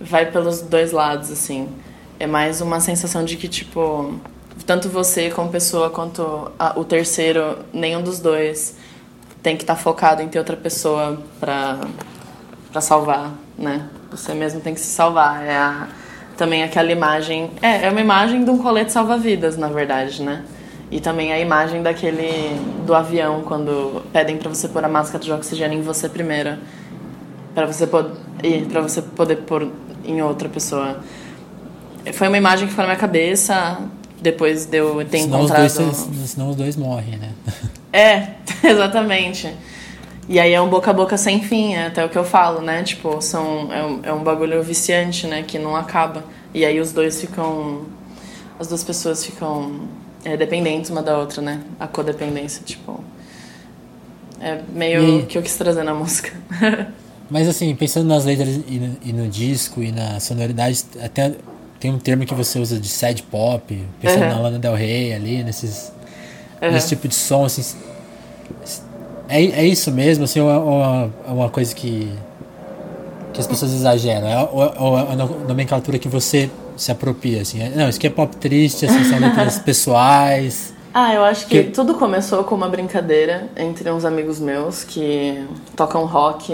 vai 0.00 0.30
pelos 0.30 0.60
dois 0.62 0.92
lados, 0.92 1.30
assim. 1.30 1.68
É 2.18 2.26
mais 2.26 2.60
uma 2.60 2.80
sensação 2.80 3.24
de 3.24 3.36
que, 3.36 3.48
tipo, 3.48 4.18
tanto 4.66 4.88
você 4.88 5.30
como 5.30 5.50
pessoa 5.50 5.90
quanto 5.90 6.50
a, 6.58 6.78
o 6.78 6.84
terceiro, 6.84 7.58
nenhum 7.72 8.02
dos 8.02 8.20
dois 8.20 8.76
tem 9.42 9.56
que 9.56 9.62
estar 9.62 9.76
tá 9.76 9.80
focado 9.80 10.20
em 10.20 10.28
ter 10.28 10.38
outra 10.38 10.56
pessoa 10.56 11.22
pra, 11.38 11.78
pra 12.72 12.80
salvar, 12.80 13.32
né? 13.56 13.88
Você 14.10 14.34
mesmo 14.34 14.60
tem 14.60 14.74
que 14.74 14.80
se 14.80 14.88
salvar. 14.88 15.44
É 15.44 15.56
a, 15.56 15.88
também 16.36 16.62
aquela 16.62 16.90
imagem. 16.90 17.50
É, 17.62 17.86
é 17.86 17.90
uma 17.90 18.00
imagem 18.00 18.44
de 18.44 18.50
um 18.50 18.58
colete 18.58 18.92
salva-vidas, 18.92 19.56
na 19.56 19.68
verdade, 19.68 20.22
né? 20.22 20.44
E 20.90 21.00
também 21.00 21.32
a 21.32 21.38
imagem 21.38 21.82
daquele. 21.82 22.58
do 22.86 22.94
avião, 22.94 23.42
quando 23.42 24.02
pedem 24.12 24.38
para 24.38 24.48
você 24.48 24.68
pôr 24.68 24.84
a 24.84 24.88
máscara 24.88 25.22
de 25.22 25.32
oxigênio 25.32 25.78
em 25.78 25.82
você 25.82 26.08
primeiro. 26.08 26.58
para 27.54 27.66
você, 27.66 27.86
pod 27.86 28.10
pra 28.70 28.80
você 28.80 29.02
poder 29.02 29.36
pôr 29.36 29.70
em 30.08 30.22
outra 30.22 30.48
pessoa. 30.48 31.00
Foi 32.12 32.28
uma 32.28 32.38
imagem 32.38 32.66
que 32.66 32.74
foi 32.74 32.82
na 32.82 32.88
minha 32.88 33.00
cabeça 33.00 33.78
depois 34.20 34.64
de 34.64 34.78
eu 34.78 35.04
ter 35.04 35.20
senão 35.20 35.40
encontrado. 35.40 35.66
Os 35.66 35.74
dois, 35.74 36.30
senão 36.30 36.50
os 36.50 36.56
dois 36.56 36.76
morrem, 36.76 37.16
né? 37.16 37.32
É, 37.90 38.32
exatamente. 38.62 39.50
E 40.28 40.38
aí 40.38 40.52
é 40.52 40.60
um 40.60 40.68
boca 40.68 40.90
a 40.90 40.94
boca 40.94 41.16
sem 41.16 41.42
fim, 41.42 41.72
é 41.72 41.86
até 41.86 42.04
o 42.04 42.08
que 42.10 42.18
eu 42.18 42.24
falo, 42.24 42.60
né? 42.60 42.82
Tipo, 42.82 43.22
são, 43.22 43.72
é, 43.72 43.82
um, 43.82 44.00
é 44.02 44.12
um 44.12 44.22
bagulho 44.22 44.62
viciante, 44.62 45.26
né? 45.26 45.42
Que 45.42 45.58
não 45.58 45.74
acaba. 45.74 46.22
E 46.52 46.66
aí 46.66 46.78
os 46.80 46.92
dois 46.92 47.18
ficam. 47.18 47.86
As 48.60 48.68
duas 48.68 48.84
pessoas 48.84 49.24
ficam 49.24 49.88
é, 50.22 50.36
dependentes 50.36 50.90
uma 50.90 51.02
da 51.02 51.16
outra, 51.16 51.40
né? 51.40 51.62
A 51.80 51.86
codependência, 51.86 52.62
tipo. 52.62 53.02
É 54.38 54.60
meio 54.68 55.24
que 55.26 55.38
eu 55.38 55.42
quis 55.42 55.56
trazer 55.56 55.82
na 55.82 55.94
música. 55.94 56.30
Mas 57.30 57.46
assim, 57.46 57.74
pensando 57.74 58.06
nas 58.06 58.24
letras 58.24 58.48
e 58.68 58.78
no, 58.78 58.96
e 59.04 59.12
no, 59.12 59.28
disco 59.28 59.82
e 59.82 59.92
na 59.92 60.18
sonoridade, 60.18 60.84
até 61.02 61.34
tem 61.78 61.92
um 61.92 61.98
termo 61.98 62.24
que 62.24 62.34
você 62.34 62.58
usa 62.58 62.80
de 62.80 62.88
sad 62.88 63.22
pop, 63.24 63.78
pensando 64.00 64.22
uhum. 64.22 64.28
na 64.28 64.40
Lana 64.40 64.58
Del 64.58 64.74
Rey 64.74 65.12
ali, 65.12 65.44
nesses, 65.44 65.92
uhum. 66.60 66.72
nesse 66.72 66.88
tipo 66.88 67.06
de 67.06 67.14
som, 67.14 67.44
assim. 67.44 67.76
É, 69.28 69.44
é 69.44 69.66
isso 69.66 69.90
mesmo, 69.92 70.24
assim, 70.24 70.40
ou 70.40 70.50
é 70.50 70.56
uma, 70.56 71.10
é 71.26 71.30
uma 71.30 71.50
coisa 71.50 71.74
que, 71.74 72.10
que 73.34 73.40
as 73.40 73.46
pessoas 73.46 73.74
exageram? 73.74 74.26
É, 74.26 74.38
ou, 74.38 74.74
ou 74.78 74.98
é 74.98 75.12
a 75.12 75.16
nomenclatura 75.46 75.98
que 75.98 76.08
você 76.08 76.50
se 76.78 76.90
apropria, 76.90 77.42
assim? 77.42 77.62
É, 77.62 77.68
não, 77.68 77.88
isso 77.88 77.98
aqui 77.98 78.06
é 78.06 78.10
pop 78.10 78.34
triste, 78.36 78.86
assim, 78.86 79.04
são 79.04 79.18
letras 79.18 79.58
pessoais. 79.60 80.72
Ah, 80.92 81.14
eu 81.14 81.22
acho 81.22 81.46
que, 81.46 81.64
que, 81.64 81.70
tudo 81.70 81.94
começou 81.94 82.44
com 82.44 82.54
uma 82.54 82.68
brincadeira 82.68 83.48
entre 83.56 83.90
uns 83.90 84.04
amigos 84.04 84.40
meus 84.40 84.84
que 84.84 85.46
tocam 85.76 86.04
rock, 86.06 86.52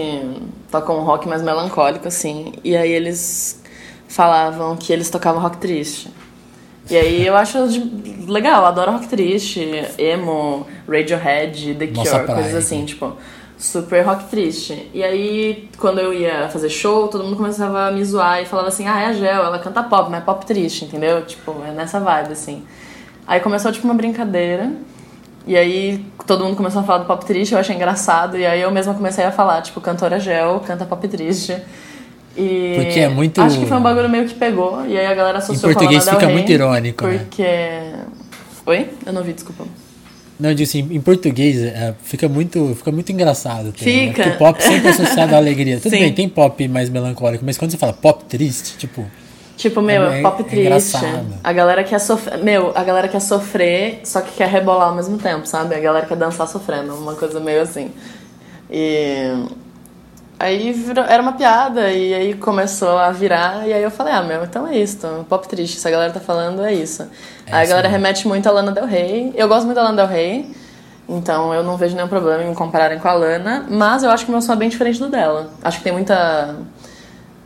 tocam 0.70 1.02
rock 1.04 1.28
mais 1.28 1.42
melancólico, 1.42 2.08
assim. 2.08 2.52
E 2.62 2.76
aí 2.76 2.90
eles 2.90 3.62
falavam 4.08 4.76
que 4.76 4.92
eles 4.92 5.08
tocavam 5.08 5.40
rock 5.40 5.58
triste. 5.58 6.10
E 6.90 6.96
aí 6.96 7.26
eu 7.26 7.34
acho 7.34 7.58
legal, 8.26 8.66
adoro 8.66 8.92
rock 8.92 9.06
triste, 9.06 9.66
emo, 9.96 10.66
Radiohead, 10.86 11.74
The 11.76 11.86
Nossa 11.86 12.10
Cure, 12.10 12.24
praia, 12.24 12.42
coisas 12.42 12.64
assim, 12.64 12.84
tipo, 12.84 13.16
super 13.56 14.02
rock 14.04 14.24
triste. 14.24 14.90
E 14.92 15.02
aí, 15.02 15.70
quando 15.78 16.00
eu 16.00 16.12
ia 16.12 16.48
fazer 16.50 16.68
show, 16.68 17.08
todo 17.08 17.24
mundo 17.24 17.36
começava 17.36 17.86
a 17.86 17.90
me 17.90 18.04
zoar 18.04 18.42
e 18.42 18.44
falava 18.44 18.68
assim, 18.68 18.86
ah, 18.86 19.00
é 19.00 19.06
a 19.06 19.12
Gel, 19.14 19.44
ela 19.44 19.58
canta 19.58 19.82
pop, 19.82 20.10
mas 20.10 20.20
é 20.20 20.24
pop 20.24 20.44
triste, 20.44 20.84
entendeu? 20.84 21.24
Tipo, 21.24 21.62
é 21.66 21.70
nessa 21.70 21.98
vibe, 22.00 22.32
assim. 22.32 22.62
Aí 23.26 23.40
começou, 23.40 23.72
tipo, 23.72 23.86
uma 23.86 23.94
brincadeira. 23.94 24.70
E 25.46 25.56
aí 25.56 26.04
todo 26.26 26.44
mundo 26.44 26.56
começou 26.56 26.80
a 26.80 26.84
falar 26.84 26.98
do 26.98 27.04
pop 27.06 27.24
triste, 27.24 27.52
eu 27.52 27.58
achei 27.58 27.76
engraçado. 27.76 28.38
E 28.38 28.46
aí 28.46 28.60
eu 28.60 28.70
mesma 28.70 28.94
comecei 28.94 29.24
a 29.24 29.32
falar, 29.32 29.60
tipo, 29.62 29.80
cantora 29.80 30.18
Gel, 30.18 30.60
canta 30.60 30.86
pop 30.86 31.06
triste. 31.06 31.54
E 32.36 32.74
porque 32.76 33.00
é 33.00 33.08
muito. 33.08 33.40
Acho 33.40 33.60
que 33.60 33.66
foi 33.66 33.76
um 33.76 33.82
bagulho 33.82 34.08
meio 34.08 34.26
que 34.26 34.34
pegou. 34.34 34.84
E 34.86 34.98
aí 34.98 35.06
a 35.06 35.14
galera 35.14 35.38
associou 35.38 35.70
Em 35.70 35.74
português 35.74 36.08
fica 36.08 36.28
muito 36.28 36.50
irônico. 36.50 37.06
Né? 37.06 37.18
Porque. 37.18 37.42
Né? 37.42 38.04
Oi? 38.66 38.90
Eu 39.06 39.12
não 39.12 39.20
ouvi, 39.20 39.32
desculpa. 39.34 39.64
Não, 40.38 40.48
eu 40.48 40.54
disse, 40.54 40.78
em 40.78 41.00
português 41.00 41.62
é, 41.62 41.94
fica, 42.02 42.28
muito, 42.28 42.74
fica 42.74 42.90
muito 42.90 43.12
engraçado. 43.12 43.72
Também, 43.72 44.08
fica. 44.08 44.24
Né? 44.24 44.30
Porque 44.30 44.30
o 44.30 44.38
pop 44.38 44.62
sempre 44.62 44.88
é 44.88 44.90
associado 44.90 45.34
à 45.34 45.38
alegria. 45.38 45.78
Tudo 45.80 45.92
Sim. 45.92 46.00
bem, 46.00 46.12
tem 46.12 46.28
pop 46.28 46.66
mais 46.66 46.90
melancólico, 46.90 47.44
mas 47.44 47.56
quando 47.56 47.70
você 47.70 47.76
fala 47.76 47.92
pop 47.92 48.24
triste, 48.24 48.76
tipo. 48.78 49.06
Tipo, 49.56 49.80
meu, 49.80 50.04
é, 50.04 50.22
pop 50.22 50.40
é 50.42 50.44
triste. 50.44 50.98
a 51.42 51.52
galera 51.52 51.84
quer 51.84 52.00
sofrer. 52.00 52.38
Meu, 52.38 52.72
a 52.74 52.82
galera 52.82 53.08
quer 53.08 53.20
sofrer, 53.20 54.00
só 54.04 54.20
que 54.20 54.32
quer 54.32 54.48
rebolar 54.48 54.88
ao 54.88 54.94
mesmo 54.94 55.16
tempo, 55.18 55.46
sabe? 55.46 55.74
A 55.74 55.80
galera 55.80 56.06
quer 56.06 56.16
dançar 56.16 56.48
sofrendo. 56.48 56.94
Uma 56.94 57.14
coisa 57.14 57.38
meio 57.38 57.62
assim. 57.62 57.92
E 58.70 59.46
Aí 60.38 60.72
virou, 60.72 61.04
era 61.04 61.22
uma 61.22 61.32
piada, 61.32 61.92
e 61.92 62.12
aí 62.12 62.34
começou 62.34 62.98
a 62.98 63.10
virar, 63.12 63.66
e 63.66 63.72
aí 63.72 63.82
eu 63.82 63.90
falei, 63.90 64.12
ah, 64.12 64.22
meu, 64.22 64.42
então 64.44 64.66
é 64.66 64.76
isso, 64.76 64.98
pop 65.28 65.46
triste, 65.46 65.78
se 65.78 65.86
a 65.86 65.90
galera 65.90 66.12
tá 66.12 66.18
falando, 66.18 66.64
é 66.64 66.74
isso. 66.74 67.02
É 67.46 67.54
aí 67.54 67.64
a 67.64 67.68
galera 67.68 67.88
remete 67.88 68.26
muito 68.26 68.48
a 68.48 68.52
Lana 68.52 68.72
Del 68.72 68.84
Rey. 68.84 69.32
Eu 69.36 69.46
gosto 69.46 69.64
muito 69.64 69.76
da 69.76 69.84
Lana 69.84 69.96
Del 69.96 70.08
Rey, 70.08 70.52
então 71.08 71.54
eu 71.54 71.62
não 71.62 71.76
vejo 71.76 71.94
nenhum 71.94 72.08
problema 72.08 72.42
em 72.42 72.48
me 72.48 72.54
compararem 72.54 72.98
com 72.98 73.08
a 73.08 73.12
Lana, 73.12 73.64
mas 73.70 74.02
eu 74.02 74.10
acho 74.10 74.24
que 74.24 74.30
o 74.30 74.32
meu 74.32 74.42
som 74.42 74.54
é 74.54 74.56
bem 74.56 74.68
diferente 74.68 74.98
do 74.98 75.08
dela. 75.08 75.50
Acho 75.62 75.78
que 75.78 75.84
tem 75.84 75.92
muita. 75.92 76.56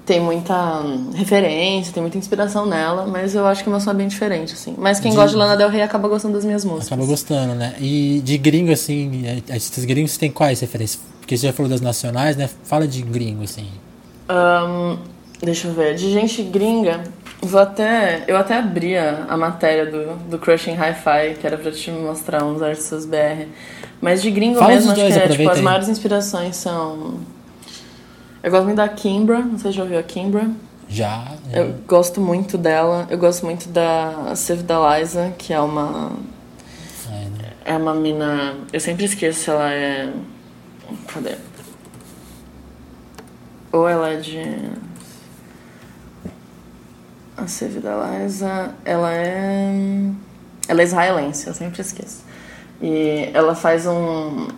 Tem 0.08 0.20
muita 0.20 0.80
referência, 1.14 1.92
tem 1.92 2.00
muita 2.00 2.16
inspiração 2.16 2.64
nela, 2.64 3.06
mas 3.06 3.34
eu 3.34 3.46
acho 3.46 3.62
que 3.62 3.68
o 3.68 3.70
meu 3.70 3.78
som 3.78 3.90
é 3.90 3.94
bem 3.94 4.08
diferente, 4.08 4.54
assim. 4.54 4.74
Mas 4.78 4.98
quem 4.98 5.10
de... 5.10 5.16
gosta 5.18 5.32
de 5.32 5.36
Lana 5.36 5.54
Del 5.54 5.68
Rey 5.68 5.82
acaba 5.82 6.08
gostando 6.08 6.32
das 6.32 6.46
minhas 6.46 6.64
músicas. 6.64 6.86
Acaba 6.86 7.04
gostando, 7.04 7.54
né? 7.54 7.74
E 7.78 8.22
de 8.24 8.38
gringo, 8.38 8.72
assim, 8.72 9.24
artistas 9.50 9.84
gringos, 9.84 10.16
tem 10.16 10.30
quais 10.30 10.60
referências? 10.60 10.98
Porque 11.20 11.36
você 11.36 11.48
já 11.48 11.52
falou 11.52 11.68
das 11.68 11.82
nacionais, 11.82 12.38
né? 12.38 12.48
Fala 12.64 12.88
de 12.88 13.02
gringo, 13.02 13.44
assim. 13.44 13.68
Um, 14.30 14.96
deixa 15.42 15.68
eu 15.68 15.74
ver. 15.74 15.94
De 15.94 16.10
gente 16.10 16.42
gringa, 16.42 17.04
vou 17.42 17.60
até. 17.60 18.24
Eu 18.26 18.38
até 18.38 18.56
abri 18.56 18.96
a, 18.96 19.36
matéria 19.36 19.84
do, 19.84 20.16
do 20.30 20.38
Crushing 20.38 20.72
Hi-Fi, 20.72 21.36
que 21.38 21.46
era 21.46 21.58
pra 21.58 21.70
te 21.70 21.90
mostrar 21.90 22.42
uns 22.44 22.62
artistas 22.62 23.04
BR. 23.04 23.46
Mas 24.00 24.22
de 24.22 24.30
gringo 24.30 24.58
Fala 24.58 24.72
mesmo, 24.72 24.90
acho 24.92 25.04
que 25.04 25.12
é, 25.12 25.28
tipo, 25.28 25.50
as 25.50 25.60
maiores 25.60 25.90
inspirações 25.90 26.56
são. 26.56 27.16
Eu 28.42 28.50
gosto 28.50 28.64
muito 28.64 28.76
da 28.76 28.88
Kimbra, 28.88 29.40
não 29.40 29.58
sei 29.58 29.70
se 29.70 29.76
já 29.76 29.82
ouviu 29.82 29.98
a 29.98 30.02
Kimbra. 30.02 30.50
Já. 30.88 31.36
Eu 31.52 31.74
gosto 31.86 32.20
muito 32.20 32.56
dela. 32.56 33.06
Eu 33.10 33.18
gosto 33.18 33.44
muito 33.44 33.68
da 33.68 34.34
Save 34.34 34.62
da 34.62 34.98
Liza, 34.98 35.34
que 35.36 35.52
é 35.52 35.60
uma. 35.60 36.12
É? 37.64 37.72
É 37.74 37.76
uma 37.76 37.94
mina. 37.94 38.56
Eu 38.72 38.80
sempre 38.80 39.04
esqueço 39.04 39.40
se 39.40 39.50
ela 39.50 39.70
é. 39.70 40.12
Cadê? 41.08 41.36
Ou 43.70 43.86
ela 43.86 44.10
é 44.10 44.16
de. 44.16 44.40
A 47.36 47.46
Save 47.46 47.80
da 47.80 47.94
Liza, 47.96 48.74
ela 48.84 49.12
é. 49.12 50.10
Ela 50.66 50.80
é 50.80 50.84
israelense, 50.84 51.46
eu 51.46 51.54
sempre 51.54 51.80
esqueço. 51.80 52.24
E 52.80 53.30
ela 53.34 53.54
faz 53.54 53.86
um. 53.86 54.48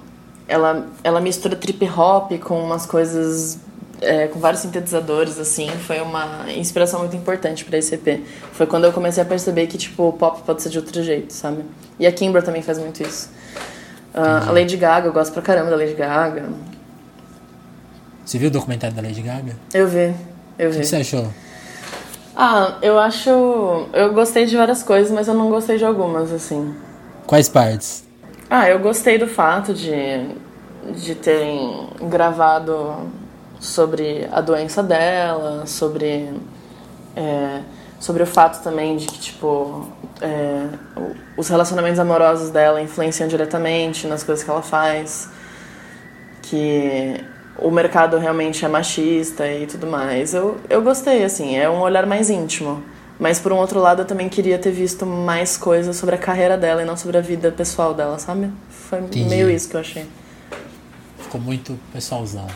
Ela, 0.47 0.87
ela 1.03 1.21
mistura 1.21 1.57
trip 1.57 1.89
hop 1.89 2.33
com 2.41 2.63
umas 2.63 2.87
coisas. 2.87 3.59
É, 4.01 4.29
com 4.29 4.39
vários 4.41 4.63
sintetizadores, 4.63 5.39
assim. 5.39 5.69
Foi 5.87 6.01
uma 6.01 6.51
inspiração 6.57 7.01
muito 7.01 7.15
importante 7.17 7.65
para 7.65 7.77
esse 7.79 7.95
EP. 7.95 8.23
Foi 8.53 8.67
quando 8.67 8.85
eu 8.85 8.93
comecei 8.93 9.23
a 9.23 9.27
perceber 9.27 9.67
que, 9.67 9.77
tipo, 9.77 10.09
o 10.09 10.13
pop 10.13 10.43
pode 10.45 10.63
ser 10.63 10.71
de 10.71 10.79
outro 10.79 11.03
jeito, 11.03 11.33
sabe? 11.33 11.65
E 11.99 12.07
a 12.07 12.13
Kimbra 12.13 12.41
também 12.41 12.63
faz 12.63 12.79
muito 12.79 13.03
isso. 13.03 13.29
Uh, 14.15 14.49
a 14.49 14.53
Lady 14.53 14.77
Gaga, 14.77 15.07
eu 15.09 15.13
gosto 15.13 15.33
pra 15.33 15.43
caramba 15.43 15.71
da 15.71 15.77
Lady 15.77 15.93
Gaga. 15.95 16.49
Você 18.25 18.39
viu 18.39 18.49
o 18.49 18.51
documentário 18.51 18.95
da 18.97 19.03
Lady 19.03 19.21
Gaga? 19.23 19.57
Eu 19.75 19.87
vi, 19.87 20.15
eu 20.59 20.71
O 20.71 20.73
vi. 20.73 20.81
que 20.81 20.87
você 20.87 20.97
achou? 20.97 21.29
Ah, 22.37 22.79
eu 22.81 22.99
acho. 22.99 23.29
Eu 23.93 24.13
gostei 24.15 24.47
de 24.47 24.57
várias 24.57 24.83
coisas, 24.83 25.13
mas 25.13 25.29
eu 25.29 25.35
não 25.35 25.51
gostei 25.51 25.77
de 25.77 25.85
algumas, 25.85 26.33
assim. 26.33 26.75
Quais 27.27 27.49
partes? 27.49 28.05
Ah, 28.49 28.69
eu 28.69 28.79
gostei 28.79 29.19
do 29.19 29.27
fato 29.29 29.75
de, 29.75 29.93
de 30.95 31.15
terem 31.15 31.89
gravado 32.09 33.11
sobre 33.61 34.27
a 34.33 34.41
doença 34.41 34.83
dela, 34.83 35.67
sobre. 35.67 36.29
é, 37.15 37.61
sobre 38.01 38.23
o 38.23 38.27
fato 38.27 38.63
também 38.65 38.97
de 38.97 39.07
que, 39.07 39.19
tipo, 39.19 39.87
é, 40.23 40.67
os 41.37 41.49
relacionamentos 41.49 41.99
amorosos 42.01 42.49
dela 42.49 42.81
influenciam 42.81 43.29
diretamente 43.29 44.07
nas 44.07 44.25
coisas 44.25 44.43
que 44.43 44.51
ela 44.51 44.63
faz. 44.63 45.29
Que 46.41 47.23
o 47.59 47.71
mercado 47.71 48.17
realmente 48.17 48.65
é 48.65 48.69
machista 48.69 49.47
e 49.47 49.67
tudo 49.67 49.87
mais. 49.87 50.33
Eu, 50.33 50.57
eu 50.71 50.81
gostei, 50.81 51.23
assim, 51.23 51.57
é 51.57 51.69
um 51.69 51.81
olhar 51.81 52.07
mais 52.07 52.31
íntimo. 52.31 52.83
Mas 53.19 53.39
por 53.39 53.53
um 53.53 53.57
outro 53.57 53.79
lado, 53.79 54.01
eu 54.01 54.07
também 54.07 54.31
queria 54.31 54.59
ter 54.59 54.71
visto 54.71 55.05
mais 55.05 55.59
coisas 55.59 55.95
sobre 55.95 56.15
a 56.15 56.19
carreira 56.19 56.57
dela 56.57 56.81
e 56.83 56.87
não 56.87 56.97
sobre 56.97 57.19
a 57.19 57.21
vida 57.21 57.53
pessoal 57.53 57.93
dela, 57.93 58.19
sabe? 58.19 58.51
Foi 58.71 58.99
Entendi. 59.01 59.29
meio 59.29 59.51
isso 59.51 59.69
que 59.69 59.77
eu 59.77 59.81
achei. 59.81 60.07
Ficou 61.19 61.39
muito 61.39 61.79
pessoalzão. 61.93 62.47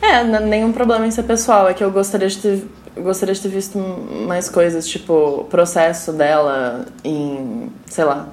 É, 0.00 0.22
nenhum 0.22 0.72
problema 0.72 1.06
em 1.06 1.10
ser 1.10 1.24
pessoal, 1.24 1.68
é 1.68 1.74
que 1.74 1.82
eu 1.82 1.90
gostaria 1.90 2.28
de 2.28 2.38
ter, 2.38 2.64
gostaria 2.96 3.34
de 3.34 3.40
ter 3.40 3.48
visto 3.48 3.78
mais 4.26 4.48
coisas, 4.48 4.86
tipo, 4.86 5.12
o 5.12 5.44
processo 5.44 6.12
dela 6.12 6.86
em, 7.04 7.70
sei 7.86 8.04
lá. 8.04 8.28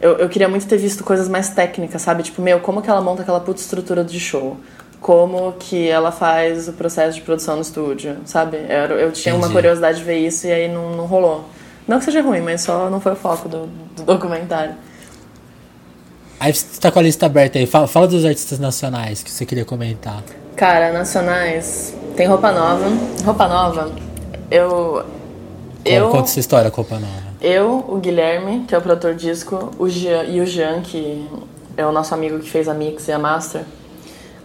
Eu, 0.00 0.18
eu 0.18 0.28
queria 0.28 0.48
muito 0.48 0.66
ter 0.66 0.76
visto 0.76 1.02
coisas 1.02 1.28
mais 1.28 1.48
técnicas, 1.48 2.02
sabe? 2.02 2.22
Tipo, 2.22 2.42
meu, 2.42 2.60
como 2.60 2.82
que 2.82 2.90
ela 2.90 3.00
monta 3.00 3.22
aquela 3.22 3.40
puta 3.40 3.60
estrutura 3.60 4.04
de 4.04 4.20
show? 4.20 4.56
Como 5.00 5.52
que 5.52 5.88
ela 5.88 6.12
faz 6.12 6.68
o 6.68 6.72
processo 6.74 7.14
de 7.16 7.22
produção 7.22 7.56
no 7.56 7.62
estúdio, 7.62 8.18
sabe? 8.26 8.58
Eu, 8.68 8.98
eu 8.98 9.12
tinha 9.12 9.34
uma 9.34 9.46
Entendi. 9.46 9.54
curiosidade 9.54 9.98
de 9.98 10.04
ver 10.04 10.18
isso 10.18 10.46
e 10.46 10.52
aí 10.52 10.68
não, 10.68 10.94
não 10.96 11.06
rolou. 11.06 11.44
Não 11.88 11.98
que 11.98 12.04
seja 12.04 12.22
ruim, 12.22 12.40
mas 12.40 12.62
só 12.62 12.90
não 12.90 13.00
foi 13.00 13.12
o 13.12 13.16
foco 13.16 13.48
do, 13.48 13.66
do 13.96 14.02
documentário. 14.02 14.74
Aí 16.40 16.52
você 16.52 16.78
tá 16.80 16.90
com 16.90 16.98
a 16.98 17.02
lista 17.02 17.26
aberta 17.26 17.58
aí. 17.58 17.66
Fala, 17.66 17.86
fala 17.86 18.06
dos 18.06 18.24
artistas 18.24 18.58
nacionais 18.58 19.22
que 19.22 19.30
você 19.30 19.46
queria 19.46 19.64
comentar. 19.64 20.22
Cara, 20.56 20.92
nacionais, 20.92 21.94
tem 22.16 22.26
roupa 22.26 22.52
nova. 22.52 22.84
Roupa 23.24 23.48
nova, 23.48 23.90
eu. 24.50 25.04
Eu, 25.84 26.08
Conta 26.08 26.24
essa 26.28 26.40
história 26.40 26.70
com 26.70 26.80
Roupa 26.80 26.94
Nova. 26.98 27.12
eu, 27.42 27.84
o 27.88 27.98
Guilherme, 27.98 28.64
que 28.66 28.74
é 28.74 28.78
o 28.78 28.80
produtor 28.80 29.14
disco, 29.14 29.70
o 29.78 29.86
Jean, 29.86 30.22
e 30.24 30.40
o 30.40 30.46
Jean, 30.46 30.80
que 30.80 31.28
é 31.76 31.84
o 31.84 31.92
nosso 31.92 32.14
amigo 32.14 32.38
que 32.38 32.48
fez 32.48 32.68
a 32.68 32.72
mix 32.74 33.06
e 33.08 33.12
a 33.12 33.18
master. 33.18 33.64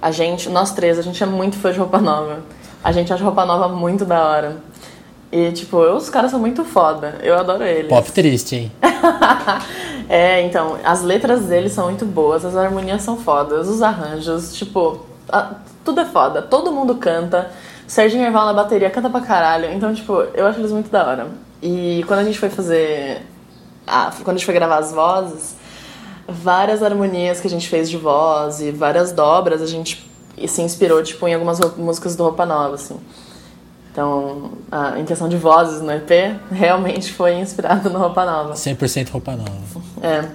A 0.01 0.12
gente, 0.12 0.49
nós 0.49 0.72
três, 0.74 0.99
a 0.99 1.01
gente 1.01 1.22
é 1.24 1.26
muito 1.26 1.55
fã 1.57 1.72
de 1.72 1.80
roupa 1.80 1.99
nova. 1.99 2.39
A 2.84 2.91
gente 2.91 3.14
acha 3.14 3.24
roupa 3.24 3.45
nova 3.45 3.70
muito 3.70 4.03
da 4.03 4.22
hora. 4.26 4.57
E, 5.32 5.51
tipo, 5.53 5.78
os 5.78 6.10
caras 6.10 6.32
são 6.32 6.39
muito 6.41 6.66
foda. 6.66 7.16
Eu 7.22 7.38
adoro 7.38 7.64
eles. 7.64 7.88
Pop 7.88 8.12
triste, 8.12 8.55
hein? 8.57 8.72
é, 10.10 10.41
então, 10.41 10.78
as 10.84 11.03
letras 11.03 11.43
deles 11.45 11.72
são 11.72 11.86
muito 11.86 12.03
boas, 12.05 12.43
as 12.43 12.55
harmonias 12.57 13.01
são 13.01 13.16
fodas, 13.16 13.70
os 13.70 13.82
arranjos, 13.82 14.53
tipo, 14.55 15.05
a- 15.32 15.51
tudo 15.89 16.01
é 16.01 16.05
foda, 16.05 16.41
todo 16.41 16.71
mundo 16.71 16.95
canta. 16.95 17.51
Serginho 17.87 18.23
Erval 18.25 18.45
na 18.45 18.53
bateria 18.53 18.89
canta 18.89 19.09
pra 19.09 19.21
caralho, 19.21 19.71
então, 19.73 19.93
tipo, 19.93 20.13
eu 20.33 20.45
acho 20.45 20.59
eles 20.59 20.71
muito 20.71 20.89
da 20.91 21.07
hora. 21.07 21.27
E 21.61 22.03
quando 22.07 22.19
a 22.19 22.23
gente 22.23 22.37
foi 22.37 22.49
fazer. 22.49 23.25
ah, 23.87 24.11
quando 24.23 24.35
a 24.35 24.37
gente 24.37 24.45
foi 24.45 24.53
gravar 24.53 24.77
as 24.77 24.91
vozes, 24.91 25.55
várias 26.27 26.83
harmonias 26.83 27.41
que 27.41 27.47
a 27.47 27.49
gente 27.49 27.67
fez 27.67 27.89
de 27.89 27.97
voz 27.97 28.61
e 28.61 28.71
várias 28.71 29.11
dobras 29.11 29.61
a 29.61 29.65
gente 29.65 30.07
se 30.47 30.61
inspirou, 30.61 31.03
tipo, 31.03 31.27
em 31.27 31.33
algumas 31.33 31.59
músicas 31.75 32.15
do 32.15 32.23
Roupa 32.23 32.45
Nova, 32.45 32.75
assim. 32.75 32.97
Então, 33.91 34.51
a, 34.71 34.99
em 34.99 35.05
questão 35.05 35.27
de 35.27 35.35
vozes 35.35 35.81
no 35.81 35.91
EP, 35.91 36.39
realmente 36.51 37.11
foi 37.11 37.33
inspirado 37.33 37.89
no 37.89 37.97
Roupa 37.97 38.23
Nova. 38.23 38.53
100% 38.53 39.09
Roupa 39.09 39.35
Nova. 39.35 39.81
É. 40.03 40.29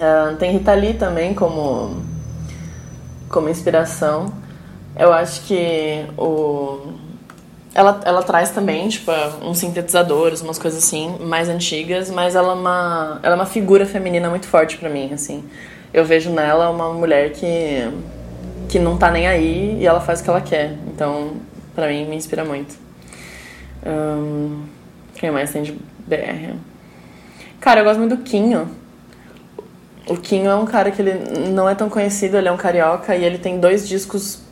Ah, 0.00 0.34
tem 0.38 0.52
Rita 0.52 0.72
Lee 0.72 0.94
também 0.94 1.34
como, 1.34 2.02
como 3.28 3.50
inspiração. 3.50 4.32
Eu 4.96 5.12
acho 5.12 5.42
que 5.42 6.04
o. 6.18 6.92
Ela, 7.72 8.00
ela 8.04 8.22
traz 8.22 8.50
também, 8.50 8.88
tipo, 8.88 9.12
uns 9.42 9.58
sintetizadores, 9.58 10.40
umas 10.42 10.58
coisas 10.58 10.82
assim, 10.82 11.16
mais 11.20 11.48
antigas, 11.48 12.10
mas 12.10 12.34
ela 12.34 12.52
é 12.52 12.54
uma, 12.56 13.20
ela 13.22 13.34
é 13.34 13.36
uma 13.36 13.46
figura 13.46 13.86
feminina 13.86 14.28
muito 14.28 14.46
forte 14.46 14.76
pra 14.76 14.90
mim, 14.90 15.12
assim. 15.12 15.44
Eu 15.94 16.04
vejo 16.04 16.30
nela 16.30 16.68
uma 16.68 16.92
mulher 16.92 17.32
que, 17.32 17.88
que 18.68 18.78
não 18.78 18.96
tá 18.96 19.10
nem 19.10 19.28
aí 19.28 19.78
e 19.80 19.86
ela 19.86 20.00
faz 20.00 20.20
o 20.20 20.24
que 20.24 20.30
ela 20.30 20.40
quer. 20.40 20.76
Então, 20.88 21.34
pra 21.74 21.86
mim, 21.86 22.06
me 22.06 22.16
inspira 22.16 22.44
muito. 22.44 22.76
Quem 25.14 25.30
mais 25.30 25.52
tem 25.52 25.62
de 25.62 25.72
BR? 26.06 26.54
Cara, 27.60 27.80
eu 27.80 27.84
gosto 27.84 27.98
muito 27.98 28.16
do 28.16 28.22
Quinho. 28.22 28.68
O 30.08 30.16
Quinho 30.16 30.50
é 30.50 30.54
um 30.56 30.64
cara 30.64 30.90
que 30.90 31.00
ele 31.00 31.48
não 31.50 31.68
é 31.68 31.74
tão 31.74 31.88
conhecido, 31.88 32.36
ele 32.36 32.48
é 32.48 32.52
um 32.52 32.56
carioca 32.56 33.14
e 33.14 33.24
ele 33.24 33.38
tem 33.38 33.60
dois 33.60 33.88
discos 33.88 34.42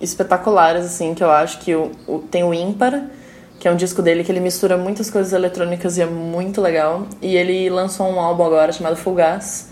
espetaculares, 0.00 0.84
assim, 0.84 1.14
que 1.14 1.22
eu 1.22 1.30
acho 1.30 1.58
que 1.60 1.74
o, 1.74 1.90
o- 2.06 2.18
tem 2.18 2.42
o 2.44 2.52
Ímpar, 2.54 3.02
que 3.58 3.68
é 3.68 3.70
um 3.70 3.76
disco 3.76 4.02
dele 4.02 4.22
que 4.24 4.30
ele 4.32 4.40
mistura 4.40 4.76
muitas 4.76 5.10
coisas 5.10 5.32
eletrônicas 5.32 5.96
e 5.96 6.02
é 6.02 6.06
muito 6.06 6.60
legal. 6.60 7.06
E 7.22 7.36
ele 7.36 7.70
lançou 7.70 8.06
um 8.08 8.20
álbum 8.20 8.44
agora 8.44 8.72
chamado 8.72 8.96
Fugaz, 8.96 9.70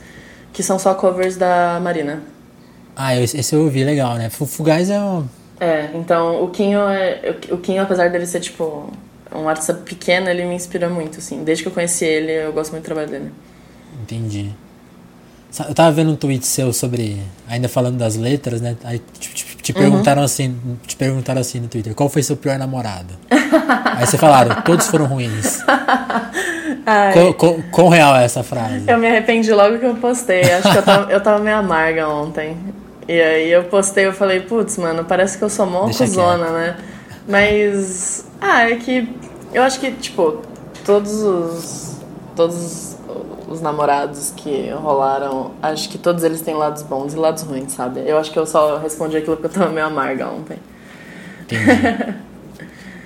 que 0.52 0.62
são 0.62 0.78
só 0.78 0.94
covers 0.94 1.36
da 1.36 1.78
Marina. 1.82 2.22
Ah, 2.96 3.16
esse 3.16 3.54
eu 3.54 3.62
ouvi, 3.62 3.84
legal, 3.84 4.14
né? 4.16 4.28
Fu- 4.30 4.46
Fugaz 4.46 4.90
é 4.90 5.00
um. 5.00 5.26
É, 5.60 5.90
então 5.94 6.42
o 6.42 6.50
Quinho, 6.50 6.80
é, 6.88 7.36
o 7.50 7.58
Quinho, 7.58 7.82
apesar 7.82 8.10
dele 8.10 8.26
ser, 8.26 8.40
tipo, 8.40 8.90
um 9.34 9.48
artista 9.48 9.72
pequeno, 9.74 10.28
ele 10.28 10.44
me 10.44 10.54
inspira 10.54 10.88
muito, 10.88 11.18
assim. 11.18 11.42
Desde 11.44 11.62
que 11.64 11.68
eu 11.68 11.72
conheci 11.72 12.04
ele, 12.04 12.32
eu 12.32 12.52
gosto 12.52 12.72
muito 12.72 12.82
do 12.82 12.86
trabalho 12.86 13.08
dele. 13.08 13.30
Entendi. 14.02 14.52
Eu 15.68 15.74
tava 15.74 15.92
vendo 15.92 16.12
um 16.12 16.16
tweet 16.16 16.46
seu 16.46 16.72
sobre. 16.72 17.20
Ainda 17.48 17.68
falando 17.68 17.98
das 17.98 18.16
letras, 18.16 18.60
né? 18.62 18.74
Aí 18.84 19.00
te, 19.18 19.28
te- 19.34 19.56
te 19.56 19.72
perguntaram 19.72 20.22
assim. 20.22 20.56
Te 20.86 20.96
perguntaram 20.96 21.40
assim 21.42 21.60
no 21.60 21.68
Twitter, 21.68 21.94
qual 21.94 22.08
foi 22.08 22.22
seu 22.22 22.36
pior 22.36 22.58
namorado? 22.58 23.14
Aí 23.30 24.06
você 24.06 24.16
falaram, 24.16 24.62
todos 24.62 24.86
foram 24.86 25.04
ruins. 25.04 25.60
Quão, 27.12 27.32
quão- 27.34 27.62
quão 27.70 27.88
real 27.90 28.16
é 28.16 28.24
essa 28.24 28.42
frase? 28.42 28.84
Eu 28.88 28.96
me 28.98 29.06
arrependi 29.06 29.52
logo 29.52 29.78
que 29.78 29.84
eu 29.84 29.94
postei. 29.96 30.40
Acho 30.52 30.72
que 30.72 30.78
eu 30.78 30.82
tava, 30.82 31.12
eu 31.12 31.20
tava 31.22 31.38
meio 31.42 31.56
amarga 31.58 32.08
ontem. 32.08 32.56
E 33.06 33.20
aí 33.20 33.50
eu 33.52 33.64
postei, 33.64 34.06
eu 34.06 34.12
falei, 34.12 34.40
putz, 34.40 34.78
mano, 34.78 35.04
parece 35.04 35.36
que 35.36 35.44
eu 35.44 35.50
sou 35.50 35.66
mó 35.66 35.86
cuzona, 36.06 36.50
né? 36.50 36.76
Mas. 37.28 38.24
Ah, 38.40 38.70
é 38.70 38.76
que. 38.76 39.08
Eu 39.52 39.62
acho 39.62 39.78
que, 39.78 39.90
tipo, 39.92 40.40
todos 40.84 41.12
os. 41.22 41.96
Todos 42.34 42.56
os 42.56 42.91
namorados 43.60 44.32
que 44.36 44.70
rolaram, 44.70 45.52
acho 45.62 45.88
que 45.88 45.98
todos 45.98 46.24
eles 46.24 46.40
têm 46.40 46.54
lados 46.54 46.82
bons 46.82 47.12
e 47.12 47.16
lados 47.16 47.42
ruins, 47.42 47.72
sabe? 47.72 48.02
Eu 48.06 48.18
acho 48.18 48.30
que 48.30 48.38
eu 48.38 48.46
só 48.46 48.78
respondi 48.78 49.16
aquilo 49.16 49.36
porque 49.36 49.56
eu 49.56 49.60
tava 49.60 49.72
meio 49.72 49.86
amarga 49.86 50.28
ontem. 50.28 50.56
Entendi. 51.42 52.22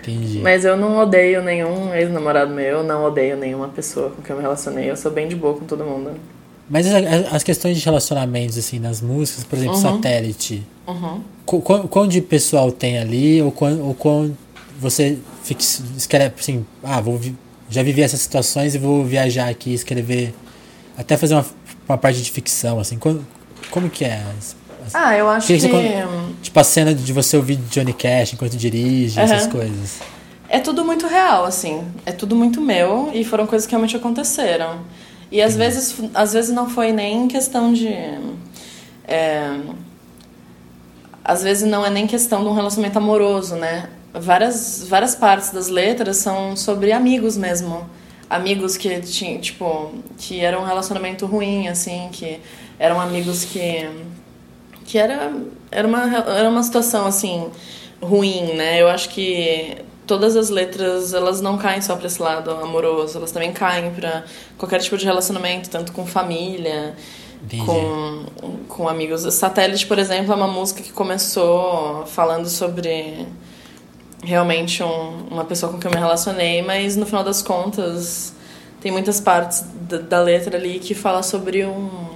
Entendi. 0.03 0.39
Mas 0.39 0.65
eu 0.65 0.77
não 0.77 0.99
odeio 0.99 1.43
nenhum 1.43 1.93
ex-namorado 1.93 2.53
meu, 2.53 2.85
não 2.85 3.05
odeio 3.05 3.37
nenhuma 3.37 3.69
pessoa 3.69 4.11
com 4.11 4.23
quem 4.23 4.31
eu 4.31 4.37
me 4.37 4.43
relacionei. 4.43 4.89
Eu 4.89 4.97
sou 4.97 5.11
bem 5.11 5.27
de 5.27 5.35
boa 5.35 5.55
com 5.55 5.65
todo 5.65 5.85
mundo. 5.85 6.13
Mas 6.69 6.87
as 7.33 7.43
questões 7.43 7.77
de 7.77 7.85
relacionamentos, 7.85 8.57
assim, 8.59 8.79
nas 8.79 9.01
músicas, 9.01 9.45
por 9.45 9.57
exemplo, 9.57 9.77
uhum. 9.77 9.83
satélite. 9.83 10.67
Uhum. 10.87 11.21
Quão 11.45 12.07
de 12.07 12.21
pessoal 12.21 12.71
tem 12.73 12.99
ali, 12.99 13.41
ou 13.43 13.53
quando, 13.53 13.85
ou 13.85 13.95
quando 13.95 14.37
você 14.79 15.19
fica, 15.43 15.63
escreve 15.97 16.35
assim, 16.39 16.67
ah, 16.83 17.01
vou, 17.01 17.21
já 17.69 17.83
vivi 17.83 18.03
essas 18.03 18.21
situações 18.21 18.75
e 18.75 18.79
vou 18.79 19.05
viajar 19.05 19.49
aqui, 19.49 19.73
escrever, 19.73 20.35
até 20.97 21.17
fazer 21.17 21.35
uma, 21.35 21.47
uma 21.89 21.99
parte 21.99 22.23
de 22.23 22.31
ficção, 22.31 22.79
assim, 22.79 22.99
como, 22.99 23.27
como 23.71 23.91
que 23.91 24.05
é? 24.05 24.23
Ah, 24.95 25.17
eu 25.17 25.29
acho 25.29 25.47
que... 25.47 25.59
que... 25.59 25.69
Tipo, 26.43 26.61
a 26.61 26.65
cena 26.65 26.95
de 26.95 27.13
você 27.13 27.37
ouvir 27.37 27.57
Johnny 27.71 27.93
Cash 27.93 28.35
enquanto 28.35 28.57
dirige, 28.57 29.19
uhum. 29.19 29.25
essas 29.25 29.47
coisas. 29.47 29.99
É 30.49 30.61
tudo 30.61 30.85
muito 30.85 31.07
real, 31.07 31.45
assim. 31.45 31.83
É 32.05 32.13
tudo 32.13 32.37
muito 32.37 32.61
meu 32.61 33.11
e 33.13 33.25
foram 33.25 33.47
coisas 33.47 33.67
que 33.67 33.73
realmente 33.73 33.97
aconteceram. 33.97 34.81
E 35.31 35.43
às 35.43 35.57
vezes, 35.57 35.97
às 36.15 36.33
vezes 36.33 36.55
não 36.55 36.69
foi 36.69 36.93
nem 36.93 37.27
questão 37.27 37.73
de... 37.73 37.89
É, 39.09 39.59
às 41.25 41.43
vezes 41.43 41.69
não 41.69 41.85
é 41.85 41.91
nem 41.91 42.07
questão 42.07 42.43
de 42.43 42.49
um 42.49 42.55
relacionamento 42.55 42.99
amoroso, 42.99 43.57
né? 43.57 43.89
Várias, 44.21 44.87
várias 44.89 45.15
partes 45.15 45.51
das 45.51 45.69
letras 45.69 46.19
são 46.19 46.57
sobre 46.57 46.93
amigos 46.93 47.37
mesmo. 47.37 47.89
Amigos 48.29 48.77
que 48.77 49.01
tinham, 49.01 49.41
tipo, 49.41 49.93
que 50.19 50.41
era 50.41 50.59
um 50.59 50.65
relacionamento 50.65 51.27
ruim, 51.27 51.69
assim, 51.69 52.09
que 52.13 52.41
eram 52.79 53.01
amigos 53.01 53.45
que 53.45 53.89
que 54.87 54.99
era, 54.99 55.33
era, 55.71 55.87
uma, 55.87 56.17
era 56.17 56.49
uma 56.49 56.63
situação, 56.63 57.07
assim, 57.07 57.51
ruim, 58.01 58.55
né? 58.55 58.81
Eu 58.81 58.89
acho 58.89 59.09
que 59.09 59.79
todas 60.07 60.37
as 60.37 60.49
letras, 60.49 61.13
elas 61.13 61.41
não 61.41 61.59
caem 61.59 61.83
só 61.83 61.97
para 61.97 62.07
esse 62.07 62.23
lado 62.23 62.51
amoroso, 62.53 63.19
elas 63.19 63.33
também 63.33 63.53
caem 63.53 63.91
para 63.91 64.25
qualquer 64.57 64.81
tipo 64.81 64.97
de 64.97 65.05
relacionamento, 65.05 65.69
tanto 65.69 65.93
com 65.93 66.07
família, 66.07 66.95
com, 67.65 68.25
com 68.69 68.89
amigos. 68.89 69.23
Satélite, 69.35 69.87
por 69.87 69.99
exemplo, 69.99 70.33
é 70.33 70.37
uma 70.37 70.49
música 70.49 70.83
que 70.83 70.93
começou 70.93 72.07
falando 72.07 72.49
sobre 72.49 73.27
realmente 74.23 74.83
um, 74.83 75.27
uma 75.31 75.45
pessoa 75.45 75.73
com 75.73 75.79
quem 75.79 75.91
eu 75.91 75.95
me 75.95 76.01
relacionei, 76.01 76.63
mas 76.63 76.97
no 76.97 77.07
final 77.07 77.23
das 77.23 77.43
contas 77.43 78.35
tem 78.81 78.91
muitas 78.93 79.21
partes 79.21 79.65
da, 79.89 79.99
da 79.99 80.21
letra 80.21 80.57
ali 80.57 80.79
que 80.79 80.95
fala 80.95 81.23
sobre 81.23 81.65
um 81.65 82.07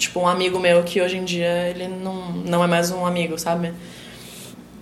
tipo, 0.00 0.18
um 0.18 0.26
amigo 0.26 0.58
meu 0.58 0.82
que 0.82 1.00
hoje 1.00 1.18
em 1.18 1.24
dia 1.24 1.68
ele 1.68 1.86
não, 1.86 2.32
não 2.32 2.64
é 2.64 2.66
mais 2.66 2.90
um 2.90 3.04
amigo, 3.04 3.38
sabe? 3.38 3.72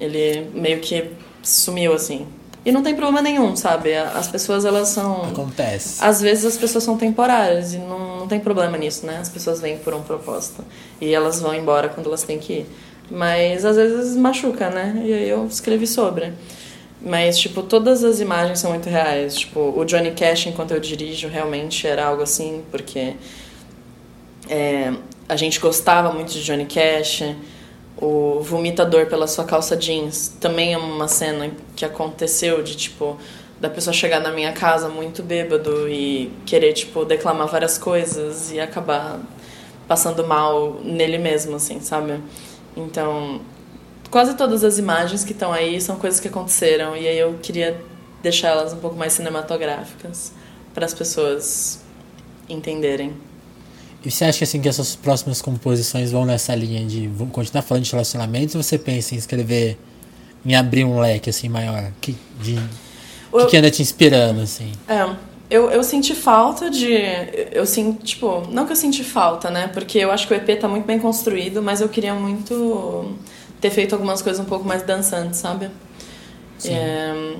Ele 0.00 0.48
meio 0.54 0.78
que 0.78 1.10
sumiu, 1.42 1.92
assim. 1.92 2.26
E 2.64 2.72
não 2.72 2.82
tem 2.82 2.94
problema 2.94 3.20
nenhum, 3.20 3.56
sabe? 3.56 3.94
As 3.96 4.28
pessoas, 4.28 4.64
elas 4.64 4.88
são... 4.88 5.22
Acontece. 5.24 6.04
Às 6.04 6.20
vezes 6.20 6.44
as 6.44 6.56
pessoas 6.56 6.84
são 6.84 6.96
temporárias 6.96 7.74
e 7.74 7.78
não, 7.78 8.18
não 8.18 8.28
tem 8.28 8.38
problema 8.38 8.76
nisso, 8.76 9.06
né? 9.06 9.18
As 9.18 9.28
pessoas 9.28 9.60
vêm 9.60 9.78
por 9.78 9.94
um 9.94 10.02
propósito. 10.02 10.64
E 11.00 11.12
elas 11.14 11.40
vão 11.40 11.54
embora 11.54 11.88
quando 11.88 12.06
elas 12.06 12.22
têm 12.22 12.38
que 12.38 12.52
ir. 12.52 12.66
Mas 13.10 13.64
às 13.64 13.76
vezes 13.76 14.16
machuca, 14.16 14.68
né? 14.68 15.02
E 15.04 15.12
aí 15.12 15.28
eu 15.28 15.46
escrevi 15.46 15.86
sobre. 15.86 16.32
Mas, 17.00 17.38
tipo, 17.38 17.62
todas 17.62 18.02
as 18.02 18.20
imagens 18.20 18.58
são 18.58 18.70
muito 18.70 18.88
reais. 18.88 19.36
Tipo, 19.36 19.72
o 19.76 19.84
Johnny 19.84 20.10
Cash, 20.10 20.46
enquanto 20.46 20.72
eu 20.72 20.80
dirijo, 20.80 21.28
realmente 21.28 21.86
era 21.86 22.04
algo 22.04 22.22
assim, 22.22 22.62
porque 22.70 23.14
é, 24.48 24.92
a 25.28 25.36
gente 25.36 25.60
gostava 25.60 26.12
muito 26.12 26.32
de 26.32 26.42
Johnny 26.42 26.66
Cash. 26.66 27.22
O 28.00 28.40
vomitador 28.40 29.06
pela 29.06 29.26
sua 29.26 29.44
calça 29.44 29.76
jeans 29.76 30.28
também 30.40 30.72
é 30.72 30.78
uma 30.78 31.08
cena 31.08 31.50
que 31.74 31.84
aconteceu 31.84 32.62
de 32.62 32.76
tipo 32.76 33.18
da 33.60 33.68
pessoa 33.68 33.92
chegar 33.92 34.20
na 34.20 34.30
minha 34.30 34.52
casa 34.52 34.88
muito 34.88 35.20
bêbado 35.20 35.88
e 35.88 36.30
querer 36.46 36.72
tipo 36.74 37.04
declamar 37.04 37.48
várias 37.48 37.76
coisas 37.76 38.52
e 38.52 38.60
acabar 38.60 39.18
passando 39.88 40.24
mal 40.26 40.78
nele 40.84 41.18
mesmo, 41.18 41.56
assim, 41.56 41.80
sabe? 41.80 42.20
Então, 42.78 43.40
quase 44.08 44.34
todas 44.34 44.62
as 44.62 44.78
imagens 44.78 45.24
que 45.24 45.32
estão 45.32 45.52
aí 45.52 45.80
são 45.80 45.96
coisas 45.96 46.20
que 46.20 46.28
aconteceram 46.28 46.96
e 46.96 47.08
aí 47.08 47.18
eu 47.18 47.38
queria 47.42 47.80
deixar 48.22 48.48
elas 48.48 48.72
um 48.72 48.78
pouco 48.78 48.96
mais 48.96 49.12
cinematográficas 49.12 50.32
para 50.72 50.86
as 50.86 50.94
pessoas 50.94 51.80
entenderem. 52.48 53.12
E 54.04 54.10
você 54.10 54.24
acha 54.24 54.44
assim, 54.44 54.60
que 54.60 54.68
essas 54.68 54.94
próximas 54.94 55.42
composições 55.42 56.12
vão 56.12 56.24
nessa 56.24 56.54
linha 56.54 56.86
de 56.86 57.08
vão 57.08 57.26
continuar 57.28 57.62
falando 57.62 57.82
de 57.82 57.90
relacionamentos 57.90 58.54
ou 58.54 58.62
você 58.62 58.78
pensa 58.78 59.14
em 59.14 59.18
escrever, 59.18 59.76
em 60.46 60.54
abrir 60.54 60.84
um 60.84 61.00
leque 61.00 61.28
assim 61.28 61.48
maior? 61.48 61.90
Que, 62.00 62.16
de, 62.40 62.56
o 63.32 63.38
que, 63.38 63.46
que 63.46 63.56
anda 63.56 63.70
te 63.72 63.82
inspirando, 63.82 64.40
assim? 64.40 64.70
É, 64.86 65.04
eu, 65.50 65.70
eu 65.70 65.82
senti 65.82 66.14
falta 66.14 66.70
de. 66.70 66.92
Eu 67.52 67.64
sinto, 67.64 68.04
tipo, 68.04 68.42
não 68.50 68.66
que 68.66 68.72
eu 68.72 68.76
senti 68.76 69.02
falta, 69.02 69.50
né? 69.50 69.68
Porque 69.68 69.98
eu 69.98 70.10
acho 70.10 70.28
que 70.28 70.34
o 70.34 70.36
EP 70.36 70.60
tá 70.60 70.68
muito 70.68 70.84
bem 70.84 70.98
construído, 70.98 71.62
mas 71.62 71.80
eu 71.80 71.88
queria 71.88 72.14
muito 72.14 73.14
ter 73.60 73.70
feito 73.70 73.94
algumas 73.94 74.20
coisas 74.20 74.44
um 74.44 74.48
pouco 74.48 74.66
mais 74.66 74.82
dançantes, 74.82 75.38
sabe? 75.38 75.70
Sim. 76.58 76.74
É, 76.74 77.36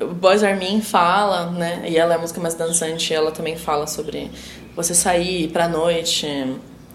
o 0.00 0.08
Boys 0.08 0.42
Armin 0.42 0.80
fala, 0.80 1.50
né? 1.50 1.84
E 1.86 1.96
ela 1.96 2.14
é 2.14 2.16
a 2.16 2.20
música 2.20 2.40
mais 2.40 2.54
dançante, 2.54 3.14
ela 3.14 3.30
também 3.30 3.56
fala 3.56 3.86
sobre 3.86 4.30
você 4.74 4.94
sair 4.94 5.48
pra 5.48 5.68
noite 5.68 6.26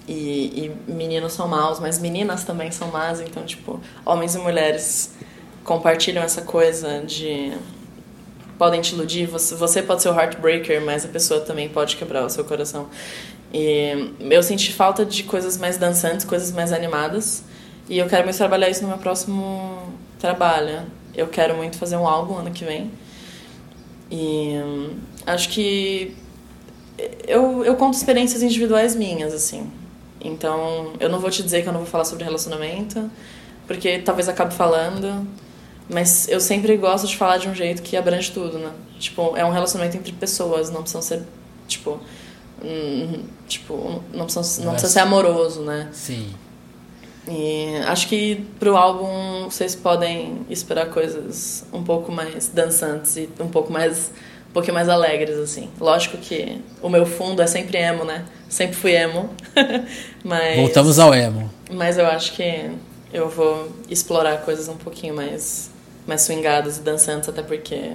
e, 0.07 0.71
e, 0.87 0.91
meninos 0.91 1.33
são 1.33 1.47
maus, 1.47 1.79
mas 1.79 1.99
meninas 1.99 2.43
também 2.43 2.71
são 2.71 2.89
más, 2.89 3.21
então, 3.21 3.45
tipo, 3.45 3.79
homens 4.05 4.35
e 4.35 4.39
mulheres 4.39 5.13
compartilham 5.63 6.23
essa 6.23 6.41
coisa 6.41 7.01
de 7.01 7.53
podem 8.59 8.81
te 8.81 8.93
iludir, 8.93 9.25
você, 9.25 9.55
você 9.55 9.81
pode 9.81 10.03
ser 10.03 10.09
o 10.09 10.13
heartbreaker, 10.13 10.81
mas 10.81 11.05
a 11.05 11.07
pessoa 11.07 11.39
também 11.39 11.69
pode 11.69 11.95
quebrar 11.95 12.25
o 12.25 12.29
seu 12.29 12.43
coração. 12.43 12.89
E 13.53 14.13
eu 14.19 14.43
senti 14.43 14.73
falta 14.73 15.05
de 15.05 15.23
coisas 15.23 15.57
mais 15.57 15.77
dançantes, 15.77 16.25
coisas 16.25 16.51
mais 16.51 16.73
animadas, 16.73 17.43
e 17.89 17.97
eu 17.97 18.05
quero 18.07 18.25
muito 18.25 18.37
trabalhar 18.37 18.69
isso 18.69 18.83
no 18.83 18.89
meu 18.89 18.97
próximo 18.97 19.91
trabalho. 20.19 20.81
Eu 21.15 21.27
quero 21.27 21.55
muito 21.55 21.77
fazer 21.77 21.95
um 21.95 22.07
álbum 22.07 22.35
ano 22.35 22.51
que 22.51 22.63
vem. 22.65 22.91
E 24.11 24.59
hum, 24.63 24.97
acho 25.25 25.49
que 25.49 26.15
eu, 27.25 27.63
eu 27.63 27.75
conto 27.75 27.95
experiências 27.95 28.43
individuais 28.43 28.95
minhas, 28.95 29.33
assim. 29.33 29.71
Então, 30.21 30.93
eu 30.99 31.09
não 31.09 31.19
vou 31.19 31.31
te 31.31 31.41
dizer 31.41 31.63
que 31.63 31.69
eu 31.69 31.73
não 31.73 31.79
vou 31.79 31.89
falar 31.89 32.03
sobre 32.03 32.25
relacionamento, 32.25 33.09
porque 33.65 33.99
talvez 33.99 34.27
acabe 34.27 34.53
falando, 34.53 35.25
mas 35.89 36.27
eu 36.29 36.39
sempre 36.39 36.77
gosto 36.77 37.07
de 37.07 37.17
falar 37.17 37.37
de 37.37 37.49
um 37.49 37.55
jeito 37.55 37.81
que 37.81 37.97
abrange 37.97 38.31
tudo, 38.31 38.59
né? 38.59 38.71
Tipo, 38.99 39.35
é 39.35 39.43
um 39.43 39.51
relacionamento 39.51 39.97
entre 39.97 40.11
pessoas, 40.13 40.69
não 40.69 40.81
precisam 40.81 41.01
ser, 41.01 41.23
tipo, 41.67 41.99
hum, 42.63 43.23
tipo, 43.47 44.03
não 44.13 44.25
precisa, 44.25 44.63
não 44.63 44.71
precisa 44.71 44.93
ser 44.93 44.99
amoroso, 44.99 45.61
né? 45.61 45.89
Sim. 45.91 46.29
E 47.27 47.75
acho 47.87 48.07
que 48.07 48.45
pro 48.59 48.75
álbum 48.75 49.49
vocês 49.49 49.75
podem 49.75 50.45
esperar 50.49 50.89
coisas 50.89 51.65
um 51.71 51.83
pouco 51.83 52.11
mais 52.11 52.47
dançantes 52.47 53.17
e 53.17 53.29
um 53.39 53.47
pouco 53.47 53.71
mais 53.71 54.11
um 54.49 54.51
pouquinho 54.51 54.73
mais 54.73 54.89
alegres, 54.89 55.37
assim. 55.37 55.69
Lógico 55.79 56.17
que 56.17 56.59
o 56.81 56.89
meu 56.89 57.05
fundo 57.05 57.39
é 57.41 57.45
sempre 57.45 57.77
emo, 57.77 58.03
né? 58.03 58.25
Sempre 58.49 58.75
fui 58.75 58.93
emo. 58.93 59.29
mas, 60.23 60.57
Voltamos 60.57 60.97
ao 60.97 61.13
emo. 61.13 61.49
Mas 61.71 61.99
eu 61.99 62.07
acho 62.07 62.33
que 62.33 62.71
eu 63.13 63.29
vou 63.29 63.69
explorar 63.87 64.37
coisas 64.37 64.67
um 64.67 64.75
pouquinho 64.75 65.15
mais, 65.15 65.69
mais 66.09 66.21
swingadas 66.23 66.77
e 66.77 66.81
dançantes, 66.81 67.29
até 67.29 67.41
porque 67.41 67.93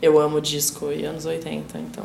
eu 0.00 0.18
amo 0.18 0.40
disco 0.40 0.90
e 0.90 1.04
anos 1.04 1.26
80, 1.26 1.78
então. 1.78 2.04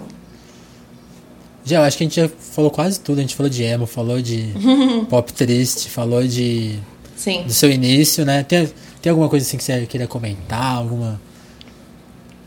Já, 1.64 1.78
eu 1.78 1.84
acho 1.84 1.98
que 1.98 2.04
a 2.04 2.08
gente 2.08 2.20
já 2.20 2.30
falou 2.30 2.72
quase 2.72 3.00
tudo. 3.00 3.20
A 3.20 3.22
gente 3.22 3.36
falou 3.36 3.50
de 3.50 3.64
emo, 3.64 3.86
falou 3.86 4.22
de 4.22 4.54
pop 5.10 5.32
triste, 5.32 5.90
falou 5.90 6.24
de. 6.24 6.80
Sim. 7.16 7.44
Do 7.44 7.54
seu 7.54 7.70
início, 7.70 8.26
né? 8.26 8.44
Tem, 8.44 8.70
tem 9.02 9.10
alguma 9.10 9.30
coisa 9.30 9.46
assim 9.46 9.58
que 9.58 9.64
você 9.64 9.86
queria 9.86 10.08
comentar? 10.08 10.78
Alguma 10.78 11.20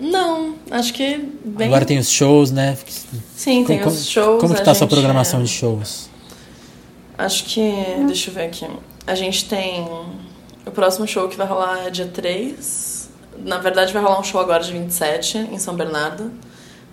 não, 0.00 0.54
acho 0.70 0.94
que 0.94 1.18
bem... 1.44 1.66
Agora 1.66 1.84
tem 1.84 1.98
os 1.98 2.10
shows, 2.10 2.50
né? 2.50 2.76
Sim, 3.36 3.64
tem 3.64 3.78
como, 3.80 3.90
os 3.90 4.08
shows. 4.08 4.40
Como 4.40 4.54
que 4.54 4.64
tá 4.64 4.70
a 4.70 4.74
sua 4.74 4.86
programação 4.86 5.40
é... 5.40 5.42
de 5.42 5.50
shows? 5.50 6.08
Acho 7.18 7.44
que... 7.44 7.70
Deixa 8.06 8.30
eu 8.30 8.34
ver 8.34 8.44
aqui. 8.44 8.66
A 9.06 9.14
gente 9.14 9.44
tem... 9.44 9.86
O 10.70 10.72
próximo 10.72 11.04
show 11.04 11.28
que 11.28 11.36
vai 11.36 11.48
rolar 11.48 11.84
é 11.84 11.90
dia 11.90 12.06
3. 12.06 13.10
Na 13.38 13.58
verdade, 13.58 13.92
vai 13.92 14.00
rolar 14.00 14.20
um 14.20 14.22
show 14.22 14.40
agora 14.40 14.62
de 14.62 14.72
27, 14.72 15.36
em 15.36 15.58
São 15.58 15.74
Bernardo. 15.74 16.30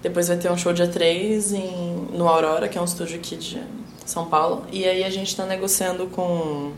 Depois 0.02 0.30
vai 0.30 0.38
ter 0.38 0.52
um 0.52 0.58
show 0.58 0.74
dia 0.74 0.88
3 0.88 1.54
em, 1.54 2.08
no 2.12 2.28
Aurora, 2.28 2.68
que 2.68 2.76
é 2.76 2.82
um 2.82 2.86
estúdio 2.86 3.20
aqui 3.20 3.36
de 3.36 3.62
São 4.04 4.26
Paulo. 4.26 4.66
E 4.72 4.84
aí 4.84 5.04
a 5.04 5.12
gente 5.12 5.36
tá 5.36 5.46
negociando 5.46 6.08
com 6.08 6.72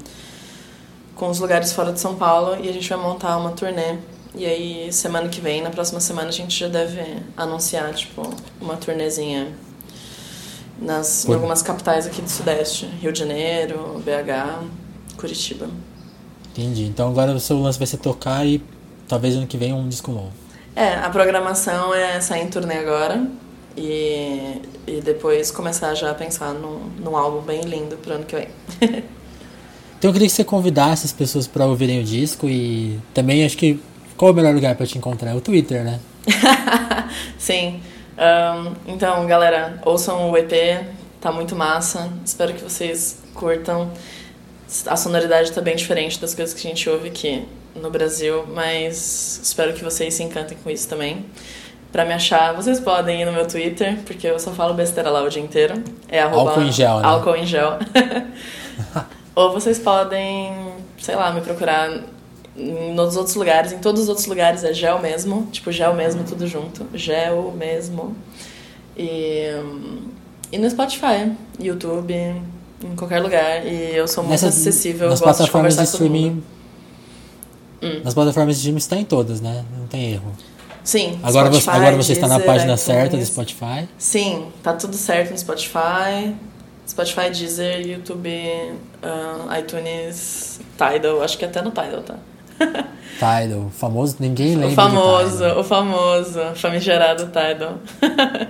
com 1.16 1.30
os 1.30 1.40
lugares 1.40 1.72
fora 1.72 1.94
de 1.94 2.02
São 2.02 2.16
Paulo 2.16 2.62
e 2.62 2.68
a 2.68 2.74
gente 2.74 2.90
vai 2.90 2.98
montar 2.98 3.38
uma 3.38 3.52
turnê. 3.52 3.98
E 4.36 4.46
aí, 4.46 4.92
semana 4.92 5.30
que 5.30 5.40
vem, 5.40 5.62
na 5.62 5.70
próxima 5.70 6.02
semana, 6.02 6.28
a 6.28 6.34
gente 6.34 6.60
já 6.60 6.68
deve 6.68 7.02
anunciar, 7.38 7.94
tipo, 7.94 8.30
uma 8.60 8.76
turnezinha 8.76 9.54
nas, 10.78 11.26
em 11.26 11.34
algumas 11.34 11.62
capitais 11.62 12.06
aqui 12.06 12.22
do 12.22 12.30
Sudeste. 12.30 12.86
Rio 13.02 13.14
de 13.14 13.20
Janeiro, 13.20 14.04
BH, 14.04 14.66
Curitiba. 15.16 15.70
Entendi. 16.60 16.84
Então 16.84 17.10
agora 17.10 17.32
o 17.32 17.40
seu 17.40 17.58
lance 17.58 17.78
vai 17.78 17.88
ser 17.88 17.98
tocar 17.98 18.46
e 18.46 18.62
talvez 19.08 19.36
ano 19.36 19.48
que 19.48 19.58
vem 19.58 19.74
um 19.74 19.88
disco 19.88 20.12
novo. 20.12 20.32
É, 20.76 20.96
a 20.96 21.10
programação 21.10 21.94
é 21.94 22.20
sair 22.20 22.44
em 22.44 22.48
turnê 22.48 22.78
agora 22.78 23.26
e, 23.78 24.62
e 24.86 25.02
depois 25.02 25.52
começar 25.52 25.94
já 25.96 26.12
a 26.12 26.14
pensar 26.14 26.54
num, 26.54 26.80
num 27.00 27.16
álbum 27.16 27.42
bem 27.42 27.62
lindo 27.62 27.96
pro 27.98 28.14
ano 28.14 28.26
que 28.26 28.36
vem. 28.36 28.48
então 29.98 30.10
eu 30.10 30.14
queria 30.14 30.28
que 30.28 30.34
você 30.34 30.44
convidasse 30.44 31.06
as 31.06 31.14
pessoas 31.14 31.48
para 31.48 31.66
ouvirem 31.66 32.02
o 32.02 32.04
disco 32.04 32.48
e 32.48 33.00
também 33.14 33.46
acho 33.46 33.58
que 33.58 33.80
qual 34.18 34.30
é 34.30 34.32
o 34.34 34.36
melhor 34.36 34.54
lugar 34.54 34.76
para 34.76 34.86
te 34.86 34.98
encontrar? 34.98 35.34
O 35.36 35.40
Twitter, 35.40 35.82
né? 35.84 36.00
Sim. 37.40 37.80
Um, 38.18 38.74
então, 38.94 39.26
galera, 39.26 39.80
ouçam 39.86 40.30
o 40.30 40.38
EP, 40.38 40.52
tá 41.22 41.32
muito 41.32 41.56
massa. 41.56 42.12
Espero 42.26 42.54
que 42.54 42.62
vocês 42.62 43.20
curtam. 43.34 43.90
A 44.86 44.96
sonoridade 44.96 45.52
tá 45.52 45.62
bem 45.62 45.76
diferente 45.76 46.20
das 46.20 46.36
coisas 46.36 46.54
que 46.54 46.68
a 46.68 46.70
gente 46.70 46.88
ouve 46.90 47.08
aqui 47.08 47.46
no 47.76 47.90
Brasil, 47.90 48.46
mas 48.48 49.40
espero 49.44 49.74
que 49.74 49.84
vocês 49.84 50.14
se 50.14 50.24
encantem 50.24 50.58
com 50.64 50.70
isso 50.70 50.88
também. 50.88 51.26
Pra 51.92 52.06
me 52.06 52.14
achar, 52.14 52.54
vocês 52.54 52.80
podem 52.80 53.22
ir 53.22 53.26
no 53.26 53.32
meu 53.32 53.48
Twitter, 53.48 53.98
porque 54.06 54.28
eu 54.28 54.38
só 54.40 54.52
falo 54.52 54.76
besteira 54.76 55.10
lá 55.10 55.24
o 55.24 55.30
dia 55.30 55.42
inteiro. 55.42 55.84
É 56.08 56.22
arroba 56.22 56.52
álcool 56.52 56.62
em 56.62 56.72
gel, 56.72 57.00
né? 57.00 57.08
Álcool 57.08 57.36
em 57.36 57.46
gel. 57.48 57.80
Ou 59.34 59.52
vocês 59.52 59.80
podem, 59.80 60.54
sei 61.00 61.16
lá, 61.16 61.32
me 61.32 61.42
procurar 61.42 61.90
nos 62.56 63.16
outros 63.16 63.36
lugares. 63.36 63.72
Em 63.72 63.80
todos 63.80 64.04
os 64.04 64.10
outros 64.10 64.28
lugares 64.28 64.64
é 64.64 64.72
gel 64.72 65.00
mesmo. 65.00 65.48
Tipo, 65.52 65.72
gel 65.72 65.96
mesmo, 65.96 66.24
tudo 66.24 66.46
junto. 66.46 66.86
Gel 66.94 67.52
mesmo. 67.58 68.16
E, 68.96 69.46
e 70.52 70.58
no 70.60 70.70
Spotify, 70.70 71.32
YouTube, 71.60 72.14
em 72.84 72.96
qualquer 72.96 73.20
lugar. 73.20 73.66
E 73.66 73.96
eu 73.96 74.08
sou 74.08 74.24
muito 74.24 74.32
Nessas, 74.32 74.58
acessível, 74.58 75.10
nas 75.10 75.20
gosto 75.20 75.38
plataformas 75.38 75.76
de, 75.76 75.82
de 75.82 75.88
streaming. 75.88 76.44
Hum. 77.82 78.02
Nas 78.04 78.14
plataformas 78.14 78.56
de 78.56 78.60
streaming 78.60 78.78
está 78.78 78.98
em 78.98 79.06
todas, 79.06 79.42
né? 79.42 79.64
Não 79.78 79.88
tem 79.88 80.14
erro. 80.14 80.34
Sim. 80.84 81.20
Agora, 81.22 81.48
Spotify, 81.48 81.66
você, 81.66 81.70
agora 81.70 81.96
você 81.96 82.14
está 82.14 82.28
na 82.28 82.40
página 82.40 82.74
iTunes. 82.74 82.82
certa 82.82 83.18
do 83.18 83.26
Spotify? 83.26 83.88
Sim, 83.98 84.48
tá 84.64 84.74
tudo 84.74 84.96
certo 84.96 85.32
no 85.32 85.38
Spotify. 85.38 86.34
Spotify, 86.88 87.30
Deezer, 87.30 87.86
YouTube, 87.86 88.28
uh, 89.04 89.60
iTunes, 89.60 90.60
Tidal. 90.76 91.22
Acho 91.22 91.38
que 91.38 91.46
até 91.46 91.62
no 91.62 91.70
Tidal 91.70 92.02
tá. 92.02 92.16
Tidal, 93.20 93.70
famoso, 93.70 94.16
ninguém 94.20 94.56
lembra. 94.56 94.70
O 94.70 94.76
famoso, 94.76 95.46
o 95.46 95.64
famoso, 95.64 96.40
famigerado 96.56 97.28
Tidal. 97.28 97.78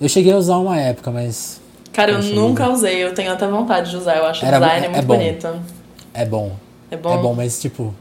eu 0.00 0.08
cheguei 0.08 0.32
a 0.32 0.36
usar 0.36 0.58
uma 0.58 0.76
época, 0.76 1.12
mas. 1.12 1.61
Cara, 1.92 2.12
eu 2.12 2.22
nunca 2.22 2.68
usei, 2.68 3.04
eu 3.04 3.12
tenho 3.14 3.32
até 3.32 3.46
vontade 3.46 3.90
de 3.90 3.96
usar, 3.96 4.16
eu 4.16 4.24
acho 4.24 4.44
Era, 4.44 4.56
o 4.56 4.60
design 4.60 4.86
é, 4.86 4.88
muito 4.88 5.02
é 5.02 5.06
bonito. 5.06 5.62
É 6.14 6.24
bom. 6.24 6.56
É 6.90 6.96
bom. 6.96 7.18
É 7.18 7.22
bom, 7.22 7.34
mas 7.34 7.60
tipo. 7.60 7.94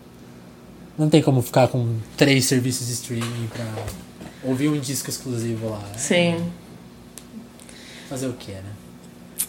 Não 0.98 1.10
tem 1.10 1.22
como 1.22 1.42
ficar 1.42 1.68
com 1.68 1.96
três 2.16 2.46
serviços 2.46 2.88
de 2.88 2.94
streaming 2.94 3.50
pra 3.52 3.66
ouvir 4.44 4.70
um 4.70 4.80
disco 4.80 5.10
exclusivo 5.10 5.70
lá. 5.70 5.80
Né? 5.80 5.98
Sim. 5.98 6.52
Fazer 8.10 8.28
o 8.28 8.34
que, 8.34 8.52
né? 8.52 8.64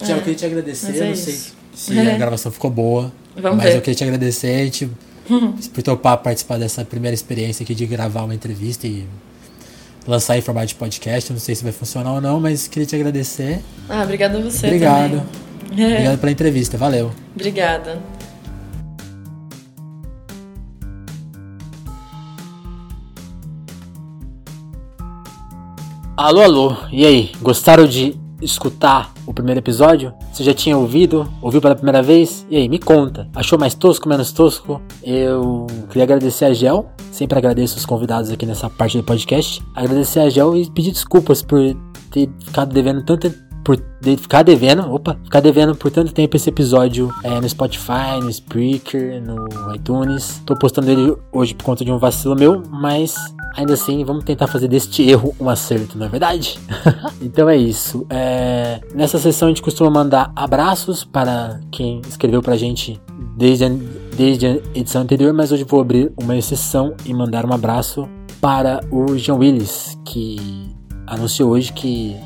Já, 0.00 0.14
é. 0.14 0.16
eu 0.16 0.20
queria 0.20 0.34
te 0.34 0.46
agradecer, 0.46 0.96
é 0.96 1.08
não 1.08 1.16
sei 1.16 1.40
se 1.74 1.98
a 1.98 2.18
gravação 2.18 2.50
ficou 2.50 2.70
boa. 2.70 3.12
Vamos 3.36 3.58
mas 3.58 3.70
ver. 3.70 3.76
eu 3.76 3.80
queria 3.80 3.94
te 3.94 4.04
agradecer, 4.04 4.70
tipo, 4.70 4.94
por 5.72 5.82
topar 5.82 6.18
participar 6.18 6.58
dessa 6.58 6.84
primeira 6.84 7.14
experiência 7.14 7.64
aqui 7.64 7.74
de 7.74 7.86
gravar 7.86 8.24
uma 8.24 8.34
entrevista 8.34 8.86
e 8.86 9.06
lançar 10.06 10.36
em 10.36 10.40
formato 10.40 10.66
de 10.66 10.74
podcast. 10.74 11.32
Não 11.32 11.40
sei 11.40 11.54
se 11.54 11.62
vai 11.62 11.72
funcionar 11.72 12.12
ou 12.12 12.20
não, 12.20 12.40
mas 12.40 12.68
queria 12.68 12.86
te 12.86 12.94
agradecer. 12.96 13.60
Ah, 13.88 14.02
obrigado 14.02 14.36
a 14.36 14.40
você. 14.40 14.66
Obrigado. 14.66 15.22
Também. 15.22 15.52
Obrigado 15.72 16.18
pela 16.18 16.32
entrevista. 16.32 16.76
Valeu. 16.76 17.12
Obrigada. 17.34 17.98
Alô, 26.14 26.42
alô. 26.42 26.76
E 26.92 27.06
aí, 27.06 27.32
gostaram 27.40 27.86
de 27.86 28.14
escutar 28.40 29.12
o 29.32 29.34
primeiro 29.34 29.58
episódio? 29.58 30.12
Você 30.32 30.44
já 30.44 30.54
tinha 30.54 30.76
ouvido? 30.76 31.28
Ouviu 31.40 31.60
pela 31.60 31.74
primeira 31.74 32.02
vez? 32.02 32.46
E 32.48 32.56
aí, 32.56 32.68
me 32.68 32.78
conta. 32.78 33.28
Achou 33.34 33.58
mais 33.58 33.74
tosco, 33.74 34.08
menos 34.08 34.30
tosco? 34.30 34.80
Eu 35.02 35.66
queria 35.88 36.04
agradecer 36.04 36.44
a 36.44 36.54
Gel. 36.54 36.90
Sempre 37.10 37.38
agradeço 37.38 37.76
os 37.76 37.84
convidados 37.84 38.30
aqui 38.30 38.46
nessa 38.46 38.70
parte 38.70 38.96
do 38.96 39.04
podcast. 39.04 39.62
Agradecer 39.74 40.20
a 40.20 40.30
Gel 40.30 40.56
e 40.56 40.70
pedir 40.70 40.92
desculpas 40.92 41.42
por 41.42 41.58
ter 42.10 42.30
ficado 42.44 42.72
devendo 42.72 43.02
tanta 43.04 43.34
por 43.64 43.76
de 44.00 44.16
ficar 44.16 44.42
devendo, 44.42 44.92
opa, 44.92 45.16
ficar 45.22 45.38
devendo 45.38 45.76
por 45.76 45.88
tanto 45.88 46.12
tempo 46.12 46.36
esse 46.36 46.48
episódio 46.48 47.14
é, 47.22 47.40
no 47.40 47.48
Spotify, 47.48 48.18
no 48.20 48.28
Spreaker, 48.28 49.22
no 49.22 49.46
iTunes. 49.74 50.42
Tô 50.44 50.56
postando 50.58 50.90
ele 50.90 51.16
hoje 51.32 51.54
por 51.54 51.64
conta 51.64 51.84
de 51.84 51.92
um 51.92 51.98
vacilo 51.98 52.34
meu, 52.34 52.62
mas 52.68 53.14
ainda 53.54 53.74
assim 53.74 54.04
vamos 54.04 54.24
tentar 54.24 54.46
fazer 54.46 54.68
deste 54.68 55.02
erro 55.02 55.34
um 55.40 55.48
acerto, 55.48 55.98
não 55.98 56.06
é 56.06 56.08
verdade? 56.08 56.58
então 57.20 57.48
é 57.48 57.56
isso. 57.56 58.06
É, 58.10 58.80
nessa 58.94 59.18
sessão 59.18 59.48
a 59.48 59.50
gente 59.50 59.62
costuma 59.62 59.90
mandar 59.90 60.32
abraços 60.34 61.04
para 61.04 61.60
quem 61.70 62.00
escreveu 62.08 62.42
pra 62.42 62.56
gente 62.56 63.00
desde 63.36 63.64
a, 63.64 63.68
desde 64.16 64.46
a 64.46 64.50
edição 64.74 65.02
anterior, 65.02 65.32
mas 65.32 65.52
hoje 65.52 65.64
vou 65.64 65.80
abrir 65.80 66.12
uma 66.20 66.36
exceção 66.36 66.94
e 67.04 67.12
mandar 67.14 67.44
um 67.44 67.52
abraço 67.52 68.08
para 68.40 68.80
o 68.90 69.16
Jean 69.16 69.36
Willis, 69.36 69.98
que 70.04 70.74
anunciou 71.06 71.50
hoje 71.50 71.72
que 71.72 72.16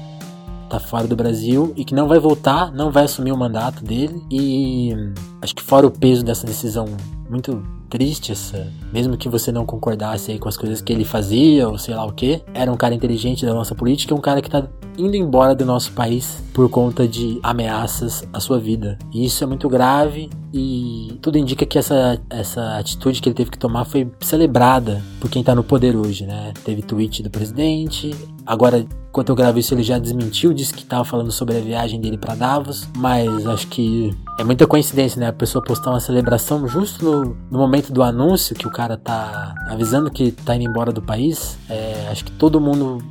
tá 0.68 0.80
fora 0.80 1.06
do 1.06 1.14
Brasil 1.14 1.72
e 1.76 1.84
que 1.84 1.94
não 1.94 2.08
vai 2.08 2.18
voltar, 2.18 2.72
não 2.72 2.90
vai 2.90 3.04
assumir 3.04 3.32
o 3.32 3.36
mandato 3.36 3.84
dele. 3.84 4.22
E 4.30 4.92
acho 5.40 5.54
que 5.54 5.62
fora 5.62 5.86
o 5.86 5.90
peso 5.90 6.24
dessa 6.24 6.46
decisão 6.46 6.86
muito 7.28 7.62
triste 7.88 8.32
essa, 8.32 8.70
mesmo 8.92 9.16
que 9.16 9.28
você 9.28 9.50
não 9.50 9.64
concordasse 9.64 10.32
aí 10.32 10.38
com 10.38 10.48
as 10.48 10.56
coisas 10.56 10.80
que 10.80 10.92
ele 10.92 11.04
fazia 11.04 11.68
ou 11.68 11.78
sei 11.78 11.94
lá 11.94 12.04
o 12.04 12.12
que, 12.12 12.42
era 12.52 12.70
um 12.70 12.76
cara 12.76 12.94
inteligente 12.94 13.46
da 13.46 13.54
nossa 13.54 13.74
política, 13.74 14.14
um 14.14 14.20
cara 14.20 14.42
que 14.42 14.50
tá 14.50 14.66
indo 14.98 15.14
embora 15.16 15.54
do 15.54 15.64
nosso 15.64 15.92
país 15.92 16.42
por 16.52 16.68
conta 16.68 17.06
de 17.06 17.38
ameaças 17.42 18.26
à 18.32 18.40
sua 18.40 18.58
vida. 18.58 18.98
E 19.12 19.24
isso 19.24 19.44
é 19.44 19.46
muito 19.46 19.68
grave 19.68 20.30
e 20.52 21.18
tudo 21.20 21.38
indica 21.38 21.66
que 21.66 21.78
essa, 21.78 22.20
essa 22.30 22.78
atitude 22.78 23.20
que 23.20 23.28
ele 23.28 23.36
teve 23.36 23.50
que 23.50 23.58
tomar 23.58 23.84
foi 23.84 24.10
celebrada 24.20 25.02
por 25.20 25.30
quem 25.30 25.42
tá 25.42 25.54
no 25.54 25.62
poder 25.62 25.94
hoje, 25.96 26.24
né? 26.24 26.52
Teve 26.64 26.82
tweet 26.82 27.22
do 27.22 27.30
presidente, 27.30 28.14
agora 28.46 28.86
Enquanto 29.16 29.30
eu 29.30 29.34
gravo 29.34 29.58
isso, 29.58 29.72
ele 29.72 29.82
já 29.82 29.98
desmentiu, 29.98 30.52
disse 30.52 30.74
que 30.74 30.82
estava 30.82 31.02
falando 31.02 31.32
sobre 31.32 31.56
a 31.56 31.60
viagem 31.62 31.98
dele 31.98 32.18
para 32.18 32.34
Davos, 32.34 32.86
mas 32.98 33.46
acho 33.46 33.66
que 33.68 34.14
é 34.38 34.44
muita 34.44 34.66
coincidência, 34.66 35.18
né? 35.18 35.28
A 35.28 35.32
pessoa 35.32 35.64
postar 35.64 35.88
uma 35.88 36.00
celebração 36.00 36.68
justo 36.68 37.02
no, 37.02 37.36
no 37.50 37.58
momento 37.58 37.90
do 37.90 38.02
anúncio 38.02 38.54
que 38.54 38.66
o 38.66 38.70
cara 38.70 38.94
tá 38.98 39.54
avisando 39.70 40.10
que 40.10 40.32
tá 40.32 40.54
indo 40.54 40.68
embora 40.68 40.92
do 40.92 41.00
país. 41.00 41.56
É, 41.66 42.08
acho 42.10 42.26
que 42.26 42.32
todo 42.32 42.60
mundo 42.60 43.02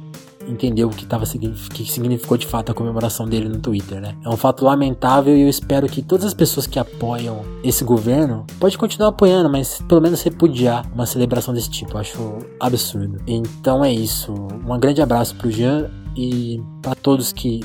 entendeu 0.48 0.88
o 0.88 0.92
que, 0.92 1.06
tava, 1.06 1.26
que 1.26 1.86
significou 1.86 2.38
de 2.38 2.48
fato 2.48 2.72
a 2.72 2.76
comemoração 2.76 3.28
dele 3.28 3.50
no 3.50 3.60
Twitter, 3.60 4.00
né? 4.02 4.16
É 4.24 4.30
um 4.30 4.38
fato 4.38 4.64
lamentável 4.66 5.36
e 5.36 5.42
eu 5.42 5.50
espero 5.50 5.88
que 5.88 6.02
todas 6.02 6.26
as 6.26 6.34
pessoas 6.34 6.68
que 6.68 6.80
apoiam 6.80 7.42
esse 7.64 7.84
governo 7.84 8.46
pode 8.60 8.78
continuar 8.78 9.10
apoiando, 9.10 9.50
mas 9.50 9.82
pelo 9.88 10.02
menos 10.02 10.22
repudiar 10.22 10.86
uma 10.94 11.06
celebração 11.06 11.54
desse 11.54 11.70
tipo. 11.70 11.94
Eu 11.94 12.00
acho 12.00 12.38
absurdo. 12.60 13.20
Então 13.28 13.84
é 13.84 13.92
isso. 13.92 14.34
Um 14.34 14.80
grande 14.80 15.02
abraço 15.02 15.36
pro 15.36 15.52
Jean 15.52 15.90
e 16.16 16.62
para 16.82 16.96
todos 16.96 17.32
que 17.32 17.62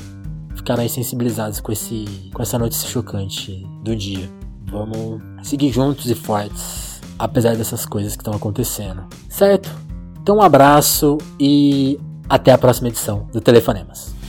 ficaram 0.55 0.81
aí 0.81 0.89
sensibilizados 0.89 1.59
com, 1.59 1.71
esse, 1.71 2.05
com 2.33 2.41
essa 2.41 2.57
notícia 2.57 2.87
chocante 2.87 3.67
do 3.83 3.95
dia. 3.95 4.29
Vamos 4.71 5.21
seguir 5.43 5.71
juntos 5.71 6.09
e 6.09 6.15
fortes, 6.15 7.01
apesar 7.19 7.55
dessas 7.55 7.85
coisas 7.85 8.15
que 8.15 8.21
estão 8.21 8.33
acontecendo. 8.33 9.03
Certo? 9.29 9.69
Então 10.21 10.37
um 10.37 10.41
abraço 10.41 11.17
e 11.39 11.99
até 12.31 12.53
a 12.53 12.57
próxima 12.57 12.87
edição 12.87 13.27
do 13.33 13.41
Telefonemas. 13.41 14.20